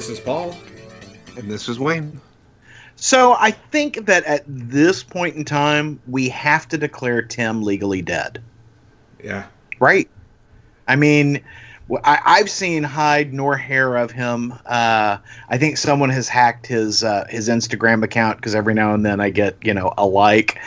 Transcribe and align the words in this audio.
This 0.00 0.08
is 0.08 0.20
Paul. 0.20 0.56
And 1.36 1.50
this 1.50 1.68
is 1.68 1.78
Wayne. 1.78 2.22
So 2.96 3.34
I 3.34 3.50
think 3.50 4.06
that 4.06 4.24
at 4.24 4.44
this 4.46 5.02
point 5.02 5.36
in 5.36 5.44
time, 5.44 6.00
we 6.08 6.26
have 6.30 6.66
to 6.68 6.78
declare 6.78 7.20
Tim 7.20 7.62
legally 7.62 8.00
dead. 8.00 8.42
Yeah. 9.22 9.44
Right? 9.78 10.08
I 10.88 10.96
mean, 10.96 11.42
I, 12.02 12.38
have 12.38 12.48
seen 12.48 12.82
hide 12.82 13.34
nor 13.34 13.58
hair 13.58 13.98
of 13.98 14.10
him. 14.10 14.54
Uh, 14.64 15.18
I 15.50 15.58
think 15.58 15.76
someone 15.76 16.08
has 16.08 16.30
hacked 16.30 16.66
his 16.66 17.04
uh, 17.04 17.26
his 17.28 17.50
Instagram 17.50 18.02
account 18.02 18.38
because 18.38 18.54
every 18.54 18.72
now 18.72 18.94
and 18.94 19.04
then 19.04 19.20
I 19.20 19.28
get 19.28 19.58
you 19.62 19.74
know 19.74 19.92
a 19.98 20.06
like. 20.06 20.58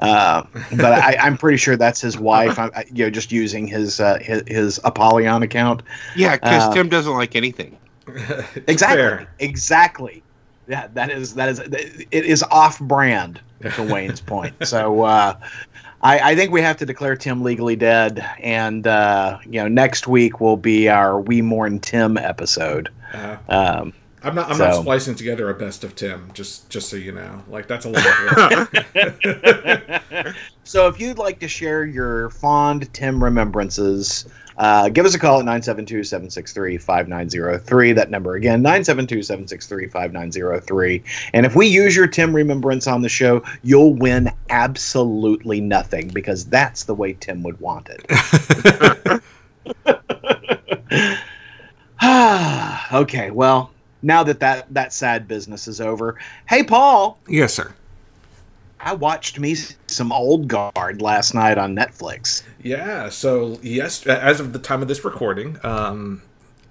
Uh, 0.00 0.42
but 0.72 0.92
I, 1.02 1.14
am 1.26 1.38
pretty 1.38 1.56
sure 1.56 1.76
that's 1.76 2.02
his 2.02 2.18
wife. 2.18 2.58
I'm, 2.58 2.70
you 2.92 3.04
know, 3.04 3.10
just 3.10 3.32
using 3.32 3.66
his 3.66 4.00
uh, 4.00 4.18
his, 4.20 4.42
his 4.46 4.80
Apollyon 4.84 5.42
account. 5.42 5.82
Yeah, 6.14 6.36
because 6.36 6.64
uh, 6.64 6.74
Tim 6.74 6.90
doesn't 6.90 7.14
like 7.14 7.36
anything. 7.36 7.78
exactly. 8.66 8.96
Fair. 8.96 9.28
Exactly. 9.38 10.22
Yeah, 10.68 10.88
that 10.94 11.10
is 11.10 11.34
that 11.34 11.48
is 11.48 11.58
it 11.58 12.24
is 12.24 12.42
off 12.44 12.78
brand 12.80 13.40
to 13.74 13.82
Wayne's 13.82 14.20
point. 14.20 14.54
So 14.66 15.02
uh, 15.02 15.38
I, 16.02 16.30
I, 16.30 16.36
think 16.36 16.52
we 16.52 16.62
have 16.62 16.76
to 16.78 16.86
declare 16.86 17.16
Tim 17.16 17.42
legally 17.42 17.76
dead, 17.76 18.24
and 18.38 18.86
uh, 18.86 19.38
you 19.44 19.60
know 19.60 19.68
next 19.68 20.06
week 20.06 20.40
will 20.40 20.56
be 20.56 20.88
our 20.88 21.20
We 21.20 21.42
Mourn 21.42 21.80
Tim 21.80 22.16
episode. 22.16 22.90
Uh, 23.12 23.36
um, 23.48 23.92
I'm 24.24 24.34
not. 24.34 24.50
I'm 24.50 24.56
so. 24.56 24.64
not 24.64 24.82
splicing 24.82 25.14
together 25.14 25.50
a 25.50 25.54
best 25.54 25.84
of 25.84 25.96
Tim. 25.96 26.30
Just, 26.32 26.70
just 26.70 26.88
so 26.88 26.96
you 26.96 27.12
know, 27.12 27.42
like 27.48 27.66
that's 27.66 27.84
a 27.84 27.88
lot 27.88 28.06
of 28.06 28.72
work. 28.72 30.34
so, 30.64 30.86
if 30.86 31.00
you'd 31.00 31.18
like 31.18 31.40
to 31.40 31.48
share 31.48 31.84
your 31.84 32.30
fond 32.30 32.92
Tim 32.94 33.22
remembrances, 33.22 34.26
uh, 34.62 34.88
give 34.88 35.04
us 35.04 35.12
a 35.12 35.18
call 35.18 35.40
at 35.40 35.46
972-763-5903. 35.46 37.94
That 37.96 38.10
number 38.10 38.36
again, 38.36 38.62
972-763-5903. 38.62 41.02
And 41.32 41.44
if 41.44 41.56
we 41.56 41.66
use 41.66 41.96
your 41.96 42.06
Tim 42.06 42.32
remembrance 42.32 42.86
on 42.86 43.02
the 43.02 43.08
show, 43.08 43.42
you'll 43.64 43.94
win 43.94 44.30
absolutely 44.50 45.60
nothing 45.60 46.10
because 46.10 46.44
that's 46.44 46.84
the 46.84 46.94
way 46.94 47.14
Tim 47.14 47.42
would 47.42 47.58
want 47.58 47.88
it. 47.90 48.06
okay, 52.92 53.32
well, 53.32 53.72
now 54.02 54.22
that, 54.22 54.38
that 54.38 54.72
that 54.72 54.92
sad 54.92 55.26
business 55.26 55.66
is 55.66 55.80
over, 55.80 56.20
hey 56.48 56.62
Paul. 56.62 57.18
Yes, 57.26 57.52
sir. 57.52 57.74
I 58.82 58.94
watched 58.94 59.38
me 59.38 59.54
some 59.86 60.10
Old 60.10 60.48
Guard 60.48 61.00
last 61.00 61.34
night 61.34 61.56
on 61.56 61.74
Netflix. 61.76 62.42
Yeah, 62.62 63.08
so 63.10 63.58
yes, 63.62 64.04
as 64.06 64.40
of 64.40 64.52
the 64.52 64.58
time 64.58 64.82
of 64.82 64.88
this 64.88 65.04
recording, 65.04 65.58
um, 65.62 66.22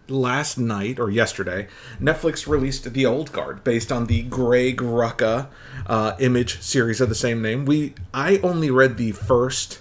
last 0.10 0.58
night 0.58 1.00
or 1.00 1.10
yesterday, 1.10 1.68
Netflix 2.02 2.48
released 2.48 2.94
The 2.94 3.06
Old 3.06 3.32
Guard 3.32 3.64
based 3.64 3.94
on 3.94 4.08
the 4.08 4.24
Greg 4.24 4.78
Rucka 4.78 5.48
uh, 5.88 6.16
image 6.20 6.62
series 6.62 7.00
of 7.00 7.08
the 7.08 7.16
same 7.16 7.42
name. 7.42 7.66
We 7.66 7.96
I 8.14 8.40
only 8.44 8.70
read 8.70 8.98
the 8.98 9.14
first 9.14 9.80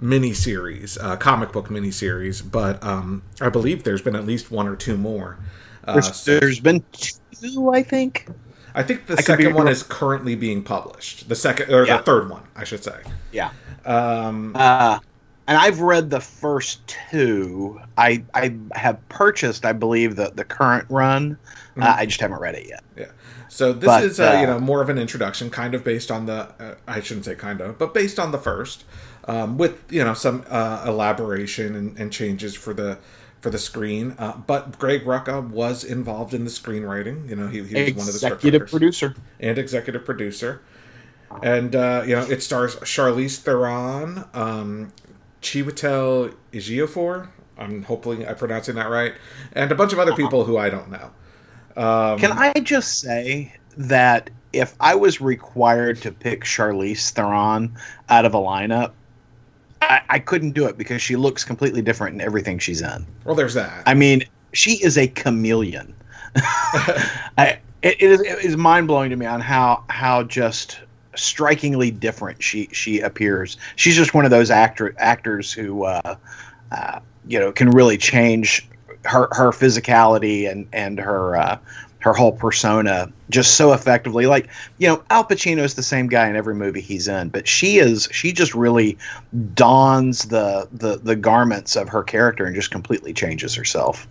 miniseries, 0.00 0.96
uh, 1.02 1.16
comic 1.16 1.50
book 1.50 1.68
miniseries, 1.68 2.48
but 2.48 2.82
um, 2.84 3.22
I 3.40 3.48
believe 3.48 3.82
there's 3.82 4.02
been 4.02 4.16
at 4.16 4.24
least 4.24 4.52
one 4.52 4.68
or 4.68 4.76
two 4.76 4.96
more. 4.96 5.38
Uh, 5.84 5.94
there's, 5.94 6.16
so 6.16 6.38
there's 6.38 6.60
been 6.60 6.84
two, 6.92 7.70
I 7.70 7.82
think. 7.82 8.28
I 8.74 8.82
think 8.82 9.06
the 9.06 9.14
I 9.18 9.20
second 9.20 9.54
one 9.54 9.68
is 9.68 9.82
currently 9.82 10.34
being 10.34 10.62
published. 10.62 11.28
The 11.28 11.34
second 11.34 11.72
or 11.72 11.86
yeah. 11.86 11.98
the 11.98 12.02
third 12.02 12.30
one, 12.30 12.42
I 12.56 12.64
should 12.64 12.82
say. 12.82 13.00
Yeah. 13.32 13.50
Um, 13.84 14.52
uh, 14.54 14.98
and 15.46 15.58
I've 15.58 15.80
read 15.80 16.10
the 16.10 16.20
first 16.20 16.86
two. 16.86 17.80
I 17.98 18.22
I 18.34 18.54
have 18.72 19.06
purchased, 19.08 19.64
I 19.64 19.72
believe, 19.72 20.16
the 20.16 20.32
the 20.34 20.44
current 20.44 20.86
run. 20.88 21.36
Uh, 21.42 21.80
mm-hmm. 21.80 21.82
Uh, 21.82 21.94
I 21.98 22.06
just 22.06 22.20
haven't 22.20 22.40
read 22.40 22.54
it 22.54 22.68
yet. 22.68 22.84
Yeah. 22.96 23.06
So 23.48 23.72
this 23.72 23.86
but, 23.86 24.04
is 24.04 24.20
uh, 24.20 24.38
you 24.40 24.46
know 24.46 24.58
more 24.58 24.80
of 24.80 24.88
an 24.88 24.98
introduction, 24.98 25.50
kind 25.50 25.74
of 25.74 25.84
based 25.84 26.10
on 26.10 26.26
the 26.26 26.54
uh, 26.58 26.74
I 26.86 27.00
shouldn't 27.00 27.26
say 27.26 27.34
kind 27.34 27.60
of, 27.60 27.78
but 27.78 27.92
based 27.92 28.18
on 28.18 28.32
the 28.32 28.38
first, 28.38 28.84
um, 29.24 29.58
with 29.58 29.92
you 29.92 30.02
know 30.04 30.14
some 30.14 30.44
uh, 30.48 30.84
elaboration 30.86 31.74
and, 31.74 31.98
and 31.98 32.12
changes 32.12 32.54
for 32.54 32.72
the 32.72 32.98
for 33.42 33.50
the 33.50 33.58
screen. 33.58 34.14
Uh, 34.18 34.36
but 34.46 34.78
Greg 34.78 35.04
Rucka 35.04 35.46
was 35.50 35.84
involved 35.84 36.32
in 36.32 36.44
the 36.44 36.50
screenwriting. 36.50 37.28
You 37.28 37.36
know, 37.36 37.48
he, 37.48 37.62
he 37.64 37.92
was 37.92 37.94
one 37.94 38.08
of 38.08 38.20
the 38.20 38.26
executive 38.26 38.68
producer 38.68 39.14
and 39.40 39.58
executive 39.58 40.04
producer. 40.04 40.62
And 41.42 41.74
uh, 41.74 42.04
you 42.06 42.14
know, 42.14 42.22
it 42.22 42.42
stars 42.42 42.76
Charlize 42.76 43.38
Theron, 43.38 44.24
um, 44.32 44.92
Chiwetel 45.42 46.34
Ejiofor. 46.52 47.28
I'm 47.58 47.82
hopefully 47.82 48.26
I'm 48.26 48.36
pronouncing 48.36 48.76
that 48.76 48.88
right, 48.88 49.14
and 49.52 49.70
a 49.72 49.74
bunch 49.74 49.92
of 49.92 49.98
other 49.98 50.14
people 50.14 50.44
who 50.44 50.56
I 50.56 50.70
don't 50.70 50.90
know. 50.90 51.10
Um, 51.76 52.18
Can 52.18 52.32
I 52.32 52.52
just 52.60 52.98
say 52.98 53.54
that 53.76 54.30
if 54.52 54.74
I 54.78 54.94
was 54.94 55.20
required 55.20 56.02
to 56.02 56.12
pick 56.12 56.44
Charlize 56.44 57.10
Theron 57.10 57.74
out 58.10 58.26
of 58.26 58.34
a 58.34 58.38
lineup, 58.38 58.92
I, 59.90 60.02
I 60.08 60.18
couldn't 60.18 60.52
do 60.52 60.66
it 60.66 60.78
because 60.78 61.02
she 61.02 61.16
looks 61.16 61.44
completely 61.44 61.82
different 61.82 62.14
in 62.14 62.20
everything 62.20 62.58
she's 62.58 62.82
in. 62.82 63.06
Well, 63.24 63.34
there's 63.34 63.54
that. 63.54 63.82
I 63.86 63.94
mean, 63.94 64.24
she 64.52 64.82
is 64.82 64.98
a 64.98 65.08
chameleon. 65.08 65.94
I, 66.36 67.58
it, 67.82 67.96
it 68.00 68.10
is, 68.10 68.20
it 68.20 68.38
is 68.44 68.56
mind 68.56 68.86
blowing 68.86 69.10
to 69.10 69.16
me 69.16 69.26
on 69.26 69.40
how 69.40 69.84
how 69.88 70.22
just 70.22 70.80
strikingly 71.14 71.90
different 71.90 72.42
she 72.42 72.68
she 72.72 73.00
appears. 73.00 73.56
She's 73.76 73.96
just 73.96 74.14
one 74.14 74.24
of 74.24 74.30
those 74.30 74.50
actor 74.50 74.94
actors 74.98 75.52
who 75.52 75.84
uh, 75.84 76.16
uh, 76.70 77.00
you 77.26 77.38
know 77.38 77.52
can 77.52 77.70
really 77.70 77.98
change 77.98 78.68
her 79.04 79.28
her 79.32 79.50
physicality 79.50 80.50
and 80.50 80.66
and 80.72 80.98
her 80.98 81.36
uh, 81.36 81.58
her 82.02 82.12
whole 82.12 82.32
persona 82.32 83.10
just 83.30 83.56
so 83.56 83.72
effectively. 83.72 84.26
Like, 84.26 84.48
you 84.78 84.88
know, 84.88 85.02
Al 85.10 85.24
Pacino 85.24 85.62
is 85.62 85.74
the 85.74 85.82
same 85.82 86.08
guy 86.08 86.28
in 86.28 86.36
every 86.36 86.54
movie 86.54 86.80
he's 86.80 87.08
in, 87.08 87.28
but 87.28 87.48
she 87.48 87.78
is 87.78 88.08
she 88.12 88.32
just 88.32 88.54
really 88.54 88.98
dons 89.54 90.24
the 90.26 90.68
the 90.72 90.98
the 90.98 91.16
garments 91.16 91.76
of 91.76 91.88
her 91.88 92.02
character 92.02 92.44
and 92.44 92.54
just 92.54 92.70
completely 92.70 93.12
changes 93.12 93.54
herself. 93.54 94.06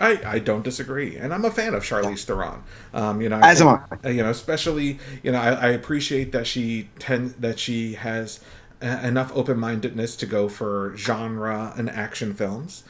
I, 0.00 0.20
I 0.26 0.38
don't 0.40 0.64
disagree, 0.64 1.16
and 1.16 1.32
I'm 1.32 1.44
a 1.44 1.52
fan 1.52 1.72
of 1.72 1.84
Charlize 1.84 2.24
Theron. 2.24 2.64
Um, 2.92 3.20
you 3.20 3.28
know, 3.28 3.38
as 3.42 3.60
am 3.60 3.68
I. 3.68 4.08
You 4.08 4.24
know, 4.24 4.30
especially 4.30 4.98
you 5.22 5.30
know, 5.30 5.38
I, 5.38 5.50
I 5.52 5.68
appreciate 5.68 6.32
that 6.32 6.46
she 6.46 6.88
tend 6.98 7.30
that 7.38 7.58
she 7.58 7.94
has 7.94 8.40
enough 8.82 9.32
open 9.34 9.58
mindedness 9.58 10.16
to 10.16 10.26
go 10.26 10.48
for 10.48 10.94
genre 10.96 11.72
and 11.76 11.88
action 11.88 12.34
films. 12.34 12.84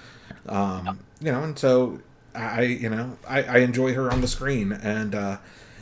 Um, 0.48 0.98
you 1.20 1.30
know, 1.30 1.42
and 1.42 1.58
so 1.58 2.00
I 2.34 2.62
you 2.62 2.88
know 2.88 3.16
I, 3.28 3.42
I 3.42 3.56
enjoy 3.58 3.94
her 3.94 4.10
on 4.10 4.20
the 4.20 4.28
screen, 4.28 4.72
and 4.72 5.14
uh, 5.14 5.38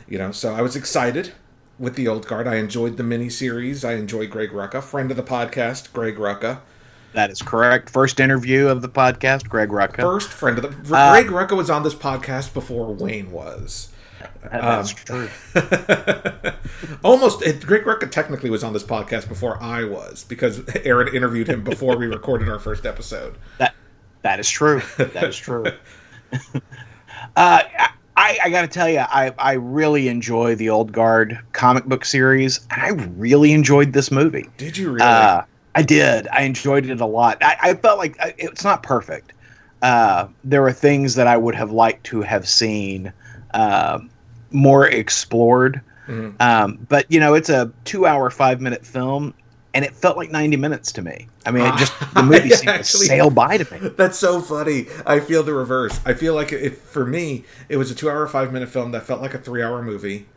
you 0.07 0.17
know 0.17 0.31
so 0.31 0.53
I 0.53 0.61
was 0.61 0.75
excited 0.75 1.33
with 1.79 1.95
the 1.95 2.07
old 2.07 2.27
guard. 2.27 2.47
I 2.47 2.55
enjoyed 2.55 2.97
the 2.97 3.03
mini 3.03 3.29
series. 3.29 3.83
I 3.83 3.93
enjoy 3.93 4.27
Greg 4.27 4.51
Rucka, 4.51 4.81
friend 4.83 5.11
of 5.11 5.17
the 5.17 5.23
podcast, 5.23 5.91
Greg 5.93 6.15
Rucka. 6.17 6.59
That 7.13 7.29
is 7.29 7.41
correct. 7.41 7.89
First 7.89 8.19
interview 8.19 8.67
of 8.67 8.81
the 8.81 8.89
podcast, 8.89 9.47
Greg 9.47 9.69
Rucka. 9.69 10.01
First 10.01 10.29
friend 10.29 10.57
of 10.57 10.63
the 10.63 10.95
uh, 10.95 11.11
Greg 11.11 11.27
Rucka 11.27 11.55
was 11.55 11.69
on 11.69 11.83
this 11.83 11.93
podcast 11.93 12.53
before 12.53 12.93
Wayne 12.93 13.31
was. 13.31 13.89
That's 14.51 14.91
um, 14.91 14.97
true. 15.05 15.29
almost, 17.03 17.41
it, 17.43 17.65
Greg 17.65 17.83
Rucka 17.83 18.09
technically 18.09 18.49
was 18.49 18.63
on 18.63 18.73
this 18.73 18.83
podcast 18.83 19.27
before 19.27 19.61
I 19.61 19.83
was 19.83 20.23
because 20.23 20.61
Aaron 20.83 21.13
interviewed 21.13 21.47
him 21.47 21.63
before 21.63 21.97
we 21.97 22.07
recorded 22.07 22.49
our 22.49 22.59
first 22.59 22.85
episode. 22.85 23.37
That 23.57 23.75
that 24.21 24.39
is 24.39 24.49
true. 24.49 24.81
That 24.97 25.25
is 25.25 25.37
true. 25.37 25.65
uh, 27.35 27.63
I, 28.15 28.37
I 28.43 28.49
got 28.49 28.61
to 28.61 28.67
tell 28.67 28.89
you, 28.89 28.99
I, 28.99 29.33
I 29.39 29.53
really 29.53 30.07
enjoy 30.07 30.55
the 30.55 30.69
Old 30.69 30.91
Guard 30.91 31.39
comic 31.53 31.85
book 31.85 32.05
series, 32.05 32.65
and 32.69 32.81
I 32.81 32.89
really 33.15 33.53
enjoyed 33.53 33.93
this 33.93 34.11
movie. 34.11 34.49
Did 34.57 34.77
you 34.77 34.91
really? 34.91 35.01
Uh, 35.01 35.43
I 35.75 35.81
did. 35.81 36.27
I 36.27 36.43
enjoyed 36.43 36.85
it 36.85 37.01
a 37.01 37.05
lot. 37.05 37.37
I, 37.41 37.57
I 37.61 37.73
felt 37.73 37.97
like 37.97 38.15
uh, 38.19 38.31
it's 38.37 38.63
not 38.63 38.83
perfect. 38.83 39.33
Uh, 39.81 40.27
there 40.43 40.61
were 40.61 40.71
things 40.71 41.15
that 41.15 41.27
I 41.27 41.35
would 41.35 41.55
have 41.55 41.71
liked 41.71 42.05
to 42.05 42.21
have 42.21 42.47
seen 42.47 43.11
uh, 43.53 43.99
more 44.51 44.87
explored. 44.87 45.81
Mm-hmm. 46.07 46.35
Um, 46.39 46.85
but 46.89 47.11
you 47.11 47.19
know, 47.19 47.33
it's 47.33 47.49
a 47.49 47.71
two-hour, 47.85 48.29
five-minute 48.29 48.85
film, 48.85 49.33
and 49.73 49.83
it 49.83 49.93
felt 49.93 50.17
like 50.17 50.31
90 50.31 50.57
minutes 50.57 50.91
to 50.93 51.01
me. 51.01 51.27
I 51.45 51.51
mean, 51.51 51.65
it 51.65 51.77
just 51.77 51.93
the 52.13 52.23
movie 52.23 52.49
seemed 52.49 52.69
Actually, 52.69 53.07
to 53.07 53.07
sail 53.07 53.29
by 53.29 53.57
to 53.57 53.73
me. 53.73 53.89
That's 53.97 54.17
so 54.17 54.41
funny. 54.41 54.87
I 55.05 55.19
feel 55.19 55.43
the 55.43 55.53
reverse. 55.53 55.99
I 56.05 56.13
feel 56.13 56.35
like 56.35 56.51
if 56.51 56.79
for 56.79 57.05
me, 57.05 57.45
it 57.69 57.77
was 57.77 57.89
a 57.91 57.95
two-hour, 57.95 58.27
five-minute 58.27 58.69
film 58.69 58.91
that 58.91 59.03
felt 59.03 59.21
like 59.21 59.33
a 59.33 59.39
three-hour 59.39 59.81
movie. 59.81 60.27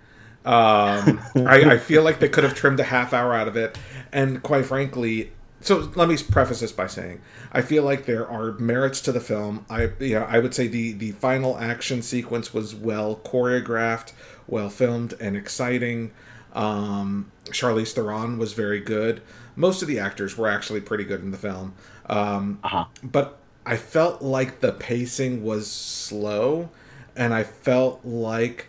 Um, 0.44 1.20
I, 1.34 1.72
I 1.72 1.78
feel 1.78 2.02
like 2.02 2.20
they 2.20 2.28
could 2.28 2.44
have 2.44 2.54
trimmed 2.54 2.80
a 2.80 2.84
half 2.84 3.12
hour 3.12 3.34
out 3.34 3.48
of 3.48 3.56
it, 3.56 3.78
and 4.12 4.42
quite 4.42 4.64
frankly, 4.64 5.32
so 5.60 5.90
let 5.96 6.08
me 6.08 6.16
preface 6.16 6.60
this 6.60 6.72
by 6.72 6.86
saying 6.86 7.20
I 7.50 7.62
feel 7.62 7.82
like 7.82 8.06
there 8.06 8.28
are 8.28 8.52
merits 8.52 9.00
to 9.02 9.12
the 9.12 9.20
film. 9.20 9.66
I 9.68 9.90
you 9.98 10.20
know, 10.20 10.26
I 10.28 10.38
would 10.38 10.54
say 10.54 10.68
the 10.68 10.92
the 10.92 11.12
final 11.12 11.58
action 11.58 12.00
sequence 12.00 12.54
was 12.54 12.74
well 12.74 13.16
choreographed, 13.24 14.12
well 14.46 14.70
filmed, 14.70 15.14
and 15.20 15.36
exciting. 15.36 16.12
Um, 16.56 17.30
Charlize 17.44 17.92
Theron 17.92 18.38
was 18.38 18.54
very 18.54 18.80
good. 18.80 19.22
Most 19.54 19.82
of 19.82 19.88
the 19.88 19.98
actors 19.98 20.36
were 20.36 20.48
actually 20.48 20.80
pretty 20.80 21.04
good 21.04 21.20
in 21.20 21.30
the 21.30 21.36
film. 21.36 21.74
Um, 22.06 22.58
uh-huh. 22.64 22.86
But 23.02 23.38
I 23.64 23.76
felt 23.76 24.22
like 24.22 24.60
the 24.60 24.72
pacing 24.72 25.44
was 25.44 25.70
slow, 25.70 26.70
and 27.14 27.34
I 27.34 27.44
felt 27.44 28.04
like 28.04 28.66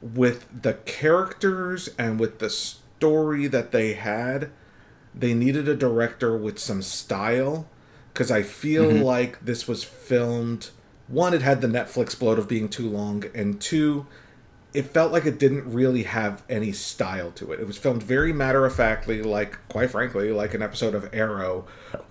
with 0.00 0.46
the 0.62 0.74
characters 0.74 1.88
and 1.98 2.20
with 2.20 2.38
the 2.38 2.50
story 2.50 3.46
that 3.48 3.72
they 3.72 3.94
had, 3.94 4.50
they 5.14 5.34
needed 5.34 5.68
a 5.68 5.76
director 5.76 6.36
with 6.36 6.58
some 6.58 6.82
style 6.82 7.66
because 8.12 8.30
I 8.30 8.42
feel 8.42 8.84
mm-hmm. 8.84 9.02
like 9.02 9.44
this 9.44 9.66
was 9.66 9.82
filmed. 9.82 10.70
One, 11.08 11.34
it 11.34 11.42
had 11.42 11.60
the 11.60 11.68
Netflix 11.68 12.18
bloat 12.18 12.38
of 12.38 12.48
being 12.48 12.68
too 12.68 12.88
long, 12.88 13.24
and 13.34 13.60
two, 13.60 14.06
it 14.74 14.82
felt 14.86 15.12
like 15.12 15.24
it 15.24 15.38
didn't 15.38 15.72
really 15.72 16.02
have 16.02 16.42
any 16.50 16.72
style 16.72 17.30
to 17.30 17.52
it. 17.52 17.60
It 17.60 17.66
was 17.66 17.78
filmed 17.78 18.02
very 18.02 18.32
matter 18.32 18.66
of 18.66 18.74
factly, 18.74 19.22
like 19.22 19.56
quite 19.68 19.90
frankly, 19.90 20.32
like 20.32 20.52
an 20.52 20.62
episode 20.62 20.94
of 20.94 21.08
Arrow, 21.14 21.64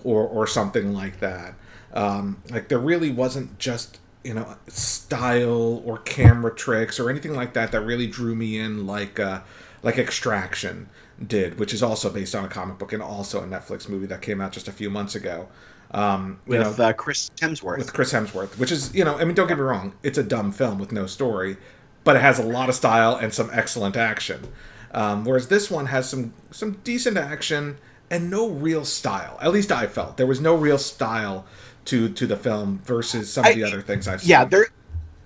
or 0.03 0.25
or 0.25 0.47
something 0.47 0.93
like 0.93 1.19
that. 1.19 1.55
Um, 1.93 2.41
like 2.49 2.69
there 2.69 2.79
really 2.79 3.11
wasn't 3.11 3.59
just 3.59 3.99
you 4.23 4.33
know 4.33 4.55
style 4.67 5.83
or 5.85 5.97
camera 5.99 6.55
tricks 6.55 6.99
or 6.99 7.09
anything 7.09 7.33
like 7.33 7.53
that 7.53 7.73
that 7.73 7.81
really 7.81 8.07
drew 8.07 8.33
me 8.33 8.57
in 8.57 8.87
like 8.87 9.19
uh, 9.19 9.41
like 9.83 9.97
Extraction 9.97 10.89
did, 11.25 11.59
which 11.59 11.73
is 11.73 11.83
also 11.83 12.09
based 12.09 12.33
on 12.33 12.45
a 12.45 12.47
comic 12.49 12.77
book 12.79 12.93
and 12.93 13.03
also 13.03 13.43
a 13.43 13.45
Netflix 13.45 13.89
movie 13.89 14.07
that 14.07 14.21
came 14.21 14.39
out 14.39 14.53
just 14.53 14.69
a 14.69 14.71
few 14.71 14.89
months 14.89 15.15
ago. 15.15 15.49
Um, 15.91 16.39
with 16.47 16.79
know, 16.79 16.83
uh, 16.83 16.93
Chris 16.93 17.29
Hemsworth. 17.37 17.77
With 17.77 17.93
Chris 17.93 18.11
Hemsworth, 18.11 18.57
which 18.57 18.71
is, 18.71 18.93
you 18.95 19.05
know, 19.05 19.15
I 19.19 19.25
mean, 19.25 19.35
don't 19.35 19.47
get 19.47 19.57
me 19.57 19.63
wrong, 19.63 19.93
it's 20.01 20.17
a 20.17 20.23
dumb 20.23 20.51
film 20.51 20.79
with 20.79 20.91
no 20.91 21.05
story, 21.05 21.57
but 22.03 22.15
it 22.15 22.21
has 22.21 22.39
a 22.39 22.43
lot 22.43 22.69
of 22.69 22.75
style 22.75 23.15
and 23.15 23.33
some 23.33 23.49
excellent 23.53 23.97
action. 23.97 24.47
Um, 24.93 25.25
whereas 25.25 25.47
this 25.47 25.71
one 25.71 25.87
has 25.87 26.09
some 26.09 26.33
some 26.51 26.73
decent 26.83 27.17
action 27.17 27.77
and 28.11 28.29
no 28.29 28.49
real 28.49 28.85
style. 28.85 29.37
At 29.41 29.51
least 29.51 29.71
I 29.71 29.87
felt 29.87 30.17
there 30.17 30.27
was 30.27 30.39
no 30.39 30.55
real 30.55 30.77
style 30.77 31.45
to 31.85 32.09
to 32.09 32.27
the 32.27 32.37
film 32.37 32.81
versus 32.85 33.31
some 33.31 33.45
of 33.45 33.55
the 33.55 33.63
other 33.63 33.81
things 33.81 34.07
I've 34.07 34.21
seen. 34.21 34.29
Yeah, 34.29 34.45
there. 34.45 34.67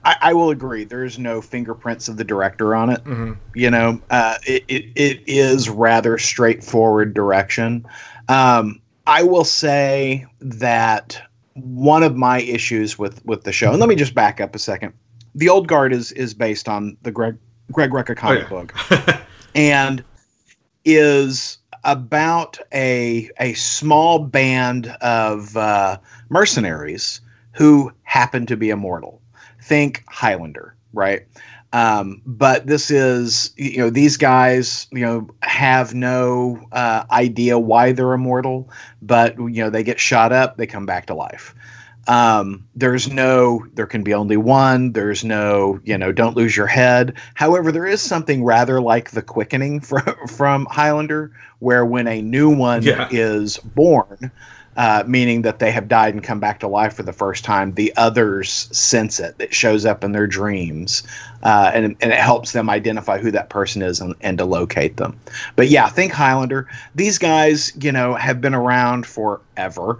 I, 0.06 0.16
I, 0.22 0.34
will 0.34 0.52
agree. 0.52 0.86
There's 0.86 1.20
no 1.20 1.42
fingerprints 1.42 2.08
of 2.08 2.16
the 2.16 2.24
director 2.24 2.74
on 2.74 2.90
it. 2.90 3.04
Mm-hmm. 3.04 3.34
You 3.56 3.70
know, 3.70 4.02
uh, 4.10 4.38
it, 4.46 4.64
it, 4.70 4.86
it 4.96 5.24
is 5.28 5.70
rather 5.70 6.18
straightforward 6.18 7.14
direction. 7.14 7.86
Um, 8.30 8.80
I 9.06 9.24
will 9.24 9.44
say 9.44 10.26
that 10.40 11.22
one 11.56 12.04
of 12.04 12.16
my 12.16 12.40
issues 12.40 12.98
with 12.98 13.26
with 13.26 13.44
the 13.44 13.52
show, 13.52 13.72
and 13.72 13.80
let 13.80 13.90
me 13.90 13.96
just 13.96 14.14
back 14.14 14.40
up 14.40 14.56
a 14.56 14.60
second. 14.60 14.94
The 15.38 15.50
Old 15.50 15.68
Guard 15.68 15.94
is 15.94 16.12
is 16.14 16.34
based 16.34 16.68
on 16.68 16.98
the 17.04 17.12
Greg 17.12 17.38
Greg 17.72 17.92
Rucka 17.92 18.18
comic 18.18 18.52
oh, 18.52 18.66
yeah. 18.92 19.06
book, 19.06 19.22
and 19.56 20.04
is 20.84 21.60
about 21.84 22.60
a 22.74 23.30
a 23.40 23.54
small 23.54 24.20
band 24.20 24.88
of 25.02 25.56
uh, 25.56 25.98
mercenaries 26.30 27.22
who 27.52 27.92
happen 28.04 28.46
to 28.48 28.58
be 28.58 28.70
immortal. 28.70 29.22
Think 29.62 30.04
Highlander, 30.08 30.76
right? 30.94 31.26
Um, 31.74 32.22
but 32.26 32.66
this 32.68 32.90
is, 32.90 33.52
you 33.58 33.78
know, 33.78 33.90
these 33.90 34.16
guys, 34.16 34.88
you 34.92 35.02
know, 35.02 35.30
have 35.42 35.94
no 35.94 36.66
uh, 36.72 37.04
idea 37.12 37.60
why 37.60 37.92
they're 37.92 38.14
immortal, 38.14 38.70
but, 39.02 39.38
you 39.38 39.62
know, 39.62 39.70
they 39.70 39.84
get 39.84 40.00
shot 40.00 40.32
up, 40.32 40.58
they 40.58 40.66
come 40.66 40.86
back 40.86 41.08
to 41.08 41.14
life. 41.14 41.54
Um, 42.08 42.66
there's 42.76 43.12
no, 43.12 43.66
there 43.74 43.86
can 43.86 44.04
be 44.04 44.14
only 44.14 44.38
one. 44.38 44.94
There's 44.94 45.24
no, 45.24 45.80
you 45.84 45.98
know, 45.98 46.12
don't 46.12 46.38
lose 46.38 46.56
your 46.56 46.68
head. 46.68 47.14
However, 47.34 47.72
there 47.72 47.86
is 47.86 48.02
something 48.02 48.44
rather 48.44 48.80
like 48.80 49.12
the 49.12 49.22
quickening 49.22 49.80
from, 49.82 50.16
from 50.28 50.66
Highlander, 50.70 51.32
where 51.60 51.86
when 51.86 52.08
a 52.08 52.22
new 52.22 52.50
one 52.50 52.84
yeah. 52.84 53.10
is 53.12 53.58
born, 53.58 54.32
uh, 54.78 55.04
meaning 55.08 55.42
that 55.42 55.60
they 55.60 55.72
have 55.72 55.88
died 55.88 56.14
and 56.14 56.24
come 56.24 56.40
back 56.40 56.60
to 56.60 56.68
life 56.68 56.94
for 56.94 57.04
the 57.04 57.12
first 57.12 57.44
time. 57.44 57.74
The 57.74 57.92
others 57.98 58.70
sense 58.72 59.20
it. 59.20 59.36
It 59.40 59.54
shows 59.54 59.86
up 59.86 60.04
in 60.04 60.12
their 60.12 60.28
dreams, 60.28 61.04
uh, 61.44 61.72
and, 61.74 61.98
and 62.00 62.14
it 62.14 62.20
helps 62.20 62.52
them 62.52 62.70
identify 62.70 63.18
who 63.18 63.32
that 63.32 63.50
person 63.50 63.82
is 63.82 64.00
and, 64.00 64.16
and 64.22 64.38
to 64.38 64.46
locate 64.46 64.98
them. 64.98 65.20
But 65.56 65.70
yeah, 65.70 65.90
think 65.90 66.14
Highlander. 66.14 66.70
These 66.96 67.18
guys, 67.18 67.74
you 67.82 67.92
know, 67.92 68.14
have 68.14 68.40
been 68.40 68.54
around 68.54 69.06
forever, 69.06 69.98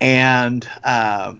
and. 0.00 0.68
Uh, 0.84 1.36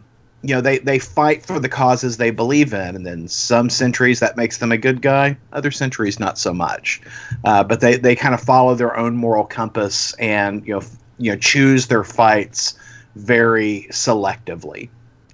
you 0.47 0.55
know 0.55 0.61
they, 0.61 0.79
they 0.79 0.99
fight 0.99 1.45
for 1.45 1.59
the 1.59 1.69
causes 1.69 2.17
they 2.17 2.31
believe 2.31 2.73
in 2.73 2.95
and 2.95 3.07
then 3.07 3.27
some 3.29 3.69
centuries 3.69 4.21
that 4.21 4.37
makes 4.37 4.59
them 4.59 4.71
a 4.71 4.79
good 4.79 5.03
guy 5.03 5.37
other 5.53 5.71
centuries 5.71 6.21
not 6.21 6.39
so 6.39 6.53
much 6.53 7.01
uh, 7.45 7.65
but 7.65 7.81
they, 7.81 7.97
they 7.97 8.15
kind 8.15 8.35
of 8.35 8.41
follow 8.41 8.75
their 8.75 8.97
own 8.97 9.17
moral 9.17 9.45
compass 9.45 10.15
and 10.15 10.67
you 10.67 10.75
know 10.75 10.83
you 11.19 11.31
know 11.31 11.39
choose 11.39 11.89
their 11.89 12.05
fights 12.05 12.79
very 13.17 13.87
selectively 13.91 14.89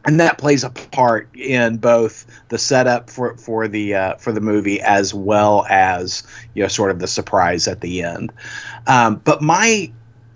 and 0.04 0.18
that 0.18 0.38
plays 0.38 0.64
a 0.64 0.70
part 0.70 1.28
in 1.36 1.76
both 1.76 2.26
the 2.48 2.58
setup 2.58 3.08
for 3.08 3.36
for 3.36 3.68
the 3.68 3.94
uh, 3.94 4.14
for 4.16 4.32
the 4.32 4.40
movie 4.40 4.80
as 4.80 5.14
well 5.14 5.64
as 5.68 6.24
you 6.54 6.62
know 6.62 6.68
sort 6.68 6.90
of 6.90 6.98
the 6.98 7.06
surprise 7.06 7.68
at 7.68 7.82
the 7.82 8.02
end. 8.02 8.32
Um, 8.88 9.16
but 9.24 9.42
my 9.42 9.92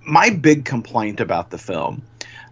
my 0.07 0.31
big 0.31 0.65
complaint 0.65 1.21
about 1.21 1.51
the 1.51 1.59
film 1.59 2.03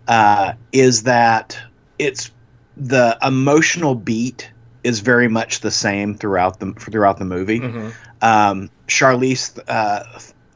uh, 0.09 0.55
is 0.73 1.05
that 1.05 1.57
it's 1.99 2.31
the 2.77 3.17
emotional 3.23 3.95
beat 3.95 4.51
is 4.83 5.01
very 5.01 5.29
much 5.29 5.61
the 5.61 5.71
same 5.71 6.15
throughout 6.15 6.61
the 6.61 6.73
throughout 6.73 7.19
the 7.19 7.25
movie. 7.25 7.61
Mm-hmm. 7.61 7.89
Um, 8.23 8.71
Charlize 8.87 9.59
uh, 9.69 10.05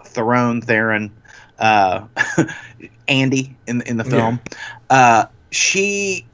Theron, 0.04 0.60
Theron, 0.60 1.10
uh, 1.58 2.06
Andy 3.08 3.56
in 3.66 3.82
in 3.82 3.96
the 3.96 4.04
film. 4.04 4.40
Yeah. 4.50 4.96
Uh, 4.96 5.26
she 5.50 6.26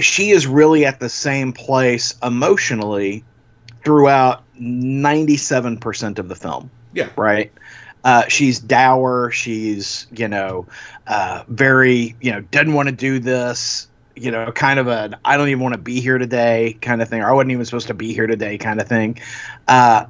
she 0.00 0.30
is 0.30 0.46
really 0.46 0.84
at 0.84 1.00
the 1.00 1.08
same 1.08 1.52
place 1.52 2.14
emotionally 2.22 3.24
throughout 3.84 4.42
ninety 4.58 5.36
seven 5.36 5.76
percent 5.76 6.18
of 6.18 6.28
the 6.28 6.36
film. 6.36 6.70
Yeah. 6.94 7.10
Right. 7.16 7.52
Uh, 8.04 8.26
she's 8.28 8.58
dour. 8.58 9.30
She's 9.30 10.06
you 10.12 10.28
know 10.28 10.66
uh, 11.06 11.44
very 11.48 12.16
you 12.20 12.32
know 12.32 12.40
doesn't 12.40 12.72
want 12.72 12.88
to 12.88 12.94
do 12.94 13.18
this. 13.18 13.88
You 14.16 14.30
know, 14.30 14.52
kind 14.52 14.78
of 14.78 14.86
a 14.86 15.18
I 15.24 15.36
don't 15.36 15.48
even 15.48 15.62
want 15.62 15.74
to 15.74 15.80
be 15.80 16.00
here 16.00 16.18
today 16.18 16.76
kind 16.80 17.02
of 17.02 17.08
thing, 17.08 17.22
or 17.22 17.28
I 17.28 17.32
wasn't 17.32 17.52
even 17.52 17.64
supposed 17.64 17.88
to 17.88 17.94
be 17.94 18.14
here 18.14 18.26
today 18.26 18.58
kind 18.58 18.80
of 18.80 18.88
thing. 18.88 19.18
Uh, 19.66 20.06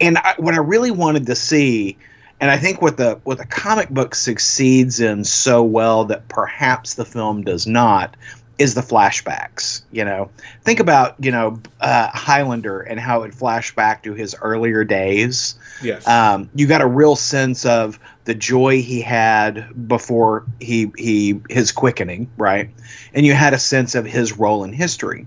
and 0.00 0.18
I, 0.18 0.34
what 0.38 0.54
I 0.54 0.58
really 0.58 0.90
wanted 0.90 1.26
to 1.26 1.34
see 1.34 1.98
and 2.40 2.50
I 2.50 2.58
think 2.58 2.82
what 2.82 2.96
the 2.96 3.18
what 3.24 3.38
the 3.38 3.46
comic 3.46 3.88
book 3.90 4.14
succeeds 4.14 5.00
in 5.00 5.24
so 5.24 5.62
well 5.62 6.04
that 6.06 6.28
perhaps 6.28 6.94
the 6.94 7.04
film 7.04 7.42
does 7.42 7.66
not 7.66 8.16
is 8.58 8.74
the 8.74 8.80
flashbacks. 8.80 9.82
You 9.92 10.04
know, 10.04 10.30
think 10.62 10.80
about 10.80 11.16
you 11.18 11.30
know 11.30 11.60
uh, 11.80 12.08
Highlander 12.08 12.80
and 12.80 12.98
how 12.98 13.22
it 13.22 13.34
flashed 13.34 13.76
back 13.76 14.02
to 14.04 14.14
his 14.14 14.34
earlier 14.40 14.84
days. 14.84 15.56
Yes, 15.82 16.06
um, 16.06 16.50
you 16.54 16.66
got 16.66 16.80
a 16.80 16.86
real 16.86 17.16
sense 17.16 17.66
of 17.66 17.98
the 18.24 18.34
joy 18.34 18.82
he 18.82 19.00
had 19.00 19.88
before 19.88 20.44
he 20.60 20.90
he 20.96 21.40
his 21.48 21.72
quickening, 21.72 22.30
right? 22.36 22.70
And 23.14 23.26
you 23.26 23.34
had 23.34 23.54
a 23.54 23.58
sense 23.58 23.94
of 23.94 24.04
his 24.04 24.36
role 24.38 24.64
in 24.64 24.72
history. 24.72 25.26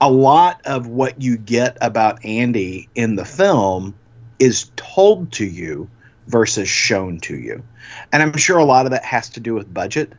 A 0.00 0.10
lot 0.10 0.60
of 0.64 0.88
what 0.88 1.22
you 1.22 1.36
get 1.36 1.78
about 1.80 2.24
Andy 2.24 2.88
in 2.94 3.14
the 3.14 3.24
film 3.24 3.94
is 4.40 4.70
told 4.74 5.30
to 5.32 5.44
you 5.44 5.88
versus 6.26 6.68
shown 6.68 7.20
to 7.20 7.36
you. 7.36 7.62
And 8.12 8.22
I'm 8.22 8.36
sure 8.36 8.58
a 8.58 8.64
lot 8.64 8.86
of 8.86 8.90
that 8.92 9.04
has 9.04 9.28
to 9.30 9.40
do 9.40 9.54
with 9.54 9.72
budget. 9.72 10.12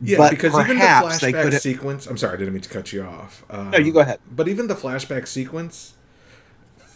Yeah, 0.00 0.18
but 0.18 0.30
because 0.30 0.54
even 0.54 0.78
the 0.78 0.84
flashback 0.84 1.60
sequence. 1.60 2.06
I'm 2.06 2.16
sorry, 2.16 2.34
I 2.34 2.36
didn't 2.36 2.54
mean 2.54 2.62
to 2.62 2.68
cut 2.68 2.92
you 2.92 3.02
off. 3.02 3.44
Um, 3.50 3.70
no, 3.70 3.78
you 3.78 3.92
go 3.92 4.00
ahead. 4.00 4.20
But 4.30 4.48
even 4.48 4.68
the 4.68 4.74
flashback 4.74 5.26
sequence 5.26 5.94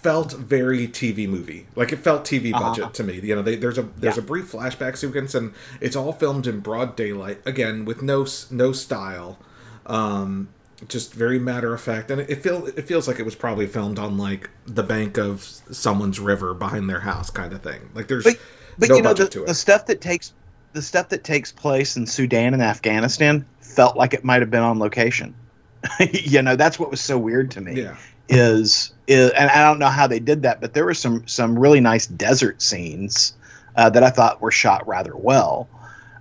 felt 0.07 0.33
very 0.35 0.87
TV 0.87 1.29
movie. 1.29 1.67
Like 1.75 1.93
it 1.93 1.97
felt 1.97 2.25
TV 2.25 2.55
uh-huh. 2.55 2.69
budget 2.69 2.85
uh-huh. 2.85 2.93
to 2.93 3.05
me. 3.05 3.21
You 3.21 3.35
know, 3.37 3.43
they, 3.43 3.57
there's 3.57 3.79
a 3.79 3.83
there's 3.83 4.17
yeah. 4.17 4.23
a 4.23 4.27
brief 4.27 4.53
flashback 4.53 4.97
sequence, 4.97 5.35
and 5.35 5.53
it's 5.81 5.97
all 5.97 6.13
filmed 6.13 6.47
in 6.47 6.61
broad 6.61 6.95
daylight 6.95 7.41
again 7.45 7.85
with 7.85 8.03
no 8.03 8.27
no 8.51 8.73
style. 8.73 9.39
Um, 9.87 10.49
just 10.89 11.15
very 11.15 11.39
matter 11.39 11.73
of 11.75 11.81
fact, 11.81 12.11
and 12.11 12.21
it, 12.21 12.43
feel 12.43 12.67
it 12.67 12.87
feels 12.87 13.09
like 13.09 13.19
it 13.19 13.25
was 13.25 13.35
probably 13.35 13.67
filmed 13.67 13.99
on 13.99 14.19
like 14.19 14.51
the 14.67 14.83
bank 14.83 15.19
of 15.19 15.43
someone's 15.43 16.21
river 16.21 16.55
behind 16.55 16.89
their 16.89 17.01
house, 17.01 17.31
kind 17.31 17.53
of 17.53 17.63
thing. 17.63 17.91
Like 17.95 18.09
there's, 18.09 18.25
but, 18.25 18.39
but 18.79 18.89
no 18.91 18.97
you 18.97 19.03
know 19.03 19.15
the, 19.15 19.45
the 19.47 19.55
stuff 19.55 19.87
that 19.87 20.01
takes 20.01 20.35
the 20.77 20.83
stuff 20.83 21.09
that 21.09 21.25
takes 21.25 21.51
place 21.51 21.97
in 21.97 22.07
Sudan 22.07 22.53
and 22.53 22.63
Afghanistan 22.63 23.47
felt 23.61 23.97
like 23.97 24.13
it 24.13 24.25
might 24.25 24.43
have 24.43 24.51
been 24.51 24.63
on 24.63 24.79
location. 24.79 25.35
you 26.13 26.43
know, 26.43 26.55
that's 26.55 26.79
what 26.79 26.91
was 26.91 27.01
so 27.01 27.19
weird 27.19 27.51
to 27.53 27.63
me. 27.63 27.81
Yeah. 27.81 27.97
Is, 28.29 28.93
is 29.07 29.31
and 29.31 29.51
I 29.51 29.65
don't 29.65 29.79
know 29.79 29.89
how 29.89 30.07
they 30.07 30.19
did 30.19 30.43
that, 30.43 30.61
but 30.61 30.75
there 30.75 30.85
were 30.85 30.95
some 30.95 31.27
some 31.27 31.59
really 31.59 31.81
nice 31.81 32.07
desert 32.07 32.61
scenes 32.61 33.35
uh, 33.77 33.89
that 33.89 34.03
I 34.03 34.11
thought 34.11 34.43
were 34.43 34.51
shot 34.51 34.87
rather 34.87 35.17
well. 35.17 35.67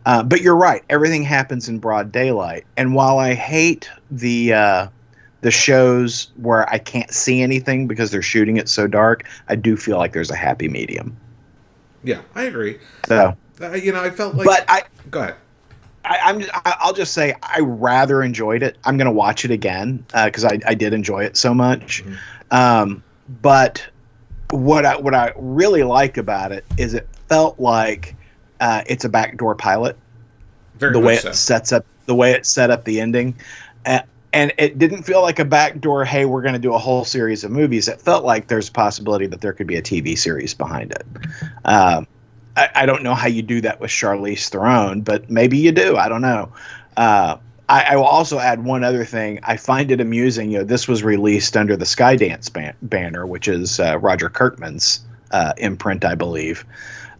Uh, 0.05 0.23
but 0.23 0.39
you're 0.39 0.55
right. 0.55 0.83
Everything 0.89 1.23
happens 1.23 1.67
in 1.67 1.79
broad 1.79 2.13
daylight. 2.13 2.63
And 2.77 2.93
while 2.93 3.19
I 3.19 3.33
hate 3.33 3.89
the 4.09 4.53
uh, 4.53 4.87
the 5.41 5.51
shows 5.51 6.31
where 6.37 6.69
I 6.69 6.77
can't 6.77 7.11
see 7.11 7.41
anything 7.41 7.87
because 7.87 8.09
they're 8.09 8.21
shooting 8.21 8.55
it 8.55 8.69
so 8.69 8.87
dark, 8.87 9.27
I 9.49 9.55
do 9.57 9.75
feel 9.75 9.97
like 9.97 10.13
there's 10.13 10.31
a 10.31 10.35
happy 10.35 10.69
medium. 10.69 11.17
Yeah, 12.03 12.21
I 12.35 12.43
agree. 12.43 12.79
So 13.07 13.35
uh, 13.61 13.73
you 13.73 13.91
know, 13.91 14.03
I 14.03 14.09
felt 14.09 14.35
like. 14.35 14.45
But 14.45 14.65
I 14.67 14.83
go 15.09 15.21
ahead. 15.21 15.35
I, 16.03 16.19
I'm 16.23 16.41
I- 16.65 16.77
I'll 16.79 16.93
just 16.93 17.13
say 17.13 17.35
I 17.41 17.59
rather 17.59 18.21
enjoyed 18.21 18.63
it. 18.63 18.77
I'm 18.83 18.97
going 18.97 19.05
to 19.07 19.11
watch 19.11 19.45
it 19.45 19.51
again 19.51 20.05
because 20.13 20.45
I, 20.45 20.59
I 20.65 20.75
did 20.75 20.93
enjoy 20.93 21.23
it 21.23 21.35
so 21.37 21.53
much. 21.53 22.03
Mhm. 22.05 22.17
Um, 22.51 23.03
but 23.41 23.85
what 24.51 24.85
I 24.85 24.97
what 24.97 25.15
I 25.15 25.33
really 25.35 25.83
like 25.83 26.17
about 26.17 26.51
it 26.51 26.63
is 26.77 26.93
it 26.93 27.07
felt 27.27 27.59
like 27.59 28.15
uh, 28.59 28.83
it's 28.87 29.05
a 29.05 29.09
backdoor 29.09 29.55
pilot. 29.55 29.97
Very 30.75 30.93
the 30.93 30.99
way 30.99 31.17
so. 31.17 31.29
it 31.29 31.35
sets 31.35 31.71
up 31.71 31.85
the 32.05 32.15
way 32.15 32.31
it 32.33 32.45
set 32.45 32.69
up 32.69 32.85
the 32.85 33.01
ending. 33.01 33.35
Uh, 33.85 34.01
and 34.33 34.51
it 34.57 34.77
didn't 34.77 35.03
feel 35.03 35.21
like 35.21 35.39
a 35.39 35.45
backdoor, 35.45 36.03
hey, 36.03 36.25
we're 36.25 36.41
going 36.41 36.53
to 36.53 36.59
do 36.59 36.73
a 36.73 36.77
whole 36.77 37.05
series 37.05 37.45
of 37.45 37.51
movies. 37.51 37.87
It 37.87 38.01
felt 38.01 38.25
like 38.25 38.47
there's 38.47 38.67
a 38.67 38.71
possibility 38.71 39.27
that 39.27 39.39
there 39.39 39.53
could 39.53 39.65
be 39.65 39.77
a 39.77 39.81
TV 39.81 40.17
series 40.17 40.53
behind 40.53 40.91
it. 40.91 41.05
Um, 41.63 42.05
I, 42.55 42.69
I 42.75 42.85
don't 42.85 43.03
know 43.03 43.15
how 43.15 43.27
you 43.27 43.41
do 43.41 43.61
that 43.61 43.79
with 43.79 43.91
Charlize 43.91 44.49
Theron, 44.49 45.01
but 45.01 45.29
maybe 45.29 45.57
you 45.57 45.71
do. 45.71 45.97
I 45.97 46.09
don't 46.09 46.21
know. 46.21 46.51
Uh, 46.97 47.37
I, 47.67 47.83
I 47.89 47.95
will 47.95 48.05
also 48.05 48.39
add 48.39 48.63
one 48.63 48.83
other 48.83 49.05
thing. 49.05 49.39
I 49.43 49.57
find 49.57 49.91
it 49.91 49.99
amusing. 49.99 50.51
You 50.51 50.59
know, 50.59 50.63
this 50.63 50.87
was 50.87 51.03
released 51.03 51.57
under 51.57 51.75
the 51.75 51.85
Skydance 51.85 52.51
ban- 52.51 52.75
banner, 52.81 53.25
which 53.25 53.47
is 53.47 53.79
uh, 53.79 53.97
Roger 53.97 54.29
Kirkman's 54.29 55.01
uh, 55.31 55.53
imprint, 55.57 56.05
I 56.05 56.15
believe. 56.15 56.65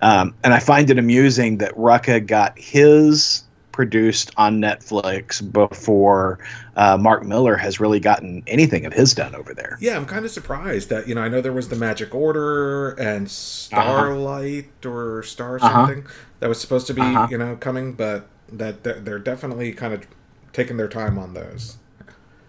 Um, 0.02 0.36
and 0.44 0.54
I 0.54 0.60
find 0.60 0.90
it 0.90 1.00
amusing 1.00 1.58
that 1.58 1.74
Rucka 1.76 2.26
got 2.26 2.58
his 2.60 3.44
produced 3.76 4.32
on 4.38 4.62
Netflix 4.62 5.42
before 5.52 6.40
uh, 6.78 6.98
Mark 6.98 7.26
Millar 7.26 7.58
has 7.58 7.78
really 7.78 8.00
gotten 8.00 8.42
anything 8.48 8.86
of 8.86 8.94
his 8.94 9.14
done 9.14 9.36
over 9.36 9.54
there. 9.54 9.78
Yeah, 9.82 9.98
I'm 9.98 10.06
kind 10.06 10.24
of 10.24 10.32
surprised 10.32 10.88
that 10.90 11.10
you 11.10 11.14
know 11.14 11.22
I 11.22 11.28
know 11.28 11.42
there 11.42 11.52
was 11.52 11.68
the 11.68 11.76
Magic 11.76 12.16
Order 12.16 12.92
and 12.92 13.30
Starlight 13.30 14.86
or 14.86 15.24
Star 15.24 15.58
Uh-huh. 15.58 15.70
something 15.88 16.06
that 16.40 16.48
was 16.48 16.60
supposed 16.60 16.88
to 16.88 16.94
be 16.94 17.02
Uh-huh. 17.02 17.28
you 17.30 17.38
know 17.38 17.58
coming, 17.58 17.92
but 17.94 18.28
that 18.54 18.84
they're 18.84 19.00
they're 19.02 19.20
definitely 19.20 19.74
kind 19.74 19.94
of 19.94 20.08
taking 20.54 20.78
their 20.78 20.88
time 20.88 21.20
on 21.20 21.34
those. 21.34 21.76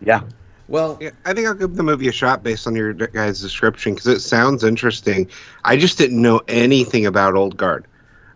Yeah. 0.00 0.20
Well, 0.68 0.96
Yeah, 1.00 1.10
I 1.24 1.32
think 1.32 1.46
I'll 1.48 1.54
give 1.54 1.74
the 1.74 1.82
movie 1.82 2.06
a 2.08 2.12
shot 2.12 2.42
based 2.44 2.66
on 2.68 2.74
your 2.76 2.92
guys' 2.92 3.40
description 3.40 3.94
because 3.94 4.06
it 4.08 4.20
sounds 4.20 4.62
interesting. 4.62 5.28
I 5.64 5.76
just 5.76 5.98
didn't 5.98 6.20
know 6.22 6.40
anything 6.48 7.06
about 7.06 7.34
Old 7.34 7.56
Guard. 7.56 7.86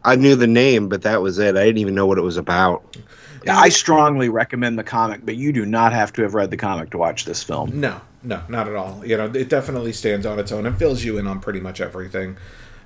I 0.04 0.16
knew 0.16 0.34
the 0.34 0.46
name, 0.46 0.88
but 0.88 1.02
that 1.02 1.22
was 1.22 1.38
it. 1.38 1.56
I 1.56 1.64
didn't 1.64 1.78
even 1.78 1.94
know 1.94 2.06
what 2.06 2.18
it 2.18 2.22
was 2.22 2.36
about. 2.36 2.96
Yeah, 3.44 3.58
I 3.58 3.70
strongly 3.70 4.28
recommend 4.28 4.78
the 4.78 4.84
comic, 4.84 5.24
but 5.24 5.36
you 5.36 5.52
do 5.52 5.64
not 5.64 5.92
have 5.92 6.12
to 6.14 6.22
have 6.22 6.34
read 6.34 6.50
the 6.50 6.56
comic 6.56 6.90
to 6.90 6.98
watch 6.98 7.24
this 7.24 7.42
film. 7.42 7.80
no, 7.80 8.00
no, 8.22 8.42
not 8.48 8.68
at 8.68 8.76
all. 8.76 9.04
You 9.04 9.16
know, 9.16 9.26
it 9.26 9.48
definitely 9.48 9.92
stands 9.92 10.26
on 10.26 10.38
its 10.38 10.52
own 10.52 10.66
and 10.66 10.78
fills 10.78 11.04
you 11.04 11.16
in 11.18 11.26
on 11.26 11.40
pretty 11.40 11.60
much 11.60 11.80
everything. 11.80 12.36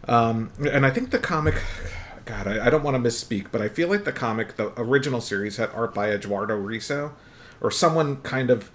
Um, 0.06 0.52
and 0.70 0.86
I 0.86 0.90
think 0.90 1.10
the 1.10 1.18
comic, 1.18 1.56
God, 2.24 2.46
I, 2.46 2.66
I 2.66 2.70
don't 2.70 2.84
want 2.84 3.02
to 3.02 3.08
misspeak, 3.08 3.46
but 3.50 3.60
I 3.60 3.68
feel 3.68 3.88
like 3.88 4.04
the 4.04 4.12
comic, 4.12 4.56
the 4.56 4.72
original 4.80 5.20
series, 5.20 5.56
had 5.56 5.70
art 5.70 5.92
by 5.94 6.10
Eduardo 6.10 6.60
Risso, 6.60 7.12
or 7.60 7.70
someone 7.70 8.18
kind 8.18 8.50
of 8.50 8.70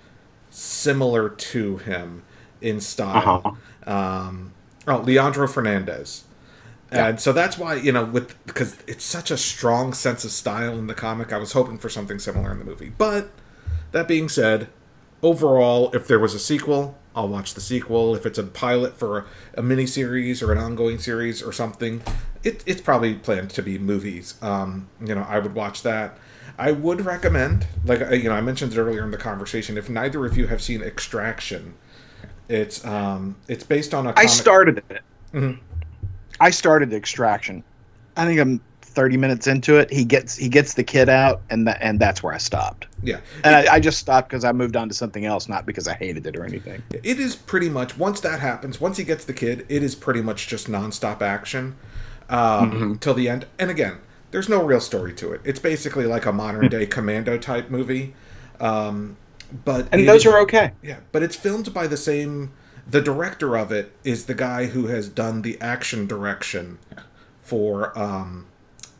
similar 0.50 1.29
to 1.29 1.77
him 1.77 2.24
in 2.62 2.81
style. 2.81 3.58
Um, 3.86 4.53
oh, 4.88 4.98
Leandro 4.98 5.48
Fernandez. 5.48 6.25
And 6.91 7.19
so 7.19 7.31
that's 7.34 7.58
why 7.58 7.75
you 7.75 7.91
know, 7.91 8.03
with 8.05 8.36
because 8.46 8.75
it's 8.88 9.03
such 9.05 9.29
a 9.31 9.38
strong 9.38 9.93
sense 9.93 10.25
of 10.25 10.31
style 10.31 10.77
in 10.77 10.88
the 10.88 10.96
comic, 10.96 11.31
I 11.31 11.38
was 11.38 11.51
hoping 11.51 11.77
for 11.77 11.89
something 11.89 12.19
similar 12.19 12.51
in 12.51 12.60
the 12.60 12.65
movie. 12.65 12.91
But 12.98 13.29
that 13.91 14.08
being 14.08 14.27
said, 14.29 14.69
overall, 15.22 15.91
if 15.93 16.08
there 16.08 16.19
was 16.19 16.34
a 16.34 16.39
sequel, 16.39 16.98
I'll 17.15 17.27
watch 17.27 17.53
the 17.53 17.62
sequel. 17.62 18.15
If 18.15 18.25
it's 18.25 18.38
a 18.39 18.43
pilot 18.43 18.98
for 18.98 19.19
a, 19.19 19.25
a 19.55 19.62
mini 19.62 19.86
series 19.86 20.41
or 20.41 20.51
an 20.51 20.58
ongoing 20.58 21.00
series 21.00 21.41
or 21.43 21.51
something, 21.51 22.01
it, 22.43 22.63
it's 22.65 22.81
probably 22.81 23.15
planned 23.15 23.50
to 23.51 23.62
be 23.62 23.77
movies. 23.77 24.36
Um, 24.41 24.89
you 25.03 25.13
know, 25.15 25.25
I 25.27 25.39
would 25.39 25.53
watch 25.55 25.84
that. 25.84 26.17
I 26.58 26.72
would 26.72 27.05
recommend, 27.05 27.67
like 27.86 28.01
uh, 28.01 28.10
you 28.15 28.29
know, 28.29 28.36
I 28.36 28.41
mentioned 28.41 28.74
it 28.74 28.77
earlier 28.79 29.03
in 29.03 29.12
the 29.12 29.17
conversation. 29.17 29.77
If 29.77 29.89
neither 29.89 30.25
of 30.25 30.38
you 30.38 30.48
have 30.48 30.62
seen 30.62 30.81
Extraction, 30.81 31.75
it's 32.48 32.84
um, 32.86 33.36
it's 33.48 33.63
based 33.63 33.93
on 33.93 34.08
a. 34.08 34.10
I 34.10 34.13
comic- 34.13 34.29
started 34.29 34.84
it. 34.89 35.01
Mhm. 35.34 35.60
I 36.39 36.50
started 36.50 36.93
Extraction. 36.93 37.63
I 38.15 38.25
think 38.25 38.39
I'm 38.39 38.62
30 38.81 39.17
minutes 39.17 39.48
into 39.48 39.77
it. 39.77 39.91
He 39.91 40.03
gets 40.03 40.36
he 40.36 40.50
gets 40.50 40.74
the 40.74 40.84
kid 40.84 41.08
out, 41.10 41.41
and 41.50 41.67
that 41.67 41.77
and 41.81 42.00
that's 42.00 42.22
where 42.22 42.34
I 42.34 42.38
stopped. 42.38 42.88
Yeah, 43.01 43.19
And 43.43 43.55
I, 43.55 43.75
I 43.75 43.79
just 43.79 44.00
stopped 44.00 44.29
because 44.29 44.43
I 44.43 44.51
moved 44.51 44.75
on 44.75 44.89
to 44.89 44.96
something 44.96 45.25
else, 45.25 45.48
not 45.48 45.65
because 45.65 45.88
I 45.88 45.93
hated 45.93 46.27
it 46.27 46.36
or 46.36 46.43
anything. 46.43 46.84
It 46.91 47.19
is 47.19 47.36
pretty 47.36 47.69
much 47.69 47.98
once 47.98 48.19
that 48.22 48.39
happens, 48.41 48.81
once 48.81 48.98
he 48.98 49.03
gets 49.03 49.24
the 49.24 49.34
kid, 49.34 49.65
it 49.69 49.84
is 49.84 49.96
pretty 49.96 50.22
much 50.22 50.48
just 50.48 50.67
nonstop 50.67 51.22
action 51.22 51.77
um, 52.29 52.98
till 53.00 53.13
the 53.13 53.29
end. 53.29 53.46
And 53.58 53.72
again, 53.72 54.00
there's 54.31 54.50
no 54.50 54.63
real 54.63 54.81
story 54.81 55.13
to 55.13 55.31
it. 55.31 55.41
It's 55.43 55.60
basically 55.60 56.05
like 56.05 56.25
a 56.25 56.34
modern 56.34 56.67
day 56.67 56.86
Commando 56.86 57.38
type 57.38 57.69
movie. 57.69 58.13
Um, 58.60 59.17
but 59.65 59.88
And 59.91 60.08
those 60.08 60.25
are 60.25 60.39
okay. 60.41 60.74
yeah, 60.84 60.98
but 61.12 61.24
it's 61.24 61.36
filmed 61.36 61.74
by 61.74 61.88
the 61.88 61.98
same. 61.98 62.51
The 62.89 63.01
director 63.01 63.58
of 63.58 63.72
it 63.72 63.91
is 64.03 64.25
the 64.25 64.34
guy 64.34 64.65
who 64.67 64.88
has 64.88 65.10
done 65.10 65.41
the 65.41 65.60
action 65.62 66.08
direction 66.08 66.79
for 67.41 67.98
um, 67.98 68.46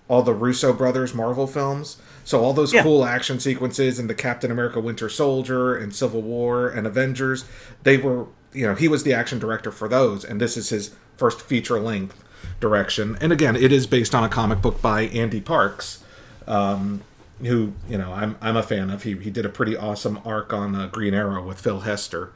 all 0.08 0.22
the 0.22 0.34
Russo 0.34 0.74
brothers 0.74 1.14
Marvel 1.14 1.48
films. 1.48 1.98
So 2.24 2.44
all 2.44 2.54
those 2.54 2.74
Yeah. 2.74 2.84
cool 2.84 3.06
action 3.06 3.40
sequences 3.40 3.98
in 4.00 4.08
the 4.08 4.14
Captain 4.16 4.52
America 4.52 4.80
Winter 4.80 5.10
Soldier 5.10 5.76
and 5.76 5.94
Civil 5.96 6.22
War 6.22 6.68
and 6.68 6.86
Avengers, 6.86 7.46
they 7.84 7.98
were 7.98 8.26
you 8.54 8.66
know 8.68 8.76
he 8.76 8.88
was 8.88 9.04
the 9.04 9.14
action 9.14 9.40
director 9.40 9.72
for 9.72 9.88
those, 9.88 10.24
and 10.24 10.40
this 10.42 10.58
is 10.58 10.70
his 10.70 10.92
first 11.18 11.42
feature 11.42 11.80
length 11.80 12.24
direction. 12.60 13.18
And 13.22 13.32
again, 13.32 13.56
it 13.56 13.72
is 13.72 13.88
based 13.88 14.14
on 14.16 14.24
a 14.24 14.30
comic 14.30 14.62
book 14.62 14.82
by 14.82 15.04
Ande 15.04 15.44
Parks. 15.46 16.04
Um, 16.48 17.02
who 17.42 17.74
you 17.88 17.98
know 17.98 18.12
I'm 18.12 18.36
I'm 18.42 18.58
a 18.58 18.64
fan 18.64 18.90
of. 18.90 19.04
He 19.04 19.16
he 19.18 19.30
did 19.32 19.46
a 19.46 19.50
pretty 19.50 19.78
awesome 19.78 20.20
arc 20.26 20.52
on 20.54 20.76
uh, 20.76 20.88
Green 20.88 21.14
Arrow 21.14 21.44
with 21.46 21.60
Phil 21.60 21.82
Hester. 21.82 22.32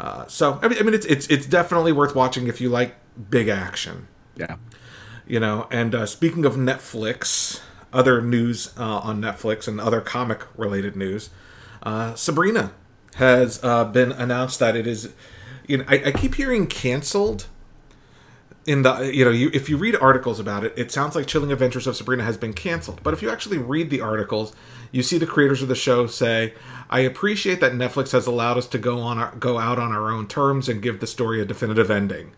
Uh, 0.00 0.26
so 0.26 0.58
I 0.62 0.68
mean, 0.68 0.78
I 0.78 0.82
mean 0.82 0.94
it's 0.94 1.04
it's 1.04 1.26
it's 1.26 1.44
definitely 1.44 1.92
worth 1.92 2.14
watching 2.14 2.46
if 2.46 2.58
you 2.58 2.70
like 2.70 2.94
big 3.28 3.48
action. 3.48 4.08
Yeah. 4.34 4.56
You 5.26 5.40
know, 5.40 5.68
and 5.70 5.94
uh, 5.94 6.06
speaking 6.06 6.46
of 6.46 6.54
Netflix, 6.54 7.60
other 7.92 8.22
news 8.22 8.72
uh, 8.78 8.98
on 8.98 9.20
Netflix 9.20 9.68
and 9.68 9.78
other 9.78 10.00
comic 10.00 10.46
related 10.56 10.96
news, 10.96 11.28
uh, 11.82 12.14
Sabrina 12.14 12.72
has 13.16 13.62
uh, 13.62 13.84
been 13.84 14.10
announced 14.12 14.58
that 14.58 14.74
it 14.74 14.86
is. 14.86 15.12
You 15.66 15.78
know, 15.78 15.84
I, 15.86 16.02
I 16.06 16.12
keep 16.12 16.36
hearing 16.36 16.66
canceled. 16.66 17.46
In 18.66 18.82
the 18.82 19.10
you 19.14 19.24
know 19.24 19.30
you 19.30 19.50
if 19.52 19.68
you 19.68 19.76
read 19.76 19.96
articles 19.96 20.38
about 20.38 20.64
it, 20.64 20.72
it 20.76 20.90
sounds 20.92 21.14
like 21.14 21.26
Chilling 21.26 21.50
Adventures 21.52 21.86
of 21.86 21.96
Sabrina 21.96 22.22
has 22.24 22.36
been 22.36 22.52
canceled. 22.52 23.02
But 23.02 23.14
if 23.14 23.22
you 23.22 23.30
actually 23.30 23.58
read 23.58 23.90
the 23.90 24.00
articles, 24.00 24.54
you 24.92 25.02
see 25.02 25.18
the 25.18 25.26
creators 25.26 25.62
of 25.62 25.68
the 25.68 25.74
show 25.74 26.06
say, 26.06 26.54
"I 26.90 27.00
appreciate 27.00 27.60
that 27.60 27.72
Netflix 27.72 28.12
has 28.12 28.26
allowed 28.26 28.58
us 28.58 28.66
to 28.68 28.78
go 28.78 28.98
on 29.00 29.16
our, 29.18 29.34
go 29.36 29.58
out 29.58 29.78
on 29.78 29.92
our 29.92 30.10
own 30.10 30.26
terms 30.26 30.68
and 30.68 30.82
give 30.82 31.00
the 31.00 31.06
story 31.06 31.40
a 31.40 31.44
definitive 31.46 31.90
ending." 31.90 32.32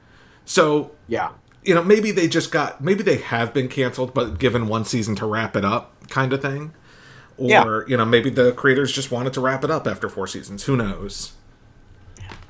So 0.44 0.92
Yeah. 1.08 1.30
you 1.64 1.74
know, 1.74 1.82
maybe 1.82 2.10
they 2.12 2.28
just 2.28 2.52
got 2.52 2.80
maybe 2.82 3.02
they 3.02 3.18
have 3.18 3.52
been 3.54 3.68
canceled, 3.68 4.14
but 4.14 4.38
given 4.38 4.68
one 4.68 4.84
season 4.84 5.14
to 5.16 5.26
wrap 5.26 5.56
it 5.56 5.64
up, 5.64 5.92
kind 6.08 6.32
of 6.32 6.42
thing. 6.42 6.72
Or 7.36 7.48
Yeah. 7.48 7.80
you 7.86 7.96
know, 7.96 8.04
maybe 8.04 8.30
the 8.30 8.52
creators 8.52 8.92
just 8.92 9.10
wanted 9.10 9.32
to 9.34 9.40
wrap 9.40 9.64
it 9.64 9.70
up 9.70 9.86
after 9.86 10.08
four 10.08 10.26
seasons. 10.26 10.64
Who 10.64 10.76
knows? 10.76 11.32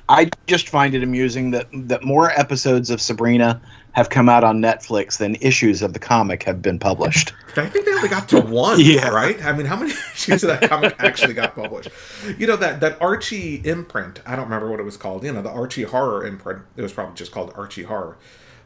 I 0.09 0.29
just 0.47 0.69
find 0.69 0.93
it 0.93 1.03
amusing 1.03 1.51
that 1.51 1.67
that 1.73 2.03
more 2.03 2.31
episodes 2.31 2.89
of 2.89 3.01
Sabrina 3.01 3.61
have 3.93 4.09
come 4.09 4.27
out 4.27 4.43
on 4.43 4.59
Netflix 4.59 5.17
than 5.17 5.35
issues 5.39 5.81
of 5.81 5.93
the 5.93 5.99
comic 5.99 6.43
have 6.43 6.61
been 6.61 6.79
published. 6.79 7.31
I 7.55 7.67
think 7.67 7.85
they 7.85 7.93
only 7.93 8.09
got 8.09 8.27
to 8.29 8.41
one, 8.41 8.79
Yeah. 8.81 9.09
right? 9.09 9.43
I 9.45 9.53
mean, 9.53 9.65
how 9.67 9.75
many 9.75 9.91
issues 10.13 10.43
of 10.43 10.49
that 10.59 10.69
comic 10.69 10.95
actually 10.99 11.33
got 11.35 11.55
published? 11.55 11.89
You 12.37 12.47
know 12.47 12.55
that 12.57 12.79
that 12.81 12.99
Archie 13.01 13.61
imprint. 13.63 14.21
I 14.25 14.35
don't 14.35 14.45
remember 14.45 14.69
what 14.69 14.79
it 14.79 14.83
was 14.83 14.97
called. 14.97 15.23
You 15.23 15.31
know, 15.31 15.41
the 15.41 15.51
Archie 15.51 15.83
horror 15.83 16.25
imprint. 16.25 16.63
It 16.75 16.81
was 16.81 16.91
probably 16.91 17.15
just 17.15 17.31
called 17.31 17.53
Archie 17.55 17.83
horror. 17.83 18.17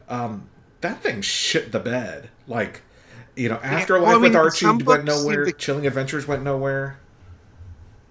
Um, 0.08 0.48
that 0.80 1.02
thing 1.02 1.20
shit 1.22 1.72
the 1.72 1.80
bed. 1.80 2.30
Like, 2.46 2.80
you 3.36 3.48
know, 3.50 3.56
Afterlife 3.62 4.06
well, 4.06 4.10
I 4.16 4.20
mean, 4.22 4.22
with 4.32 4.36
Archie 4.36 4.64
some 4.64 4.78
went 4.78 5.04
nowhere. 5.04 5.44
to- 5.44 5.52
Chilling 5.52 5.86
Adventures 5.86 6.26
went 6.26 6.42
nowhere. 6.42 6.98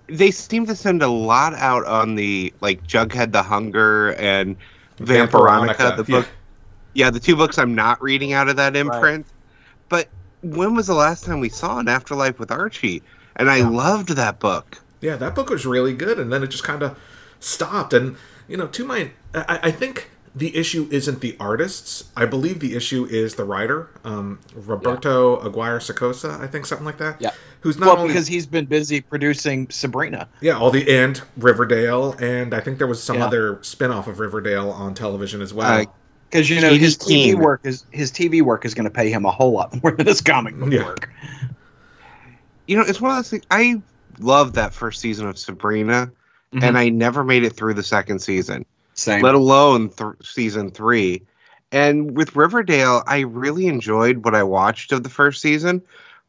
They 0.08 0.32
seem 0.32 0.66
to 0.68 0.76
send 0.76 1.02
a 1.02 1.08
lot 1.10 1.54
out 1.56 1.86
on 1.86 2.16
the 2.16 2.54
like 2.62 2.86
Jughead 2.88 3.32
the 3.34 3.42
Hunger 3.44 4.14
and 4.14 4.56
Vampironica, 5.00 5.76
Vampironica, 5.76 5.98
the 6.06 6.12
yeah. 6.12 6.20
book. 6.20 6.28
Yeah, 6.30 6.37
the 7.12 7.20
two 7.20 7.36
books 7.36 7.58
I'm 7.58 7.76
not 7.76 8.02
reading 8.02 8.34
out 8.34 8.50
of 8.50 8.56
that 8.56 8.76
imprint. 8.76 9.26
But 9.88 10.10
when 10.42 10.76
was 10.76 10.88
the 10.88 10.96
last 10.96 11.24
time 11.26 11.40
we 11.40 11.50
saw 11.50 11.78
an 11.80 11.88
Afterlife 11.88 12.40
with 12.40 12.52
Archie? 12.52 13.04
And 13.36 13.50
I 13.50 13.62
loved 13.62 14.10
that 14.10 14.40
book. 14.40 14.82
Yeah, 15.00 15.16
that 15.18 15.36
book 15.36 15.50
was 15.52 15.66
really 15.66 15.94
good, 15.94 16.20
and 16.20 16.34
then 16.34 16.42
it 16.42 16.48
just 16.48 16.64
kind 16.64 16.82
of 16.82 16.98
stopped. 17.40 17.94
And 17.94 18.18
you 18.48 18.58
know, 18.58 18.68
to 18.68 18.84
my, 18.84 19.12
I, 19.36 19.60
I 19.64 19.72
think 19.72 20.10
the 20.34 20.56
issue 20.56 20.88
isn't 20.92 21.22
the 21.22 21.36
artists. 21.40 22.06
I 22.16 22.26
believe 22.26 22.60
the 22.60 22.76
issue 22.76 23.06
is 23.06 23.36
the 23.36 23.44
writer, 23.44 23.90
um, 24.04 24.40
Roberto 24.56 25.40
Aguirre 25.40 25.80
Sacasa. 25.80 26.40
I 26.40 26.48
think 26.48 26.66
something 26.66 26.86
like 26.86 26.98
that. 26.98 27.22
Yeah. 27.22 27.32
Who's 27.62 27.78
not 27.78 27.88
well, 27.88 27.98
only 27.98 28.08
because 28.10 28.28
he's 28.28 28.46
been 28.46 28.66
busy 28.66 29.02
producing 29.02 29.70
Sabrina. 29.70 30.30
yeah 30.42 30.58
all 30.58 30.72
the 30.72 30.88
and 30.90 31.22
Riverdale, 31.38 32.14
and 32.20 32.54
I 32.54 32.60
think 32.60 32.78
there 32.78 32.88
was 32.88 33.02
some 33.02 33.18
Yeah. 33.18 33.26
other 33.26 33.60
spin-off 33.62 34.08
of 34.08 34.20
Riverdale 34.20 34.70
on 34.70 34.94
television 34.94 35.42
as 35.42 35.54
well. 35.54 35.82
Uh, 35.82 35.86
Because 36.30 36.50
you 36.50 36.60
know 36.62 36.70
Katy 36.70 36.80
his 36.80 36.98
TV 36.98 37.08
Keene. 37.08 37.40
work 37.40 37.62
is 37.64 37.86
his 37.92 38.12
TV 38.12 38.42
work 38.42 38.66
is 38.66 38.74
going 38.74 38.84
to 38.86 38.92
pay 38.92 39.10
him 39.10 39.26
a 39.26 39.32
whole 39.32 39.52
lot 39.54 39.74
more 39.84 39.92
than 39.92 40.06
his 40.08 40.22
comic 40.22 40.58
book 40.58 40.72
Yeah. 40.72 40.86
work. 40.86 41.10
you 42.68 42.76
know, 42.76 42.84
it's 42.84 43.00
one 43.00 43.12
of 43.12 43.18
those 43.18 43.30
things. 43.30 43.44
I 43.50 43.82
love 44.20 44.54
that 44.54 44.74
first 44.74 45.00
season 45.02 45.28
of 45.28 45.38
Sabrina, 45.38 46.12
Mhm. 46.54 46.64
and 46.64 46.78
I 46.78 46.90
never 46.90 47.24
made 47.24 47.44
it 47.44 47.52
through 47.54 47.74
the 47.76 47.84
second 47.84 48.20
season, 48.20 48.66
Same. 48.94 49.22
let 49.22 49.36
alone 49.36 49.90
th- 49.90 50.14
season 50.24 50.72
three. 50.72 51.24
And 51.72 52.16
with 52.16 52.36
Riverdale, 52.36 53.04
I 53.06 53.20
really 53.22 53.68
enjoyed 53.68 54.24
what 54.24 54.34
I 54.36 54.44
watched 54.44 54.92
of 54.94 55.04
the 55.04 55.10
first 55.10 55.42
season, 55.42 55.82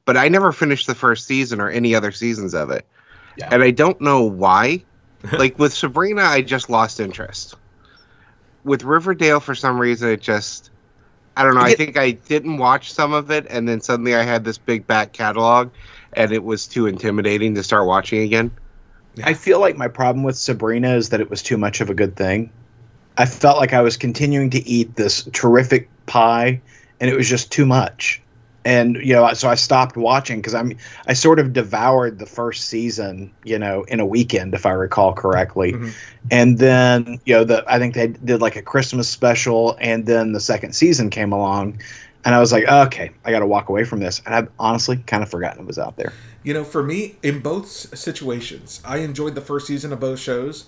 but 0.04 0.16
I 0.16 0.28
never 0.28 0.50
finished 0.52 0.86
the 0.88 0.94
first 0.96 1.26
season 1.26 1.60
or 1.60 1.70
any 1.70 1.94
other 1.94 2.10
seasons 2.12 2.54
of 2.54 2.70
it. 2.70 2.84
Yeah. 3.36 3.48
And 3.52 3.62
I 3.62 3.70
don't 3.70 4.00
know 4.00 4.22
why. 4.22 4.82
like 5.32 5.58
with 5.58 5.72
Sabrina, 5.72 6.22
I 6.22 6.42
just 6.42 6.68
lost 6.70 6.98
interest. 7.00 7.54
With 8.68 8.84
Riverdale, 8.84 9.40
for 9.40 9.54
some 9.54 9.80
reason, 9.80 10.10
it 10.10 10.20
just. 10.20 10.70
I 11.36 11.42
don't 11.42 11.54
know. 11.54 11.60
I 11.60 11.74
think 11.74 11.96
I 11.96 12.10
didn't 12.10 12.58
watch 12.58 12.92
some 12.92 13.12
of 13.12 13.30
it, 13.30 13.46
and 13.48 13.68
then 13.68 13.80
suddenly 13.80 14.14
I 14.14 14.22
had 14.22 14.44
this 14.44 14.58
big 14.58 14.86
back 14.86 15.12
catalog, 15.12 15.70
and 16.12 16.32
it 16.32 16.44
was 16.44 16.66
too 16.66 16.86
intimidating 16.86 17.54
to 17.54 17.62
start 17.62 17.86
watching 17.86 18.22
again. 18.22 18.50
I 19.24 19.34
feel 19.34 19.58
like 19.58 19.76
my 19.76 19.88
problem 19.88 20.22
with 20.22 20.36
Sabrina 20.36 20.94
is 20.94 21.08
that 21.08 21.20
it 21.20 21.30
was 21.30 21.42
too 21.42 21.56
much 21.56 21.80
of 21.80 21.90
a 21.90 21.94
good 21.94 22.14
thing. 22.14 22.50
I 23.16 23.24
felt 23.24 23.58
like 23.58 23.72
I 23.72 23.80
was 23.80 23.96
continuing 23.96 24.50
to 24.50 24.68
eat 24.68 24.96
this 24.96 25.24
terrific 25.32 25.88
pie, 26.06 26.60
and 27.00 27.10
it 27.10 27.16
was 27.16 27.28
just 27.28 27.50
too 27.50 27.66
much. 27.66 28.20
And 28.68 28.96
you 28.96 29.14
know, 29.14 29.32
so 29.32 29.48
I 29.48 29.54
stopped 29.54 29.96
watching 29.96 30.40
because 30.40 30.54
I'm 30.54 30.76
I 31.06 31.14
sort 31.14 31.38
of 31.38 31.54
devoured 31.54 32.18
the 32.18 32.26
first 32.26 32.66
season, 32.66 33.32
you 33.42 33.58
know, 33.58 33.84
in 33.84 33.98
a 33.98 34.04
weekend, 34.04 34.52
if 34.52 34.66
I 34.66 34.72
recall 34.72 35.14
correctly. 35.14 35.72
Mhm. 35.72 35.94
And 36.30 36.58
then 36.58 37.18
you 37.24 37.32
know, 37.32 37.44
the 37.44 37.64
I 37.66 37.78
think 37.78 37.94
they 37.94 38.08
did 38.08 38.42
like 38.42 38.56
a 38.56 38.62
Christmas 38.62 39.08
special, 39.08 39.78
and 39.80 40.04
then 40.04 40.32
the 40.32 40.40
second 40.40 40.74
season 40.74 41.08
came 41.08 41.32
along, 41.32 41.80
and 42.26 42.34
I 42.34 42.40
was 42.40 42.52
like, 42.52 42.68
okay, 42.68 43.10
I 43.24 43.30
got 43.30 43.38
to 43.38 43.46
walk 43.46 43.70
away 43.70 43.84
from 43.84 44.00
this. 44.00 44.20
And 44.26 44.34
I've 44.34 44.50
honestly 44.58 44.98
kind 45.06 45.22
of 45.22 45.30
forgotten 45.30 45.62
it 45.62 45.66
was 45.66 45.78
out 45.78 45.96
there. 45.96 46.12
You 46.42 46.52
know, 46.52 46.62
for 46.62 46.82
me, 46.82 47.16
in 47.22 47.40
both 47.40 47.68
situations, 47.98 48.82
I 48.84 48.98
enjoyed 48.98 49.34
the 49.34 49.40
first 49.40 49.66
season 49.66 49.94
of 49.94 50.00
both 50.00 50.18
shows, 50.18 50.66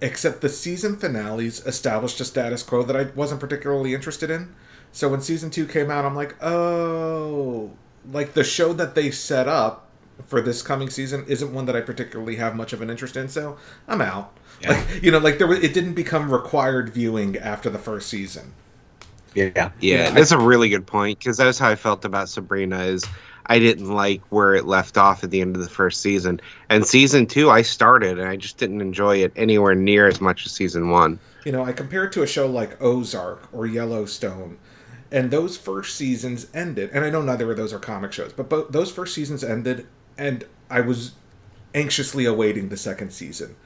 except 0.00 0.40
the 0.40 0.48
season 0.48 0.96
finales 0.96 1.66
established 1.66 2.20
a 2.20 2.24
status 2.24 2.62
quo 2.62 2.84
that 2.84 2.96
I 2.96 3.04
wasn't 3.16 3.40
particularly 3.40 3.92
interested 3.92 4.30
in. 4.30 4.54
So 4.96 5.10
when 5.10 5.20
season 5.20 5.50
two 5.50 5.66
came 5.66 5.90
out, 5.90 6.06
I'm 6.06 6.16
like, 6.16 6.42
oh, 6.42 7.70
like 8.10 8.32
the 8.32 8.42
show 8.42 8.72
that 8.72 8.94
they 8.94 9.10
set 9.10 9.46
up 9.46 9.90
for 10.24 10.40
this 10.40 10.62
coming 10.62 10.88
season 10.88 11.22
isn't 11.28 11.52
one 11.52 11.66
that 11.66 11.76
I 11.76 11.82
particularly 11.82 12.36
have 12.36 12.56
much 12.56 12.72
of 12.72 12.80
an 12.80 12.88
interest 12.88 13.14
in. 13.14 13.28
So 13.28 13.58
I'm 13.86 14.00
out. 14.00 14.34
Yeah. 14.62 14.70
Like, 14.70 15.02
you 15.02 15.10
know, 15.10 15.18
like 15.18 15.36
there 15.36 15.46
was, 15.46 15.62
it 15.62 15.74
didn't 15.74 15.92
become 15.92 16.32
required 16.32 16.88
viewing 16.88 17.36
after 17.36 17.68
the 17.68 17.78
first 17.78 18.08
season. 18.08 18.54
Yeah. 19.34 19.50
Yeah, 19.54 19.70
Yeah, 19.80 20.10
that's 20.12 20.32
a 20.32 20.38
really 20.38 20.70
good 20.70 20.86
point 20.86 21.18
because 21.18 21.36
that's 21.36 21.58
how 21.58 21.68
I 21.68 21.76
felt 21.76 22.06
about 22.06 22.30
Sabrina. 22.30 22.84
Is 22.84 23.04
I 23.44 23.58
didn't 23.58 23.90
like 23.90 24.22
where 24.30 24.54
it 24.54 24.64
left 24.64 24.96
off 24.96 25.22
at 25.22 25.30
the 25.30 25.42
end 25.42 25.56
of 25.56 25.62
the 25.62 25.68
first 25.68 26.00
season, 26.00 26.40
and 26.70 26.86
season 26.86 27.26
two 27.26 27.50
I 27.50 27.60
started 27.60 28.18
and 28.18 28.26
I 28.26 28.36
just 28.36 28.56
didn't 28.56 28.80
enjoy 28.80 29.18
it 29.18 29.34
anywhere 29.36 29.74
near 29.74 30.08
as 30.08 30.22
much 30.22 30.46
as 30.46 30.52
season 30.52 30.88
one. 30.88 31.18
You 31.44 31.52
know, 31.52 31.62
I 31.62 31.72
compare 31.72 32.04
it 32.04 32.12
to 32.12 32.22
a 32.22 32.26
show 32.26 32.46
like 32.46 32.80
Ozark 32.82 33.46
or 33.52 33.66
Yellowstone, 33.66 34.56
and 35.12 35.30
those 35.30 35.56
first 35.56 35.96
seasons 35.96 36.46
ended. 36.54 36.90
And 36.92 37.04
I 37.04 37.10
know 37.10 37.22
neither 37.22 37.50
of 37.50 37.56
those 37.56 37.72
are 37.72 37.78
comic 37.78 38.12
shows, 38.12 38.32
but 38.32 38.48
both 38.48 38.70
those 38.72 38.90
first 38.90 39.14
seasons 39.14 39.42
ended, 39.44 39.86
and 40.18 40.44
I 40.70 40.80
was 40.80 41.12
anxiously 41.74 42.24
awaiting 42.24 42.68
the 42.68 42.76
second 42.76 43.12
season. 43.12 43.56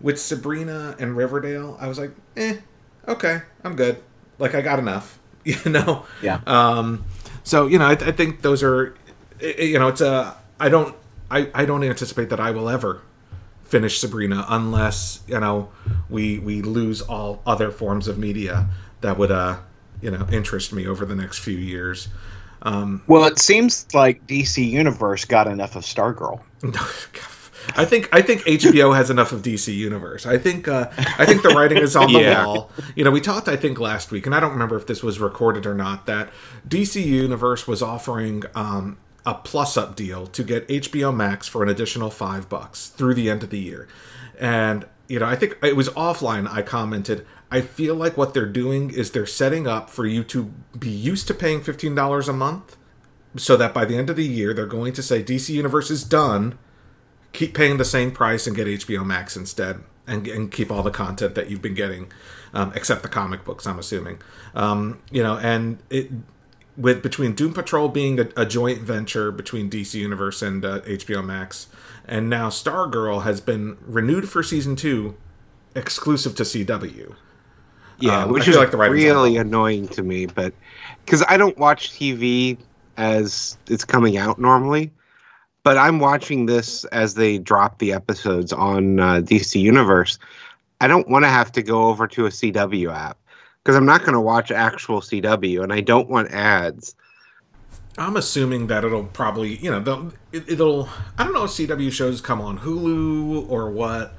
With 0.00 0.20
Sabrina 0.20 0.96
and 0.98 1.16
Riverdale, 1.16 1.76
I 1.80 1.86
was 1.86 1.98
like, 1.98 2.12
eh, 2.36 2.58
okay, 3.08 3.42
I'm 3.62 3.74
good. 3.76 4.02
Like 4.38 4.54
I 4.54 4.60
got 4.60 4.78
enough, 4.78 5.18
you 5.44 5.56
know. 5.70 6.04
Yeah. 6.22 6.40
Um, 6.46 7.04
so 7.42 7.66
you 7.66 7.78
know, 7.78 7.86
I, 7.86 7.92
I 7.92 8.12
think 8.12 8.42
those 8.42 8.62
are, 8.62 8.94
i- 9.42 9.54
i- 9.58 9.62
you 9.62 9.78
know, 9.78 9.88
it's 9.88 10.00
a. 10.00 10.36
I 10.60 10.68
don't. 10.68 10.94
I, 11.30 11.50
I 11.54 11.64
don't 11.64 11.82
anticipate 11.82 12.28
that 12.30 12.38
I 12.38 12.50
will 12.50 12.68
ever 12.68 13.02
finish 13.64 13.98
Sabrina 13.98 14.44
unless 14.48 15.20
you 15.26 15.40
know 15.40 15.70
we 16.10 16.38
we 16.38 16.60
lose 16.62 17.00
all 17.00 17.42
other 17.46 17.70
forms 17.70 18.06
of 18.06 18.18
media 18.18 18.68
that 19.00 19.16
would 19.18 19.30
uh 19.32 19.56
you 20.04 20.10
know 20.10 20.26
interest 20.30 20.72
me 20.72 20.86
over 20.86 21.04
the 21.04 21.16
next 21.16 21.38
few 21.38 21.56
years. 21.58 22.08
Um, 22.62 23.02
Well, 23.06 23.24
it 23.24 23.38
seems 23.38 23.86
like 23.94 24.26
DC 24.26 24.66
Universe 24.70 25.24
got 25.24 25.46
enough 25.48 25.76
of 25.76 25.82
Stargirl. 25.82 26.40
I 27.76 27.84
think 27.86 28.08
I 28.12 28.20
think 28.20 28.42
HBO 28.42 28.94
has 28.94 29.08
enough 29.10 29.32
of 29.32 29.40
DC 29.42 29.74
Universe. 29.74 30.26
I 30.26 30.36
think 30.38 30.68
uh, 30.68 30.90
I 31.18 31.24
think 31.24 31.42
the 31.42 31.48
writing 31.50 31.78
is 31.78 31.96
on 31.96 32.12
the 32.12 32.20
Yeah. 32.20 32.44
wall. 32.46 32.70
You 32.94 33.04
know, 33.04 33.10
we 33.10 33.20
talked 33.22 33.48
I 33.48 33.56
think 33.56 33.80
last 33.80 34.10
week, 34.10 34.26
and 34.26 34.34
I 34.34 34.40
don't 34.40 34.52
remember 34.52 34.76
if 34.76 34.86
this 34.86 35.02
was 35.02 35.18
recorded 35.18 35.64
or 35.66 35.74
not. 35.74 36.04
That 36.06 36.28
DC 36.68 37.02
Universe 37.02 37.66
was 37.66 37.80
offering 37.82 38.42
um, 38.54 38.98
a 39.24 39.34
plus 39.34 39.78
up 39.78 39.96
deal 39.96 40.26
to 40.28 40.42
get 40.44 40.68
HBO 40.68 41.14
Max 41.14 41.48
for 41.48 41.62
an 41.62 41.70
additional 41.70 42.10
five 42.10 42.48
bucks 42.50 42.88
through 42.88 43.14
the 43.14 43.30
end 43.30 43.42
of 43.42 43.48
the 43.48 43.58
year, 43.58 43.88
and 44.38 44.84
you 45.08 45.18
know 45.18 45.26
I 45.26 45.36
think 45.36 45.56
it 45.62 45.74
was 45.76 45.88
offline. 45.90 46.46
I 46.50 46.60
commented. 46.60 47.26
I 47.50 47.60
feel 47.60 47.94
like 47.94 48.16
what 48.16 48.34
they're 48.34 48.46
doing 48.46 48.90
is 48.90 49.10
they're 49.10 49.26
setting 49.26 49.66
up 49.66 49.90
for 49.90 50.06
you 50.06 50.24
to 50.24 50.52
be 50.78 50.90
used 50.90 51.28
to 51.28 51.34
paying 51.34 51.62
fifteen 51.62 51.94
dollars 51.94 52.28
a 52.28 52.32
month, 52.32 52.76
so 53.36 53.56
that 53.56 53.74
by 53.74 53.84
the 53.84 53.96
end 53.96 54.10
of 54.10 54.16
the 54.16 54.24
year 54.24 54.52
they're 54.54 54.66
going 54.66 54.92
to 54.94 55.02
say 55.02 55.22
DC 55.22 55.50
Universe 55.50 55.90
is 55.90 56.04
done 56.04 56.58
keep 57.34 57.52
paying 57.52 57.76
the 57.76 57.84
same 57.84 58.10
price 58.10 58.46
and 58.46 58.56
get 58.56 58.66
HBO 58.66 59.04
Max 59.04 59.36
instead, 59.36 59.80
and, 60.06 60.26
and 60.26 60.50
keep 60.50 60.70
all 60.70 60.82
the 60.82 60.90
content 60.90 61.34
that 61.34 61.50
you've 61.50 61.60
been 61.60 61.74
getting, 61.74 62.10
um, 62.54 62.72
except 62.74 63.02
the 63.02 63.08
comic 63.08 63.44
books. 63.44 63.66
I'm 63.66 63.78
assuming, 63.78 64.20
um, 64.54 65.02
you 65.10 65.22
know, 65.22 65.36
and 65.36 65.78
it 65.90 66.10
with 66.76 67.02
between 67.02 67.34
Doom 67.34 67.52
Patrol 67.52 67.88
being 67.88 68.18
a, 68.18 68.28
a 68.36 68.46
joint 68.46 68.80
venture 68.80 69.30
between 69.30 69.68
DC 69.68 69.94
Universe 69.94 70.40
and 70.40 70.64
uh, 70.64 70.80
HBO 70.80 71.24
Max, 71.24 71.66
and 72.06 72.30
now 72.30 72.48
Stargirl 72.48 73.24
has 73.24 73.40
been 73.40 73.76
renewed 73.86 74.28
for 74.28 74.42
season 74.42 74.76
two, 74.76 75.16
exclusive 75.74 76.34
to 76.36 76.44
CW. 76.44 77.14
Yeah, 78.00 78.24
Um, 78.24 78.32
which 78.32 78.48
is 78.48 78.56
like 78.56 78.70
the 78.70 78.76
writing's 78.76 79.04
really 79.04 79.32
wall. 79.32 79.40
annoying 79.40 79.88
to 79.88 80.02
me, 80.02 80.26
but 80.26 80.52
because 81.04 81.24
I 81.28 81.36
don't 81.36 81.56
watch 81.58 81.92
TV 81.92 82.58
as 82.96 83.56
it's 83.68 83.84
coming 83.84 84.16
out 84.16 84.38
normally, 84.38 84.90
but 85.62 85.76
I'm 85.78 85.98
watching 85.98 86.46
this 86.46 86.84
as 86.86 87.14
they 87.14 87.38
drop 87.38 87.78
the 87.78 87.92
episodes 87.92 88.52
on 88.52 89.00
uh, 89.00 89.14
DC 89.20 89.60
Universe. 89.60 90.18
I 90.80 90.88
don't 90.88 91.08
want 91.08 91.24
to 91.24 91.28
have 91.28 91.52
to 91.52 91.62
go 91.62 91.84
over 91.86 92.06
to 92.08 92.26
a 92.26 92.30
CW 92.30 92.92
app 92.92 93.16
because 93.62 93.76
I'm 93.76 93.86
not 93.86 94.00
going 94.00 94.12
to 94.14 94.20
watch 94.20 94.50
actual 94.50 95.00
CW, 95.00 95.62
and 95.62 95.72
I 95.72 95.80
don't 95.80 96.08
want 96.10 96.30
ads. 96.32 96.94
I'm 97.96 98.16
assuming 98.16 98.66
that 98.66 98.84
it'll 98.84 99.04
probably, 99.04 99.56
you 99.58 99.70
know, 99.70 99.78
they'll, 99.80 100.12
it, 100.32 100.48
it'll. 100.48 100.88
I 101.16 101.22
don't 101.24 101.32
know 101.32 101.44
if 101.44 101.50
CW 101.52 101.92
shows 101.92 102.20
come 102.20 102.40
on 102.40 102.58
Hulu 102.58 103.48
or 103.48 103.70
what. 103.70 104.14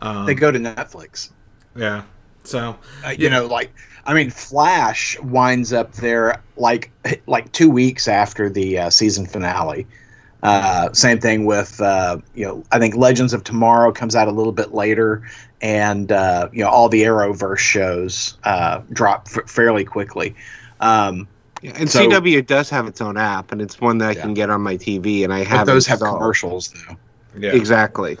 Um, 0.00 0.26
They 0.26 0.34
go 0.34 0.50
to 0.50 0.58
Netflix. 0.58 1.30
yeah. 1.76 2.02
So 2.44 2.76
Uh, 3.04 3.10
you 3.10 3.30
know, 3.30 3.46
like 3.46 3.72
I 4.04 4.14
mean, 4.14 4.30
Flash 4.30 5.18
winds 5.20 5.72
up 5.72 5.92
there 5.92 6.40
like 6.56 6.90
like 7.26 7.50
two 7.52 7.70
weeks 7.70 8.08
after 8.08 8.50
the 8.50 8.78
uh, 8.78 8.90
season 8.90 9.26
finale. 9.26 9.86
Uh, 10.42 10.92
same 10.92 11.20
thing 11.20 11.44
with 11.46 11.80
uh, 11.80 12.18
you 12.34 12.44
know, 12.44 12.64
I 12.72 12.80
think 12.80 12.96
Legends 12.96 13.32
of 13.32 13.44
Tomorrow 13.44 13.92
comes 13.92 14.16
out 14.16 14.26
a 14.26 14.32
little 14.32 14.50
bit 14.52 14.74
later, 14.74 15.22
and 15.60 16.10
uh, 16.10 16.48
you 16.52 16.64
know, 16.64 16.68
all 16.68 16.88
the 16.88 17.02
Arrowverse 17.02 17.58
shows 17.58 18.36
uh, 18.42 18.80
drop 18.92 19.28
f- 19.34 19.48
fairly 19.48 19.84
quickly. 19.84 20.34
Um, 20.80 21.28
Yeah, 21.62 21.74
and 21.76 21.88
So- 21.88 22.08
CW 22.08 22.44
does 22.44 22.68
have 22.70 22.88
its 22.88 23.00
own 23.00 23.16
app, 23.16 23.52
and 23.52 23.62
it's 23.62 23.80
one 23.80 23.98
that 23.98 24.08
I 24.10 24.14
can 24.16 24.34
get 24.34 24.50
on 24.50 24.62
my 24.62 24.76
TV, 24.76 25.22
and 25.22 25.32
I 25.32 25.44
have 25.44 25.64
those 25.64 25.86
have 25.86 25.98
installed. 26.00 26.18
commercials 26.18 26.74
though, 26.88 26.96
yeah, 27.38 27.52
Exactly. 27.54 28.18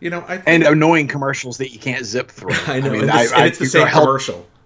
You 0.00 0.10
know, 0.10 0.20
I 0.28 0.42
and 0.46 0.62
annoying 0.62 1.08
commercials 1.08 1.58
that 1.58 1.72
you 1.72 1.78
can't 1.78 2.04
zip 2.04 2.30
through. 2.30 2.52
I 2.66 2.80
know, 2.80 2.90
mean, 2.92 3.02
and, 3.02 3.10
I- 3.10 3.22
this- 3.22 3.32
and 3.32 3.42
I- 3.42 3.46
it's 3.46 3.58
the 3.58 3.66
same 3.66 3.88
commercial. 3.88 4.46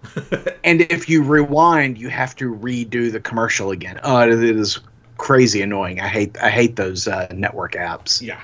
And 0.63 0.81
if 0.81 1.07
you 1.07 1.23
rewind, 1.23 1.97
you 1.97 2.09
have 2.09 2.35
to 2.37 2.53
redo 2.55 3.11
the 3.11 3.19
commercial 3.19 3.71
again. 3.71 3.99
Oh, 4.03 4.19
it 4.21 4.31
is 4.43 4.79
crazy 5.17 5.61
annoying. 5.61 5.99
I 5.99 6.07
hate 6.07 6.37
I 6.41 6.49
hate 6.49 6.75
those 6.75 7.07
uh, 7.07 7.27
network 7.33 7.73
apps. 7.73 8.21
Yeah. 8.21 8.41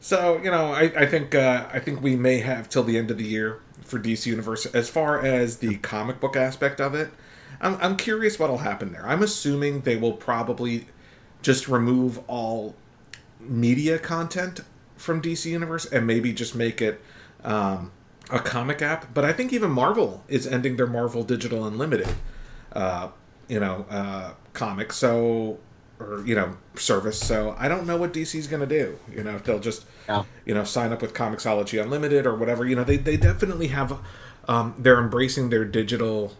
So 0.00 0.38
you 0.42 0.50
know, 0.50 0.72
I, 0.72 0.92
I 0.96 1.06
think 1.06 1.34
uh, 1.34 1.66
I 1.72 1.78
think 1.78 2.02
we 2.02 2.14
may 2.16 2.38
have 2.38 2.68
till 2.68 2.84
the 2.84 2.96
end 2.98 3.10
of 3.10 3.18
the 3.18 3.24
year 3.24 3.60
for 3.82 3.98
DC 3.98 4.26
Universe 4.26 4.66
as 4.66 4.88
far 4.88 5.20
as 5.24 5.58
the 5.58 5.76
comic 5.78 6.20
book 6.20 6.36
aspect 6.36 6.80
of 6.80 6.94
it. 6.94 7.08
I'm 7.60 7.76
I'm 7.80 7.96
curious 7.96 8.38
what'll 8.38 8.58
happen 8.58 8.92
there. 8.92 9.06
I'm 9.06 9.22
assuming 9.22 9.80
they 9.80 9.96
will 9.96 10.12
probably 10.12 10.86
just 11.42 11.68
remove 11.68 12.20
all 12.28 12.74
media 13.40 13.98
content 13.98 14.60
from 14.98 15.22
DC 15.22 15.46
Universe 15.46 15.86
and 15.86 16.06
maybe 16.06 16.32
just 16.32 16.54
make 16.54 16.82
it 16.82 17.00
um, 17.44 17.90
a 18.30 18.38
comic 18.38 18.82
app. 18.82 19.14
But 19.14 19.24
I 19.24 19.32
think 19.32 19.52
even 19.52 19.70
Marvel 19.70 20.24
is 20.28 20.46
ending 20.46 20.76
their 20.76 20.86
Marvel 20.86 21.22
Digital 21.22 21.66
Unlimited, 21.66 22.08
uh, 22.72 23.08
you 23.48 23.58
know, 23.60 23.86
uh, 23.88 24.32
comic. 24.52 24.92
So 24.92 25.58
or 26.00 26.22
you 26.24 26.34
know 26.34 26.56
service. 26.76 27.18
So 27.18 27.56
I 27.58 27.66
don't 27.68 27.86
know 27.86 27.96
what 27.96 28.12
DC's 28.12 28.46
going 28.46 28.60
to 28.60 28.66
do. 28.66 28.98
You 29.12 29.24
know, 29.24 29.34
if 29.36 29.44
they'll 29.44 29.58
just 29.58 29.84
Yeah. 30.08 30.24
you 30.44 30.54
know 30.54 30.64
sign 30.64 30.92
up 30.92 31.02
with 31.02 31.14
Comixology 31.14 31.82
Unlimited 31.82 32.26
or 32.26 32.34
whatever. 32.36 32.64
You 32.66 32.76
know, 32.76 32.84
they 32.84 32.96
they 32.96 33.16
definitely 33.16 33.68
have. 33.68 33.98
Um, 34.46 34.74
they're 34.78 34.98
embracing 34.98 35.50
their 35.50 35.64
digital, 35.66 36.32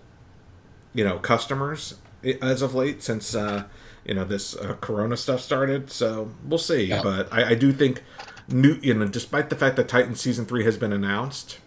you 0.95 1.05
know, 1.05 1.19
customers 1.19 1.97
as 2.41 2.63
of 2.63 2.75
late 2.75 3.03
since 3.03 3.35
uh, 3.35 3.65
you 4.05 4.15
know 4.15 4.25
this 4.25 4.57
uh, 4.57 4.77
Corona 4.81 5.17
stuff 5.17 5.41
started. 5.41 5.91
So 5.91 6.31
we'll 6.45 6.59
see. 6.59 6.85
Yeah. 6.85 7.03
But 7.03 7.33
I, 7.33 7.51
I 7.51 7.55
do 7.55 7.73
think 7.73 8.03
new, 8.49 8.79
you 8.83 8.95
know, 8.95 9.07
despite 9.07 9.51
the 9.51 9.57
fact 9.57 9.77
that 9.77 9.89
Titan 9.89 10.15
season 10.15 10.47
three 10.47 10.65
has 10.65 10.77
been 10.77 10.93
announced, 10.93 11.59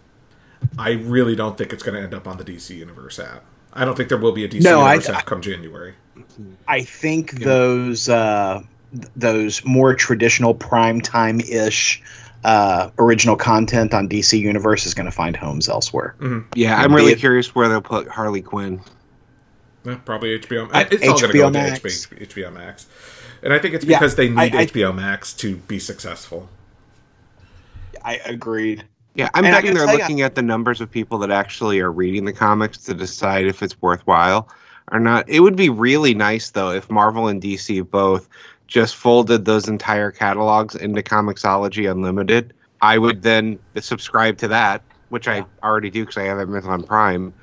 I 0.78 0.90
really 0.92 1.34
don't 1.36 1.56
think 1.58 1.72
it's 1.72 1.82
going 1.82 1.96
to 1.96 2.02
end 2.02 2.14
up 2.14 2.26
on 2.26 2.36
the 2.38 2.44
DC 2.44 2.70
Universe 2.76 3.18
app. 3.18 3.44
I 3.72 3.84
don't 3.84 3.96
think 3.96 4.08
there 4.08 4.18
will 4.18 4.32
be 4.32 4.44
a 4.44 4.48
DC 4.48 4.62
No, 4.62 4.86
Universe 4.86 5.08
I- 5.08 5.18
app 5.18 5.24
come 5.26 5.40
January. 5.40 5.94
I 6.68 6.82
think 6.82 7.32
those 7.40 8.08
uh, 8.08 8.62
those 9.16 9.64
more 9.64 9.94
traditional 9.94 10.54
primetime 10.54 11.42
ish 11.48 12.02
uh, 12.44 12.90
original 12.98 13.36
content 13.36 13.94
on 13.94 14.08
DC 14.08 14.38
Universe 14.38 14.84
is 14.86 14.92
going 14.94 15.06
to 15.06 15.12
find 15.12 15.36
homes 15.36 15.68
elsewhere. 15.68 16.14
Yeah, 16.54 16.76
I'm 16.76 16.94
really 16.94 17.12
it- 17.12 17.18
curious 17.18 17.54
where 17.54 17.68
they'll 17.68 17.80
put 17.80 18.08
Harley 18.08 18.42
Quinn. 18.42 18.80
Yeah, 19.84 19.96
probably 20.04 20.38
HBO. 20.38 20.68
I- 20.72 20.82
It's 20.90 21.06
all 21.08 21.18
going 21.18 21.32
to 21.32 21.38
go 21.38 21.50
Max. 21.50 21.80
to 21.80 21.88
HBO, 21.88 22.26
HBO 22.28 22.52
Max, 22.52 22.86
and 23.42 23.52
I 23.52 23.58
think 23.58 23.74
it's 23.74 23.84
Yeah, 23.84 23.98
because 23.98 24.14
they 24.16 24.28
need 24.28 24.54
I- 24.54 24.60
I- 24.60 24.66
HBO 24.66 24.94
Max 24.94 25.32
to 25.34 25.56
be 25.56 25.78
successful. 25.78 26.48
I 28.04 28.16
agreed. 28.24 28.84
Yeah, 29.14 29.28
I'm 29.34 29.44
And 29.44 29.52
betting 29.54 29.74
they're 29.74 29.86
tell 29.86 29.98
ya- 29.98 30.04
looking 30.04 30.22
at 30.22 30.34
the 30.34 30.42
numbers 30.42 30.80
of 30.80 30.90
people 30.90 31.18
that 31.18 31.30
actually 31.30 31.80
are 31.80 31.92
reading 31.92 32.24
the 32.24 32.32
comics 32.32 32.78
to 32.78 32.94
decide 32.94 33.46
if 33.46 33.62
it's 33.62 33.80
worthwhile 33.82 34.48
or 34.90 34.98
not. 34.98 35.28
It 35.28 35.40
would 35.40 35.56
be 35.56 35.68
really 35.68 36.14
nice 36.14 36.50
though 36.50 36.70
if 36.70 36.90
Marvel 36.90 37.28
and 37.28 37.40
DC 37.40 37.82
both 37.90 38.28
just 38.66 38.96
folded 38.96 39.44
those 39.44 39.68
entire 39.68 40.10
catalogs 40.10 40.74
into 40.74 41.02
Comixology 41.02 41.90
Unlimited. 41.90 42.54
I 42.80 42.96
would 42.98 43.22
then 43.22 43.58
subscribe 43.78 44.38
to 44.38 44.48
that, 44.48 44.82
which 45.10 45.28
I 45.28 45.44
already 45.62 45.90
do 45.90 46.02
because 46.02 46.16
I 46.16 46.24
have 46.24 46.38
a 46.38 46.42
Amazon 46.42 46.82
Prime, 46.82 47.34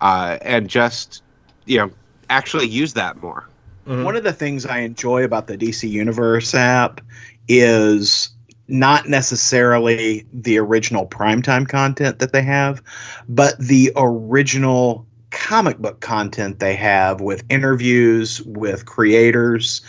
uh, 0.00 0.38
and 0.42 0.68
just 0.70 1.22
you 1.66 1.76
know 1.78 1.90
actually 2.30 2.68
use 2.68 2.92
that 2.94 3.20
more. 3.20 3.48
Mhm. 3.86 4.04
One 4.04 4.14
of 4.16 4.22
the 4.22 4.32
things 4.32 4.64
I 4.64 4.78
enjoy 4.78 5.24
about 5.24 5.48
the 5.48 5.56
DC 5.56 5.88
Universe 5.88 6.54
app 6.54 7.00
is 7.48 8.30
not 8.70 9.08
necessarily 9.08 10.24
the 10.32 10.58
original 10.58 11.06
primetime 11.06 11.68
content 11.68 12.18
that 12.20 12.32
they 12.32 12.42
have, 12.42 12.82
but 13.28 13.58
the 13.58 13.92
original 13.96 15.06
comic 15.30 15.78
book 15.78 16.00
content 16.00 16.58
they 16.58 16.74
have 16.74 17.20
with 17.20 17.44
interviews 17.50 18.42
with 18.42 18.86
creators. 18.86 19.80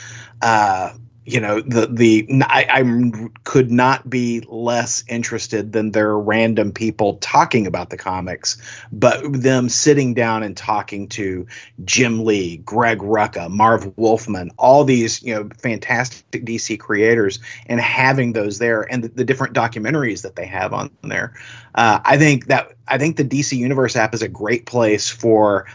Uh, 0.41 0.91
you 1.25 1.39
know, 1.39 1.61
the 1.61 1.85
the 1.85 2.27
I, 2.47 2.65
I 2.67 3.29
could 3.43 3.69
not 3.69 4.09
be 4.09 4.43
less 4.47 5.03
interested 5.07 5.71
than 5.71 5.91
their 5.91 6.17
random 6.17 6.71
people 6.71 7.17
talking 7.17 7.67
about 7.67 7.91
the 7.91 7.97
comics, 7.97 8.57
but 8.91 9.21
them 9.31 9.69
sitting 9.69 10.15
down 10.15 10.41
and 10.41 10.57
talking 10.57 11.07
to 11.09 11.45
Jim 11.85 12.25
Lee, 12.25 12.57
Greg 12.57 12.99
Rucka, 12.99 13.51
Marv 13.51 13.95
Wolfman, 13.97 14.49
all 14.57 14.83
these 14.83 15.21
you 15.21 15.35
know 15.35 15.47
fantastic 15.59 16.43
DC 16.43 16.79
creators, 16.79 17.39
and 17.67 17.79
having 17.79 18.33
those 18.33 18.57
there, 18.57 18.81
and 18.91 19.03
the, 19.03 19.09
the 19.09 19.23
different 19.23 19.53
documentaries 19.53 20.23
that 20.23 20.35
they 20.35 20.47
have 20.47 20.73
on 20.73 20.89
there. 21.03 21.35
Uh, 21.75 21.99
I 22.03 22.17
think 22.17 22.47
that 22.47 22.73
I 22.87 22.97
think 22.97 23.17
the 23.17 23.23
DC 23.23 23.55
Universe 23.55 23.95
app 23.95 24.15
is 24.15 24.23
a 24.23 24.27
great 24.27 24.65
place 24.65 25.07
for 25.07 25.67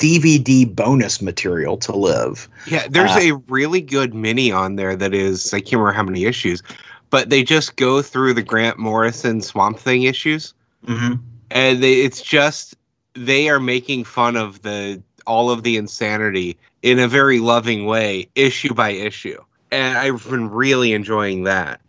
DVD 0.00 0.64
bonus 0.74 1.20
material 1.22 1.76
to 1.76 1.92
live. 1.94 2.48
Yeah, 2.66 2.86
there's 2.88 3.10
Uh, 3.12 3.20
a 3.20 3.32
really 3.48 3.80
good 3.82 4.14
mini 4.14 4.50
on 4.50 4.76
there 4.76 4.96
that 4.96 5.14
is 5.14 5.52
I 5.54 5.60
can't 5.60 5.74
remember 5.74 5.92
how 5.92 6.02
many 6.02 6.24
issues, 6.24 6.62
but 7.10 7.30
they 7.30 7.42
just 7.42 7.76
go 7.76 8.00
through 8.02 8.34
the 8.34 8.42
Grant 8.42 8.78
Morrison 8.78 9.40
Swamp 9.42 9.78
Thing 9.78 10.04
issues, 10.04 10.54
Mm-hmm. 10.86 11.14
and 11.50 11.82
they, 11.82 12.00
it's 12.00 12.22
just 12.22 12.74
they 13.14 13.50
are 13.50 13.60
making 13.60 14.04
fun 14.04 14.36
of 14.36 14.62
the 14.62 15.02
all 15.26 15.50
of 15.50 15.62
the 15.62 15.76
insanity 15.76 16.56
in 16.82 16.98
a 16.98 17.06
very 17.06 17.38
loving 17.38 17.84
way, 17.84 18.26
issue 18.34 18.72
by 18.72 18.88
issue, 18.90 19.38
and 19.70 19.98
I've 19.98 20.26
been 20.30 20.48
really 20.48 20.94
enjoying 20.94 21.44
that. 21.44 21.80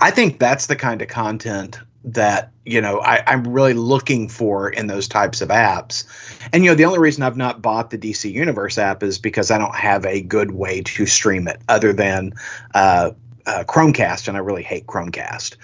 I 0.00 0.10
think 0.10 0.40
that's 0.40 0.66
the 0.66 0.74
kind 0.76 1.00
of 1.00 1.08
content 1.08 1.78
that 2.04 2.52
you 2.66 2.80
know 2.80 3.00
I, 3.00 3.22
I'm 3.26 3.44
really 3.46 3.72
looking 3.74 4.28
for 4.28 4.68
in 4.70 4.86
those 4.86 5.08
types 5.08 5.40
of 5.40 5.48
apps. 5.48 6.04
And 6.52 6.64
you 6.64 6.70
know, 6.70 6.74
the 6.74 6.84
only 6.84 6.98
reason 6.98 7.22
I've 7.22 7.36
not 7.36 7.62
bought 7.62 7.90
the 7.90 7.98
DC 7.98 8.30
Universe 8.30 8.78
app 8.78 9.02
is 9.02 9.18
because 9.18 9.50
I 9.50 9.58
don't 9.58 9.74
have 9.74 10.04
a 10.04 10.20
good 10.20 10.52
way 10.52 10.82
to 10.82 11.06
stream 11.06 11.48
it 11.48 11.60
other 11.68 11.92
than 11.92 12.32
uh, 12.74 13.10
uh, 13.46 13.64
Chromecast, 13.66 14.28
and 14.28 14.36
I 14.36 14.40
really 14.40 14.62
hate 14.62 14.86
Chromecast. 14.86 15.56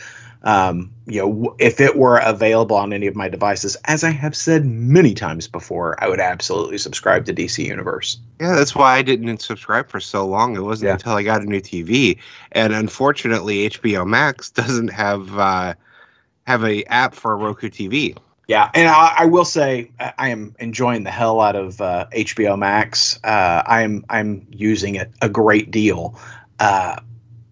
Um, 0.42 0.90
you 1.06 1.20
know, 1.20 1.28
w- 1.28 1.56
if 1.58 1.80
it 1.80 1.96
were 1.96 2.16
available 2.16 2.76
on 2.76 2.94
any 2.94 3.06
of 3.06 3.14
my 3.14 3.28
devices, 3.28 3.76
as 3.84 4.02
I 4.02 4.10
have 4.10 4.34
said 4.34 4.64
many 4.64 5.12
times 5.12 5.46
before, 5.46 6.02
I 6.02 6.08
would 6.08 6.18
absolutely 6.20 6.78
subscribe 6.78 7.26
to 7.26 7.34
DC 7.34 7.62
Universe. 7.66 8.18
Yeah, 8.40 8.54
that's 8.54 8.74
why 8.74 8.96
I 8.96 9.02
didn't 9.02 9.42
subscribe 9.42 9.90
for 9.90 10.00
so 10.00 10.26
long. 10.26 10.56
It 10.56 10.60
wasn't 10.60 10.86
Yeah. 10.88 10.92
until 10.94 11.12
I 11.12 11.22
got 11.24 11.42
a 11.42 11.44
new 11.44 11.60
TV, 11.60 12.16
and 12.52 12.72
unfortunately, 12.72 13.68
HBO 13.68 14.06
Max 14.06 14.50
doesn't 14.60 14.88
have 14.88 15.38
uh, 15.38 15.74
have 16.46 16.64
a 16.64 16.84
app 16.84 17.14
for 17.14 17.32
a 17.32 17.36
Roku 17.36 17.68
TV. 17.68 18.16
Yeah, 18.48 18.68
and 18.74 18.88
I, 18.88 19.14
I 19.18 19.24
will 19.26 19.44
say 19.44 19.92
I 20.00 20.12
I 20.18 20.28
am 20.30 20.56
enjoying 20.58 21.04
the 21.04 21.10
hell 21.10 21.40
out 21.40 21.54
of 21.54 21.80
uh, 21.80 22.06
HBO 22.12 22.58
Max. 22.58 23.18
Uh, 23.22 23.62
I'm 23.64 24.04
I'm 24.10 24.46
using 24.50 24.96
it 24.96 25.10
a 25.22 25.28
great 25.28 25.70
deal. 25.70 26.18
Uh, 26.58 26.96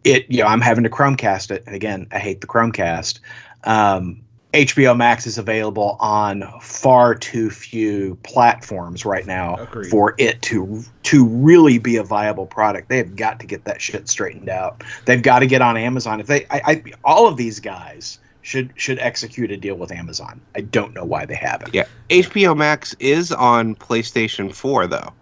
it 0.02 0.26
you 0.28 0.42
know 0.42 0.48
I'm 0.48 0.60
having 0.60 0.84
to 0.84 0.90
Chromecast 0.90 1.52
it, 1.52 1.62
and 1.66 1.74
again 1.76 2.08
I 2.10 2.18
hate 2.18 2.40
the 2.40 2.48
Chromecast. 2.48 3.20
Um, 3.64 4.22
HBO 4.54 4.96
Max 4.96 5.26
is 5.26 5.36
available 5.36 5.96
on 6.00 6.42
far 6.60 7.14
too 7.14 7.50
few 7.50 8.16
platforms 8.24 9.04
right 9.04 9.26
now 9.26 9.56
Agreed. 9.56 9.90
for 9.90 10.14
it 10.18 10.40
to 10.42 10.82
to 11.04 11.26
really 11.26 11.78
be 11.78 11.96
a 11.96 12.02
viable 12.02 12.46
product. 12.46 12.88
They 12.88 12.96
have 12.96 13.14
got 13.14 13.40
to 13.40 13.46
get 13.46 13.64
that 13.64 13.82
shit 13.82 14.08
straightened 14.08 14.48
out. 14.48 14.82
They've 15.04 15.22
got 15.22 15.40
to 15.40 15.46
get 15.46 15.60
on 15.60 15.76
Amazon. 15.76 16.18
If 16.18 16.26
they, 16.26 16.46
I, 16.46 16.60
I 16.64 16.82
all 17.04 17.28
of 17.28 17.36
these 17.36 17.60
guys 17.60 18.18
should 18.48 18.72
should 18.76 18.98
execute 19.00 19.50
a 19.50 19.58
deal 19.58 19.74
with 19.74 19.92
Amazon. 19.92 20.40
I 20.56 20.62
don't 20.62 20.94
know 20.94 21.04
why 21.04 21.26
they 21.26 21.34
haven't. 21.34 21.74
Yeah, 21.74 21.84
HBO 22.08 22.56
Max 22.56 22.94
is 22.98 23.30
on 23.30 23.74
PlayStation 23.74 24.54
4 24.54 24.86
though, 24.86 25.12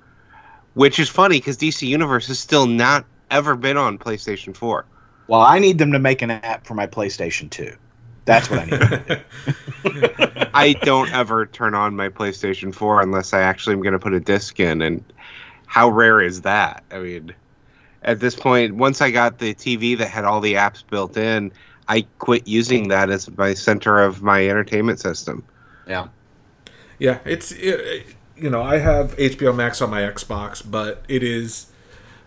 which 0.75 1.01
is 1.01 1.09
funny 1.09 1.39
because 1.39 1.59
DC 1.59 1.89
Universe 1.89 2.29
has 2.29 2.39
still 2.39 2.67
not 2.67 3.05
ever 3.33 3.57
been 3.57 3.77
on 3.77 3.99
PlayStation 3.99 4.57
4. 4.57 4.87
Well, 5.27 5.41
I 5.41 5.59
need 5.59 5.79
them 5.79 5.91
to 5.91 5.99
make 5.99 6.23
an 6.23 6.31
app 6.31 6.65
for 6.65 6.75
my 6.75 6.87
PlayStation 6.87 7.51
2. 7.51 7.75
That's 8.27 8.49
what 8.49 8.61
I 8.61 8.65
need. 8.67 9.25
I 10.55 10.75
don't 10.83 11.13
ever 11.13 11.47
turn 11.47 11.75
on 11.75 11.97
my 11.97 12.09
PlayStation 12.09 12.73
4 12.73 13.03
unless 13.03 13.33
I 13.33 13.41
actually 13.41 13.73
am 13.73 13.83
going 13.83 13.93
to 13.93 13.99
put 13.99 14.15
a 14.15 14.21
disc 14.21 14.61
in, 14.61 14.83
and 14.83 15.03
how 15.67 15.89
rare 15.89 16.21
is 16.21 16.43
that? 16.43 16.85
I 16.93 17.01
mean, 17.01 17.35
at 18.05 18.21
this 18.21 18.37
point, 18.37 18.77
once 18.77 19.01
I 19.01 19.11
got 19.11 19.39
the 19.39 19.53
TV 19.53 19.99
that 19.99 20.09
had 20.09 20.25
all 20.25 20.41
the 20.41 20.55
apps 20.55 20.85
built 20.89 21.17
in, 21.17 21.51
I 21.89 22.07
quit 22.19 22.47
using 22.47 22.89
that 22.89 23.11
as 23.11 23.35
my 23.37 23.55
center 23.55 23.99
of 23.99 24.23
my 24.23 24.49
entertainment 24.49 25.01
system. 25.01 25.45
yeah. 25.87 26.09
Yeah, 26.99 27.19
it's 27.25 27.53
it, 27.53 28.07
you 28.37 28.49
know 28.49 28.63
I 28.63 28.79
have 28.79 29.17
HBO 29.17 29.55
Max 29.55 29.83
on 29.83 29.91
my 29.91 30.01
Xbox, 30.01 30.63
but 30.69 31.05
it 31.09 31.23
is 31.23 31.67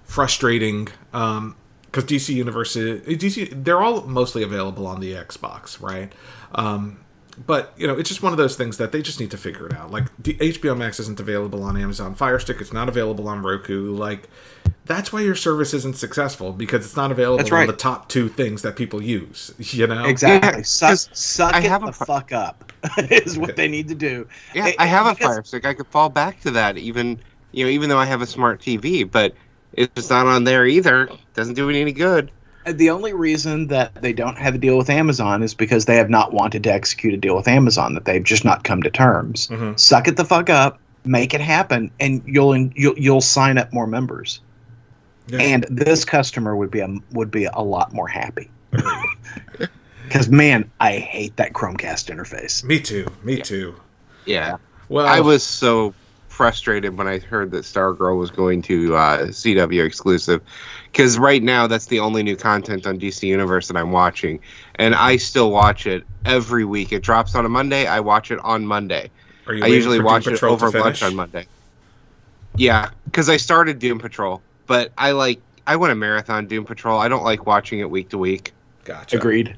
frustrating 0.03 0.87
um 1.13 1.55
because 1.85 2.03
DC 2.03 2.33
Universe 2.33 2.75
is, 2.75 3.01
DC 3.01 3.63
they're 3.63 3.81
all 3.81 4.01
mostly 4.01 4.43
available 4.43 4.85
on 4.85 4.99
the 4.99 5.13
Xbox, 5.13 5.81
right? 5.81 6.13
Um, 6.53 6.99
but 7.45 7.73
you 7.77 7.87
know 7.87 7.97
it's 7.97 8.09
just 8.09 8.21
one 8.23 8.31
of 8.33 8.37
those 8.37 8.55
things 8.55 8.77
that 8.77 8.91
they 8.91 9.01
just 9.01 9.19
need 9.19 9.31
to 9.31 9.37
figure 9.37 9.67
it 9.67 9.73
out. 9.73 9.91
Like 9.91 10.05
the 10.21 10.33
HBO 10.35 10.77
Max 10.77 10.99
isn't 10.99 11.19
available 11.19 11.63
on 11.63 11.77
Amazon 11.77 12.15
Fire 12.15 12.39
Stick, 12.39 12.61
it's 12.61 12.73
not 12.73 12.89
available 12.89 13.27
on 13.27 13.41
Roku. 13.41 13.95
Like 13.95 14.29
that's 14.85 15.13
why 15.13 15.21
your 15.21 15.35
service 15.35 15.73
isn't 15.75 15.97
successful 15.97 16.51
because 16.51 16.83
it's 16.85 16.95
not 16.95 17.11
available 17.11 17.37
That's 17.37 17.51
on 17.51 17.67
the 17.67 17.73
top 17.73 18.09
two 18.09 18.27
things 18.27 18.63
that 18.63 18.75
people 18.75 19.01
use. 19.01 19.53
You 19.73 19.87
know 19.87 20.05
Exactly. 20.05 20.59
Yeah, 20.59 20.63
suck 20.63 20.89
'cause 20.89 21.09
suck 21.13 21.53
I 21.53 21.59
it 21.59 21.65
have 21.65 21.81
the 21.81 21.87
a 21.89 21.93
fi- 21.93 22.05
fuck 22.05 22.31
up 22.31 22.73
is 22.97 23.37
what 23.37 23.55
they 23.55 23.67
need 23.67 23.87
to 23.89 23.95
do. 23.95 24.27
Yeah, 24.55 24.67
It- 24.67 24.75
I 24.79 24.85
have 24.87 25.05
a 25.05 25.13
because- 25.13 25.27
Fire 25.35 25.43
Stick. 25.43 25.65
I 25.65 25.73
could 25.75 25.87
fall 25.87 26.09
back 26.09 26.39
to 26.41 26.51
that, 26.51 26.77
even 26.77 27.19
you 27.51 27.65
know, 27.65 27.71
even 27.71 27.89
though 27.89 27.97
I 27.99 28.05
have 28.05 28.21
a 28.21 28.27
smart 28.27 28.61
TV, 28.61 29.03
but 29.09 29.33
if 29.73 29.89
it's 29.95 30.09
not 30.09 30.25
on 30.27 30.43
there 30.43 30.65
either. 30.65 31.09
Doesn't 31.35 31.53
do 31.53 31.69
it 31.69 31.79
any 31.79 31.91
good. 31.91 32.31
The 32.71 32.89
only 32.89 33.13
reason 33.13 33.67
that 33.67 33.95
they 34.01 34.13
don't 34.13 34.37
have 34.37 34.55
a 34.55 34.57
deal 34.57 34.77
with 34.77 34.89
Amazon 34.89 35.43
is 35.43 35.53
because 35.53 35.85
they 35.85 35.95
have 35.97 36.09
not 36.09 36.33
wanted 36.33 36.63
to 36.63 36.71
execute 36.73 37.13
a 37.13 37.17
deal 37.17 37.35
with 37.35 37.47
Amazon. 37.47 37.93
That 37.93 38.05
they've 38.05 38.23
just 38.23 38.45
not 38.45 38.63
come 38.63 38.81
to 38.83 38.89
terms. 38.89 39.47
Mhm. 39.47 39.79
Suck 39.79 40.07
it 40.07 40.17
the 40.17 40.25
fuck 40.25 40.49
up, 40.49 40.79
make 41.05 41.33
it 41.33 41.41
happen, 41.41 41.91
and 41.99 42.21
you'll 42.25 42.55
you'll 42.57 42.97
you'll 42.97 43.21
sign 43.21 43.57
up 43.57 43.71
more 43.73 43.87
members. 43.87 44.41
Yeah. 45.27 45.39
And 45.39 45.65
this 45.69 46.05
customer 46.05 46.55
would 46.55 46.71
be 46.71 46.79
a 46.79 46.89
would 47.11 47.31
be 47.31 47.45
a 47.45 47.61
lot 47.61 47.93
more 47.93 48.07
happy. 48.07 48.49
Because 50.07 50.27
man, 50.27 50.69
I 50.79 50.93
hate 50.97 51.35
that 51.35 51.53
Chromecast 51.53 52.11
interface. 52.11 52.63
Me 52.63 52.79
too. 52.79 53.05
Me 53.23 53.39
too. 53.39 53.75
Yeah, 54.25 54.57
Well, 54.89 55.05
I 55.05 55.19
was 55.19 55.43
so 55.43 55.93
frustrated 56.29 56.97
when 56.97 57.07
I 57.07 57.19
heard 57.19 57.51
that 57.51 57.63
Stargirl 57.63 58.17
was 58.17 58.31
going 58.31 58.63
to 58.63 58.95
uh, 58.95 59.17
CW 59.27 59.85
exclusive, 59.85 60.41
because 60.91 61.17
right 61.17 61.43
now 61.43 61.67
that's 61.67 61.87
the 61.87 61.99
only 61.99 62.23
new 62.23 62.35
content 62.35 62.85
on 62.85 62.99
DC 62.99 63.23
Universe 63.23 63.67
that 63.67 63.77
I'm 63.77 63.91
watching, 63.91 64.39
and 64.75 64.95
I 64.95 65.17
still 65.17 65.51
watch 65.51 65.85
it 65.87 66.03
every 66.25 66.65
week. 66.65 66.91
It 66.91 67.03
drops 67.03 67.35
on 67.35 67.45
a 67.45 67.49
Monday. 67.49 67.87
I 67.87 67.99
watch 67.99 68.31
it 68.31 68.39
on 68.39 68.65
Monday. 68.65 69.09
Are 69.47 69.53
you 69.53 69.63
I 69.63 69.67
usually 69.67 69.97
Doom 69.97 70.05
watch 70.05 70.27
it 70.27 70.31
Patrol 70.31 70.53
over 70.53 70.69
lunch 70.71 71.01
on 71.03 71.15
Monday. 71.15 71.47
Yeah, 72.55 72.89
because 73.05 73.29
I 73.29 73.37
started 73.37 73.79
Doom 73.79 73.99
Patrol 73.99 74.41
but 74.69 74.93
I 74.99 75.11
like 75.11 75.41
I 75.67 75.75
want 75.75 75.91
a 75.91 75.95
marathon 75.95 76.45
Doom 76.45 76.63
Patrol. 76.63 76.99
I 76.99 77.09
don't 77.09 77.23
like 77.23 77.45
watching 77.45 77.79
it 77.79 77.89
week 77.89 78.09
to 78.09 78.17
week. 78.17 78.53
Gotcha. 78.85 79.17
Agreed. 79.17 79.57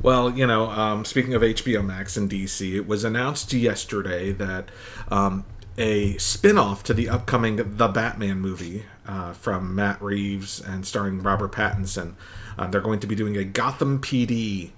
Well, 0.00 0.30
you 0.30 0.46
know, 0.46 0.70
um, 0.70 1.04
speaking 1.04 1.34
of 1.34 1.42
HBO 1.42 1.84
Max 1.84 2.16
and 2.16 2.30
DC, 2.30 2.74
it 2.74 2.86
was 2.86 3.02
announced 3.04 3.52
yesterday 3.52 4.30
that 4.32 4.70
um, 5.08 5.44
a 5.76 6.16
spin 6.18 6.58
off 6.58 6.82
to 6.84 6.94
the 6.94 7.08
upcoming 7.08 7.56
The 7.56 7.88
Batman 7.88 8.40
movie 8.40 8.84
uh, 9.06 9.32
from 9.32 9.74
Matt 9.74 10.00
Reeves 10.00 10.60
and 10.60 10.86
starring 10.86 11.22
Robert 11.22 11.52
Pattinson, 11.52 12.14
uh, 12.58 12.66
they're 12.66 12.80
going 12.80 13.00
to 13.00 13.06
be 13.06 13.14
doing 13.14 13.36
a 13.36 13.44
Gotham 13.44 14.00
PD 14.00 14.70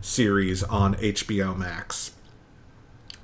series 0.00 0.62
on 0.62 0.94
HBO 0.96 1.56
Max. 1.56 2.12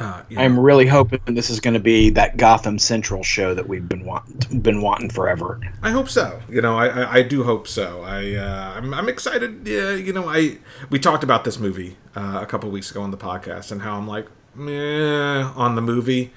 Uh, 0.01 0.23
you 0.31 0.37
know, 0.37 0.43
I'm 0.43 0.59
really 0.59 0.87
hoping 0.87 1.21
this 1.27 1.51
is 1.51 1.61
going 1.61 1.75
to 1.75 1.81
be 1.81 2.09
that 2.11 2.39
Gotham 2.39 2.79
Central 2.79 3.23
show 3.23 3.53
that 3.55 3.69
we've 3.69 3.87
been 3.87 4.07
want- 4.07 4.63
been 4.63 4.81
wanting 4.81 5.11
forever. 5.11 5.61
I 5.83 5.91
hope 5.91 6.09
so. 6.09 6.41
You 6.49 6.63
know, 6.63 6.79
I, 6.79 6.87
I, 6.87 7.13
I 7.17 7.23
do 7.23 7.45
hope 7.45 7.69
so. 7.69 8.03
I 8.03 8.35
uh, 8.35 8.73
I'm, 8.77 8.95
I'm 8.95 9.11
excited. 9.11 9.69
Yeah, 9.69 9.93
you 9.93 10.15
know, 10.15 10.27
I 10.27 10.57
we 10.89 10.99
talked 10.99 11.23
about 11.23 11.45
this 11.45 11.59
movie 11.59 11.99
uh, 12.17 12.39
a 12.41 12.47
couple 12.47 12.71
weeks 12.71 12.91
ago 12.91 13.03
on 13.03 13.11
the 13.11 13.19
podcast 13.19 13.73
and 13.73 13.83
how 13.83 13.99
I'm 13.99 14.09
like, 14.09 14.27
meh, 14.55 15.43
on 15.55 15.75
the 15.75 15.83
movie. 15.83 16.33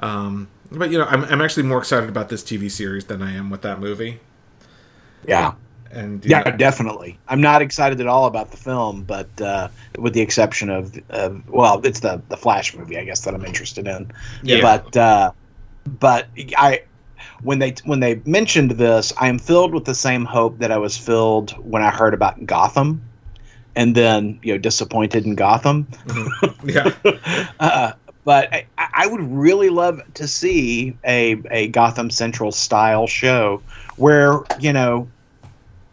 Um, 0.00 0.48
but 0.70 0.90
you 0.90 0.98
know, 0.98 1.04
I'm 1.04 1.24
I'm 1.24 1.40
actually 1.40 1.64
more 1.64 1.78
excited 1.78 2.08
about 2.08 2.28
this 2.28 2.42
TV 2.42 2.70
series 2.70 3.06
than 3.06 3.22
I 3.22 3.32
am 3.32 3.50
with 3.50 3.62
that 3.62 3.80
movie. 3.80 4.20
Yeah. 5.26 5.54
And 5.90 6.24
Yeah, 6.24 6.42
know, 6.42 6.56
definitely. 6.56 7.18
I'm 7.28 7.40
not 7.40 7.62
excited 7.62 8.00
at 8.00 8.06
all 8.06 8.26
about 8.26 8.50
the 8.50 8.58
film, 8.58 9.04
but 9.04 9.28
uh, 9.40 9.68
with 9.98 10.12
the 10.12 10.20
exception 10.20 10.68
of, 10.68 11.00
well, 11.48 11.80
it's 11.84 12.00
the 12.00 12.20
the 12.28 12.36
Flash 12.36 12.76
movie, 12.76 12.98
I 12.98 13.04
guess 13.04 13.22
that 13.22 13.34
I'm 13.34 13.44
interested 13.44 13.88
in. 13.88 14.12
Yeah. 14.42 14.60
But 14.60 14.96
uh, 14.96 15.32
but 15.86 16.28
I 16.58 16.82
when 17.42 17.58
they 17.58 17.74
when 17.84 18.00
they 18.00 18.20
mentioned 18.26 18.72
this, 18.72 19.12
I 19.16 19.28
am 19.28 19.38
filled 19.38 19.72
with 19.72 19.84
the 19.84 19.94
same 19.94 20.24
hope 20.24 20.58
that 20.58 20.70
I 20.70 20.78
was 20.78 20.96
filled 20.96 21.52
when 21.64 21.82
I 21.82 21.90
heard 21.90 22.14
about 22.14 22.44
Gotham, 22.44 23.02
and 23.76 23.94
then 23.94 24.38
you 24.42 24.52
know 24.52 24.58
disappointed 24.58 25.24
in 25.24 25.34
Gotham. 25.34 25.86
yeah, 26.64 26.92
uh, 27.60 27.92
but 28.28 28.52
I, 28.52 28.66
I 28.76 29.06
would 29.06 29.22
really 29.22 29.70
love 29.70 30.02
to 30.12 30.28
see 30.28 30.94
a, 31.02 31.40
a 31.50 31.68
Gotham 31.68 32.10
Central 32.10 32.52
style 32.52 33.06
show 33.06 33.62
where, 33.96 34.40
you 34.60 34.70
know, 34.70 35.08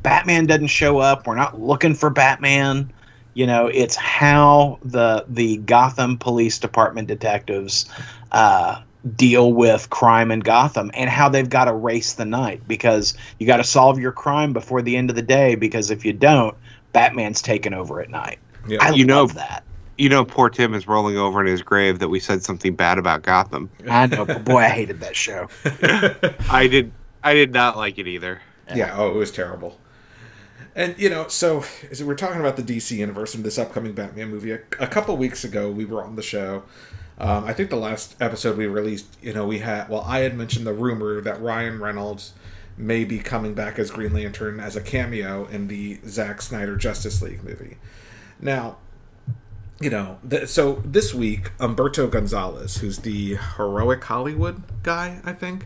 Batman 0.03 0.45
doesn't 0.45 0.67
show 0.67 0.97
up. 0.97 1.27
We're 1.27 1.35
not 1.35 1.61
looking 1.61 1.93
for 1.93 2.09
Batman. 2.09 2.91
You 3.35 3.47
know, 3.47 3.67
it's 3.67 3.95
how 3.95 4.79
the 4.83 5.23
the 5.29 5.55
Gotham 5.59 6.17
Police 6.17 6.59
Department 6.59 7.07
detectives 7.07 7.85
uh, 8.33 8.81
deal 9.15 9.53
with 9.53 9.89
crime 9.89 10.29
in 10.29 10.41
Gotham 10.41 10.91
and 10.93 11.09
how 11.09 11.29
they've 11.29 11.49
got 11.49 11.65
to 11.65 11.73
race 11.73 12.15
the 12.15 12.25
night 12.25 12.67
because 12.67 13.13
you 13.39 13.47
got 13.47 13.57
to 13.57 13.63
solve 13.63 13.97
your 13.97 14.11
crime 14.11 14.51
before 14.51 14.81
the 14.81 14.97
end 14.97 15.09
of 15.09 15.15
the 15.15 15.21
day 15.21 15.55
because 15.55 15.89
if 15.89 16.03
you 16.03 16.11
don't, 16.11 16.53
Batman's 16.91 17.41
taking 17.41 17.73
over 17.73 18.01
at 18.01 18.09
night. 18.09 18.39
yeah. 18.67 18.79
I 18.81 18.89
You 18.89 19.05
know- 19.05 19.21
love 19.21 19.35
that. 19.35 19.63
You 19.97 20.09
know, 20.09 20.25
poor 20.25 20.49
Tim 20.49 20.73
is 20.73 20.87
rolling 20.87 21.17
over 21.17 21.39
in 21.41 21.47
his 21.47 21.61
grave 21.61 21.99
that 21.99 22.09
we 22.09 22.19
said 22.19 22.43
something 22.43 22.75
bad 22.75 22.97
about 22.97 23.23
Gotham. 23.23 23.69
I 23.87 24.07
know, 24.07 24.25
but 24.25 24.43
boy, 24.43 24.59
I 24.59 24.69
hated 24.69 24.99
that 24.99 25.15
show. 25.15 25.47
I 26.49 26.67
did. 26.67 26.91
I 27.23 27.33
did 27.33 27.53
not 27.53 27.77
like 27.77 27.97
it 27.97 28.07
either. 28.07 28.41
yeah. 28.73 28.93
Oh, 28.97 29.09
it 29.09 29.15
was 29.15 29.31
terrible. 29.31 29.79
And 30.75 30.93
you 30.99 31.09
know, 31.09 31.27
so 31.29 31.63
as 31.89 32.03
we're 32.03 32.15
talking 32.15 32.41
about 32.41 32.57
the 32.57 32.63
DC 32.63 32.91
universe 32.97 33.33
and 33.33 33.43
this 33.45 33.57
upcoming 33.57 33.93
Batman 33.93 34.29
movie, 34.29 34.51
a, 34.51 34.59
a 34.79 34.87
couple 34.87 35.15
weeks 35.15 35.43
ago 35.43 35.71
we 35.71 35.85
were 35.85 36.03
on 36.03 36.15
the 36.15 36.21
show. 36.21 36.63
Um, 37.17 37.45
I 37.45 37.53
think 37.53 37.69
the 37.69 37.77
last 37.77 38.15
episode 38.19 38.57
we 38.57 38.67
released, 38.67 39.17
you 39.21 39.31
know, 39.31 39.47
we 39.47 39.59
had 39.59 39.87
well, 39.87 40.03
I 40.05 40.19
had 40.19 40.37
mentioned 40.37 40.67
the 40.67 40.73
rumor 40.73 41.21
that 41.21 41.41
Ryan 41.41 41.79
Reynolds 41.79 42.33
may 42.77 43.05
be 43.05 43.19
coming 43.19 43.53
back 43.53 43.79
as 43.79 43.89
Green 43.89 44.13
Lantern 44.13 44.59
as 44.59 44.75
a 44.75 44.81
cameo 44.81 45.45
in 45.45 45.69
the 45.69 45.99
Zack 46.05 46.41
Snyder 46.41 46.75
Justice 46.75 47.21
League 47.21 47.41
movie. 47.41 47.77
Now, 48.41 48.75
you 49.79 49.89
know, 49.89 50.19
so 50.45 50.81
this 50.85 51.13
week, 51.13 51.51
Umberto 51.59 52.07
Gonzalez, 52.07 52.77
who's 52.77 52.99
the 52.99 53.37
heroic 53.57 54.03
Hollywood 54.03 54.63
guy, 54.83 55.19
I 55.25 55.33
think, 55.33 55.65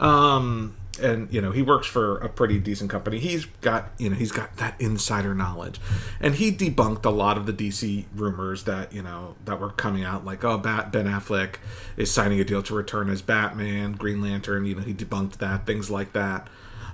um, 0.00 0.76
and 1.00 1.32
you 1.32 1.40
know, 1.40 1.50
he 1.50 1.62
works 1.62 1.86
for 1.86 2.18
a 2.18 2.28
pretty 2.28 2.58
decent 2.58 2.90
company. 2.90 3.18
He's 3.18 3.46
got, 3.60 3.90
you 3.98 4.10
know, 4.10 4.16
he's 4.16 4.32
got 4.32 4.56
that 4.56 4.80
insider 4.80 5.34
knowledge, 5.34 5.80
and 6.20 6.34
he 6.34 6.52
debunked 6.52 7.04
a 7.04 7.10
lot 7.10 7.36
of 7.36 7.46
the 7.46 7.52
DC 7.52 8.04
rumors 8.14 8.64
that 8.64 8.92
you 8.92 9.02
know 9.02 9.36
that 9.44 9.60
were 9.60 9.70
coming 9.70 10.04
out, 10.04 10.24
like, 10.24 10.44
oh, 10.44 10.58
Bat- 10.58 10.92
Ben 10.92 11.06
Affleck 11.06 11.56
is 11.96 12.10
signing 12.10 12.40
a 12.40 12.44
deal 12.44 12.62
to 12.62 12.74
return 12.74 13.08
as 13.08 13.22
Batman, 13.22 13.92
Green 13.92 14.20
Lantern. 14.20 14.64
You 14.64 14.76
know, 14.76 14.82
he 14.82 14.94
debunked 14.94 15.38
that, 15.38 15.66
things 15.66 15.90
like 15.90 16.12
that. 16.12 16.48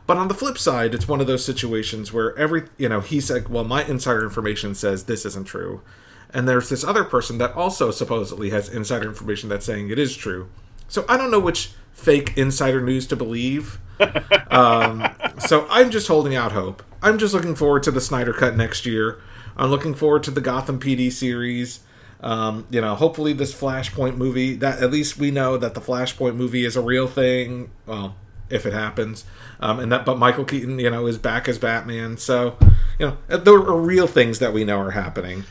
But 0.07 0.17
on 0.17 0.29
the 0.29 0.35
flip 0.35 0.59
side, 0.59 0.95
it's 0.95 1.07
one 1.07 1.21
of 1.21 1.27
those 1.27 1.45
situations 1.45 2.13
where 2.13 2.37
every, 2.37 2.65
you 2.79 2.89
know, 2.89 3.01
he 3.01 3.21
said, 3.21 3.49
well, 3.49 3.63
my 3.63 3.85
insider 3.85 4.25
information 4.25 4.75
says 4.75 5.05
this 5.05 5.25
isn't 5.25 5.47
true. 5.47 5.83
And 6.33 6.49
there's 6.49 6.69
this 6.69 6.85
other 6.85 7.05
person 7.05 7.39
that 7.39 7.55
also 7.55 7.91
supposedly 7.91 8.51
has 8.51 8.69
insider 8.69 9.09
information 9.09 9.49
that's 9.49 9.67
saying 9.67 9.91
it 9.91 9.99
is 9.99 10.17
true. 10.17 10.49
So 10.89 11.05
I 11.09 11.17
don't 11.17 11.31
know 11.31 11.41
which 11.41 11.73
fake 11.93 12.37
insider 12.37 12.81
news 12.81 13.07
to 13.09 13.17
believe. 13.17 13.79
um, 14.51 15.07
so 15.39 15.67
I'm 15.71 15.91
just 15.91 16.09
holding 16.09 16.35
out 16.35 16.53
hope. 16.53 16.83
I'm 17.03 17.19
just 17.19 17.35
looking 17.35 17.55
forward 17.55 17.83
to 17.85 17.91
the 17.91 18.01
Snyder 18.01 18.33
Cut 18.33 18.57
next 18.57 18.87
year. 18.87 19.21
I'm 19.57 19.71
looking 19.71 19.95
forward 19.95 20.23
to 20.25 20.31
the 20.31 20.41
Gotham 20.41 20.81
PD 20.81 21.13
series. 21.13 21.81
Um, 22.23 22.67
you 22.71 22.81
know, 22.81 22.95
hopefully 22.95 23.33
this 23.33 23.55
Flashpoint 23.55 24.17
movie 24.17 24.55
that 24.57 24.83
at 24.83 24.91
least 24.91 25.17
we 25.17 25.31
know 25.31 25.57
that 25.57 25.75
the 25.75 25.81
Flashpoint 25.81 26.37
movie 26.37 26.65
is 26.65 26.77
a 26.77 26.83
real 26.83 27.07
thing. 27.07 27.71
Well, 27.87 28.15
if 28.51 28.67
it 28.67 28.73
happens, 28.73 29.25
um, 29.61 29.79
and 29.79 29.93
that 29.93 30.05
but 30.05 30.19
Michael 30.19 30.45
Keaton, 30.45 30.79
you 30.79 30.91
know, 30.91 31.07
is 31.07 31.19
back 31.19 31.49
as 31.49 31.59
Batman. 31.59 32.17
So, 32.17 32.59
you 32.99 33.07
know, 33.07 33.39
there 33.39 33.55
are 33.55 33.81
real 33.81 34.07
things 34.07 34.41
that 34.41 34.53
we 34.53 34.65
know 34.65 34.79
are 34.81 34.91
happening. 34.91 35.45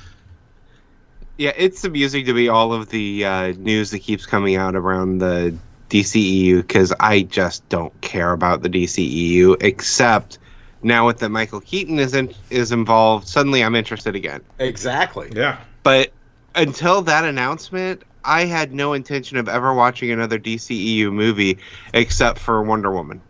Yeah, 1.40 1.54
it's 1.56 1.86
amusing 1.86 2.26
to 2.26 2.34
me 2.34 2.50
all 2.50 2.74
of 2.74 2.90
the 2.90 3.24
uh, 3.24 3.48
news 3.54 3.92
that 3.92 4.00
keeps 4.00 4.26
coming 4.26 4.58
out 4.58 4.76
around 4.76 5.20
the 5.20 5.56
DCEU 5.90 6.58
because 6.58 6.94
I 7.00 7.22
just 7.22 7.68
don't 7.70 7.94
care 8.02 8.34
about 8.34 8.62
the 8.62 8.68
DCEU 8.68 9.56
except 9.62 10.38
now 10.84 11.08
with 11.08 11.20
that 11.20 11.30
Michael 11.30 11.62
Keaton 11.62 11.98
is 11.98 12.14
in, 12.14 12.34
is 12.50 12.74
involved. 12.74 13.26
Suddenly, 13.26 13.64
I'm 13.64 13.74
interested 13.74 14.18
again. 14.18 14.42
Exactly. 14.60 15.32
Yeah. 15.34 15.62
But 15.84 16.12
until 16.56 17.02
that 17.04 17.24
announcement, 17.24 18.04
I 18.26 18.44
had 18.44 18.74
no 18.74 18.92
intention 18.92 19.38
of 19.38 19.48
ever 19.48 19.74
watching 19.74 20.12
another 20.12 20.40
DCEU 20.40 21.10
movie 21.10 21.58
except 21.94 22.38
for 22.38 22.62
Wonder 22.62 22.92
Woman. 22.92 23.22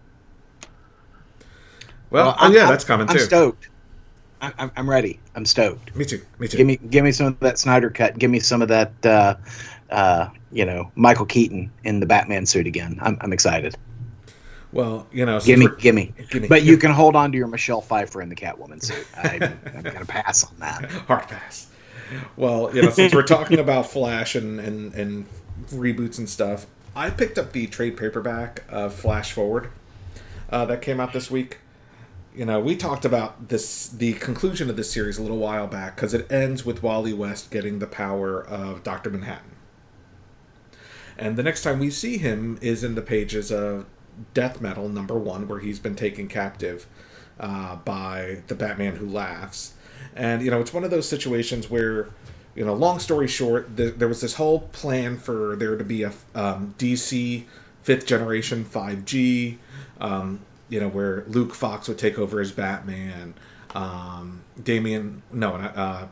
Well, 2.09 2.29
oh 2.29 2.41
I'm- 2.43 2.53
yeah, 2.53 2.61
I'm- 2.61 2.69
that's 2.69 2.85
coming 2.85 3.07
I'm 3.07 3.15
too. 3.17 3.21
stoked. 3.21 3.68
I'm, 4.41 4.71
I'm 4.75 4.89
ready. 4.89 5.19
I'm 5.35 5.45
stoked. 5.45 5.95
Me 5.95 6.05
too. 6.05 6.21
Me 6.39 6.47
too. 6.47 6.57
Give 6.57 6.67
me, 6.67 6.77
give 6.77 7.03
me 7.03 7.11
some 7.11 7.27
of 7.27 7.39
that 7.41 7.59
Snyder 7.59 7.89
cut. 7.89 8.17
Give 8.17 8.31
me 8.31 8.39
some 8.39 8.61
of 8.61 8.67
that, 8.69 8.91
uh, 9.05 9.35
uh, 9.89 10.29
you 10.51 10.65
know, 10.65 10.91
Michael 10.95 11.25
Keaton 11.25 11.71
in 11.83 11.99
the 11.99 12.05
Batman 12.05 12.45
suit 12.45 12.65
again. 12.67 12.97
I'm, 13.01 13.17
I'm 13.21 13.33
excited. 13.33 13.75
well, 14.71 15.07
you 15.11 15.25
know, 15.25 15.39
Give 15.41 15.59
me, 15.59 15.67
give 15.79 15.93
me. 15.95 16.13
Gimme, 16.29 16.47
But 16.47 16.61
you 16.63 16.71
gimme. 16.73 16.81
can 16.81 16.91
hold 16.91 17.15
on 17.15 17.31
to 17.31 17.37
your 17.37 17.47
Michelle 17.47 17.81
Pfeiffer 17.81 18.21
in 18.21 18.29
the 18.29 18.35
Catwoman 18.35 18.81
suit. 18.83 19.05
I, 19.17 19.53
I'm 19.75 19.81
gonna 19.83 20.05
pass 20.05 20.43
on 20.45 20.55
that. 20.59 20.89
hard 20.89 21.27
pass. 21.27 21.67
Well, 22.37 22.73
you 22.75 22.81
know, 22.81 22.89
since 22.89 23.13
we're 23.13 23.21
talking 23.23 23.59
about 23.59 23.85
Flash 23.87 24.35
and, 24.35 24.59
and, 24.59 24.93
and 24.95 25.25
reboots 25.71 26.17
and 26.17 26.27
stuff, 26.27 26.65
I 26.95 27.09
picked 27.11 27.37
up 27.37 27.51
the 27.51 27.67
trade 27.67 27.97
paperback 27.97 28.63
of 28.69 28.95
Flash 28.95 29.31
Forward 29.33 29.69
uh, 30.49 30.65
that 30.65 30.81
came 30.81 30.99
out 30.99 31.13
this 31.13 31.29
week. 31.29 31.57
You 32.35 32.45
know, 32.45 32.59
we 32.59 32.75
talked 32.75 33.05
about 33.05 33.49
this 33.49 33.87
the 33.87 34.13
conclusion 34.13 34.69
of 34.69 34.77
this 34.77 34.91
series 34.91 35.17
a 35.17 35.21
little 35.21 35.37
while 35.39 35.67
back 35.67 35.95
because 35.95 36.13
it 36.13 36.31
ends 36.31 36.65
with 36.65 36.83
Wally 36.83 37.13
West 37.13 37.51
getting 37.51 37.79
the 37.79 37.87
power 37.87 38.41
of 38.45 38.83
Doctor 38.83 39.09
Manhattan, 39.09 39.55
and 41.17 41.37
the 41.37 41.43
next 41.43 41.63
time 41.63 41.79
we 41.79 41.89
see 41.89 42.17
him 42.17 42.57
is 42.61 42.83
in 42.83 42.95
the 42.95 43.01
pages 43.01 43.51
of 43.51 43.85
Death 44.33 44.61
Metal 44.61 44.87
number 44.87 45.17
one, 45.17 45.47
where 45.47 45.59
he's 45.59 45.79
been 45.79 45.95
taken 45.95 46.27
captive 46.27 46.87
uh, 47.39 47.77
by 47.77 48.41
the 48.47 48.55
Batman 48.55 48.97
who 48.97 49.07
laughs. 49.07 49.73
And 50.15 50.41
you 50.41 50.51
know, 50.51 50.61
it's 50.61 50.73
one 50.73 50.83
of 50.83 50.91
those 50.91 51.07
situations 51.07 51.69
where, 51.69 52.09
you 52.55 52.65
know, 52.65 52.73
long 52.73 52.99
story 52.99 53.27
short, 53.27 53.75
th- 53.75 53.95
there 53.95 54.07
was 54.07 54.21
this 54.21 54.35
whole 54.35 54.59
plan 54.59 55.17
for 55.17 55.55
there 55.55 55.77
to 55.77 55.83
be 55.83 56.03
a 56.03 56.13
um, 56.35 56.75
DC 56.77 57.45
fifth 57.81 58.05
generation 58.05 58.65
5G, 58.65 59.57
um, 59.99 60.41
you 60.69 60.79
know, 60.79 60.87
where 60.87 61.23
Luke 61.27 61.53
Fox 61.53 61.87
would 61.87 61.97
take 61.97 62.17
over 62.17 62.39
as 62.39 62.51
Batman. 62.51 63.33
Um, 63.75 64.43
Damian, 64.61 65.21
no, 65.31 65.55
uh, 65.55 66.07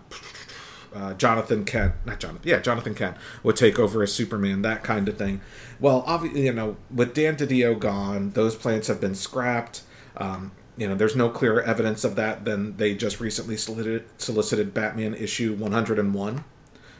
uh, 0.93 1.13
Jonathan 1.13 1.65
Kent, 1.65 1.93
not 2.06 2.20
Jonathan, 2.20 2.41
yeah, 2.43 2.60
Jonathan 2.60 2.96
Kent 2.96 3.17
would 3.43 3.56
take 3.56 3.78
over 3.80 4.04
as 4.04 4.13
Superman, 4.13 4.62
that 4.63 4.84
kind 4.84 5.08
of 5.08 5.17
thing. 5.17 5.41
Well, 5.80 6.04
obviously, 6.08 6.46
you 6.46 6.54
know, 6.54 6.78
with 6.93 7.13
Dan 7.13 7.36
DiDio 7.36 7.78
gone, 7.78 8.32
those 8.32 8.56
plans 8.56 8.88
have 8.88 9.00
been 9.00 9.15
scrapped. 9.15 9.84
Um, 10.15 10.52
you 10.76 10.88
know, 10.88 10.96
there's 10.96 11.15
no 11.15 11.30
clearer 11.30 11.62
evidence 11.62 12.04
of 12.04 12.15
that 12.15 12.46
than 12.46 12.78
they 12.78 12.96
just 12.96 13.20
recently 13.20 13.58
solicited, 13.58 14.06
solicited 14.17 14.74
Batman 14.74 15.13
issue 15.13 15.56
101, 15.56 16.43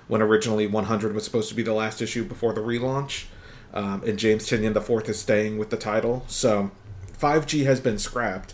when 0.08 0.22
originally 0.22 0.67
100 0.67 1.13
was 1.13 1.24
supposed 1.24 1.50
to 1.50 1.56
be 1.56 1.63
the 1.63 1.74
last 1.74 2.02
issue 2.02 2.24
before 2.24 2.54
the 2.54 2.62
relaunch. 2.62 3.26
Um, 3.74 4.04
and 4.04 4.17
James 4.17 4.48
Tynion 4.48 4.76
IV 4.76 5.10
is 5.10 5.20
staying 5.20 5.58
with 5.58 5.70
the 5.70 5.78
title. 5.78 6.24
So, 6.28 6.72
5G 7.20 7.66
has 7.66 7.80
been 7.80 7.98
scrapped, 7.98 8.54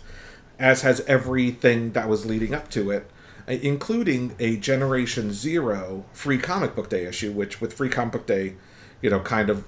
as 0.58 0.82
has 0.82 1.00
everything 1.02 1.92
that 1.92 2.08
was 2.08 2.26
leading 2.26 2.54
up 2.54 2.70
to 2.70 2.90
it, 2.90 3.10
uh, 3.48 3.52
including 3.52 4.34
a 4.38 4.56
Generation 4.56 5.32
Zero 5.32 6.04
free 6.12 6.38
comic 6.38 6.74
book 6.74 6.88
day 6.88 7.06
issue, 7.06 7.32
which 7.32 7.60
with 7.60 7.72
free 7.72 7.88
comic 7.88 8.12
book 8.12 8.26
day, 8.26 8.56
you 9.02 9.10
know, 9.10 9.20
kind 9.20 9.50
of 9.50 9.64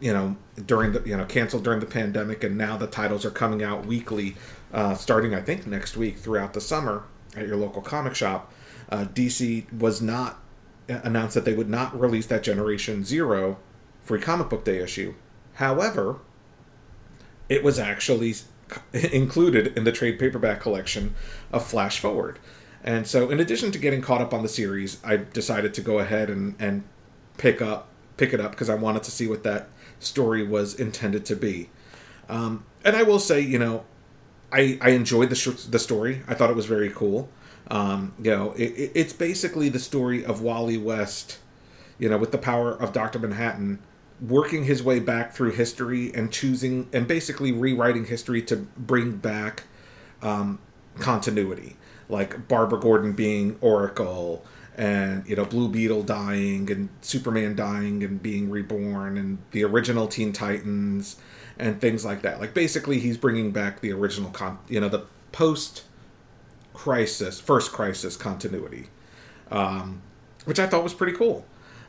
you 0.00 0.12
know 0.12 0.36
during 0.66 0.92
the 0.92 1.02
you 1.08 1.16
know 1.16 1.24
canceled 1.24 1.64
during 1.64 1.80
the 1.80 1.86
pandemic 1.86 2.44
and 2.44 2.58
now 2.58 2.76
the 2.76 2.86
titles 2.86 3.24
are 3.24 3.30
coming 3.30 3.62
out 3.62 3.86
weekly 3.86 4.36
uh, 4.72 4.92
starting 4.92 5.34
i 5.34 5.40
think 5.40 5.66
next 5.66 5.96
week 5.96 6.18
throughout 6.18 6.52
the 6.52 6.60
summer 6.60 7.04
at 7.36 7.46
your 7.46 7.56
local 7.56 7.82
comic 7.82 8.14
shop. 8.14 8.52
Uh, 8.88 9.04
dc 9.04 9.72
was 9.72 10.02
not 10.02 10.40
uh, 10.88 11.00
announced 11.04 11.34
that 11.34 11.44
they 11.44 11.54
would 11.54 11.68
not 11.68 11.98
release 11.98 12.26
that 12.26 12.42
generation 12.42 13.04
zero 13.04 13.58
free 14.02 14.20
comic 14.20 14.48
book 14.48 14.64
day 14.64 14.82
issue. 14.82 15.14
However 15.54 16.18
it 17.52 17.62
was 17.62 17.78
actually 17.78 18.34
included 18.92 19.76
in 19.76 19.84
the 19.84 19.92
trade 19.92 20.18
paperback 20.18 20.60
collection 20.60 21.14
of 21.52 21.64
flash 21.64 21.98
forward 21.98 22.38
and 22.84 23.06
so 23.06 23.30
in 23.30 23.38
addition 23.38 23.70
to 23.70 23.78
getting 23.78 24.00
caught 24.00 24.20
up 24.20 24.34
on 24.34 24.42
the 24.42 24.48
series 24.48 24.98
i 25.04 25.16
decided 25.16 25.72
to 25.74 25.80
go 25.80 25.98
ahead 25.98 26.28
and, 26.30 26.54
and 26.58 26.82
pick 27.36 27.62
up 27.62 27.88
pick 28.16 28.32
it 28.32 28.40
up 28.40 28.52
because 28.52 28.68
I 28.68 28.74
wanted 28.74 29.02
to 29.04 29.10
see 29.10 29.26
what 29.26 29.42
that 29.42 29.68
story 29.98 30.46
was 30.46 30.74
intended 30.74 31.24
to 31.26 31.36
be. 31.36 31.70
Um, 32.28 32.64
and 32.84 32.96
I 32.96 33.02
will 33.02 33.18
say, 33.18 33.40
you 33.40 33.58
know, 33.58 33.84
I 34.52 34.78
I 34.80 34.90
enjoyed 34.90 35.30
the 35.30 35.34
sh- 35.34 35.64
the 35.68 35.78
story. 35.78 36.22
I 36.28 36.34
thought 36.34 36.50
it 36.50 36.56
was 36.56 36.66
very 36.66 36.90
cool. 36.90 37.28
Um, 37.68 38.14
you 38.22 38.30
know, 38.30 38.52
it, 38.52 38.92
it's 38.94 39.12
basically 39.12 39.68
the 39.68 39.78
story 39.78 40.24
of 40.24 40.42
Wally 40.42 40.76
West, 40.76 41.38
you 41.98 42.08
know, 42.08 42.18
with 42.18 42.32
the 42.32 42.38
power 42.38 42.70
of 42.72 42.92
Doctor 42.92 43.18
Manhattan, 43.18 43.78
working 44.26 44.64
his 44.64 44.82
way 44.82 45.00
back 45.00 45.32
through 45.34 45.50
history 45.50 46.14
and 46.14 46.30
choosing 46.30 46.88
and 46.92 47.08
basically 47.08 47.50
rewriting 47.50 48.06
history 48.06 48.40
to 48.42 48.56
bring 48.56 49.16
back 49.16 49.64
um, 50.22 50.58
continuity, 50.98 51.76
like 52.08 52.46
Barbara 52.48 52.78
Gordon 52.78 53.12
being 53.12 53.56
Oracle 53.60 54.44
and 54.76 55.26
you 55.26 55.36
know 55.36 55.44
Blue 55.44 55.68
Beetle 55.68 56.04
dying 56.04 56.70
and 56.70 56.88
Superman 57.00 57.56
dying 57.56 58.02
and 58.02 58.22
being 58.22 58.48
reborn 58.48 59.18
and 59.18 59.38
the 59.50 59.64
original 59.64 60.06
Teen 60.06 60.32
Titans 60.32 61.16
and 61.58 61.80
things 61.80 62.04
like 62.04 62.22
that. 62.22 62.40
Like 62.40 62.54
basically 62.54 62.98
he's 63.00 63.18
bringing 63.18 63.50
back 63.50 63.80
the 63.80 63.92
original 63.92 64.30
con 64.30 64.58
you 64.68 64.80
know 64.80 64.88
the 64.88 65.04
post 65.32 65.82
crisis 66.72 67.40
first 67.40 67.72
crisis 67.72 68.16
continuity. 68.16 68.88
Um, 69.50 70.02
which 70.44 70.58
I 70.58 70.66
thought 70.66 70.82
was 70.82 70.94
pretty 70.94 71.12
cool. 71.12 71.44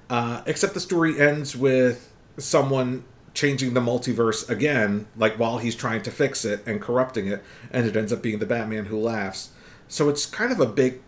Uh, 0.09 0.41
except 0.45 0.73
the 0.73 0.79
story 0.79 1.19
ends 1.19 1.55
with 1.55 2.12
someone 2.37 3.03
changing 3.33 3.73
the 3.73 3.79
multiverse 3.79 4.49
again, 4.49 5.07
like 5.15 5.39
while 5.39 5.57
he's 5.57 5.75
trying 5.75 6.01
to 6.03 6.11
fix 6.11 6.45
it 6.45 6.65
and 6.65 6.81
corrupting 6.81 7.27
it, 7.27 7.43
and 7.71 7.85
it 7.85 7.95
ends 7.95 8.13
up 8.13 8.21
being 8.21 8.39
the 8.39 8.45
Batman 8.45 8.85
who 8.85 8.99
laughs. 8.99 9.51
So 9.87 10.09
it's 10.09 10.25
kind 10.25 10.51
of 10.51 10.59
a 10.59 10.65
big, 10.65 11.01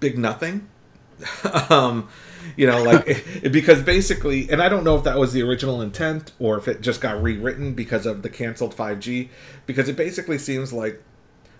big 0.00 0.18
nothing. 0.18 0.68
um, 1.70 2.08
you 2.56 2.66
know, 2.66 2.82
like 2.82 3.24
because 3.50 3.82
basically, 3.82 4.50
and 4.50 4.60
I 4.62 4.68
don't 4.68 4.84
know 4.84 4.96
if 4.96 5.04
that 5.04 5.18
was 5.18 5.32
the 5.32 5.42
original 5.42 5.80
intent 5.80 6.32
or 6.38 6.58
if 6.58 6.68
it 6.68 6.80
just 6.80 7.00
got 7.00 7.22
rewritten 7.22 7.74
because 7.74 8.06
of 8.06 8.22
the 8.22 8.28
canceled 8.28 8.76
5G. 8.76 9.28
Because 9.66 9.88
it 9.88 9.96
basically 9.96 10.38
seems 10.38 10.72
like 10.72 11.02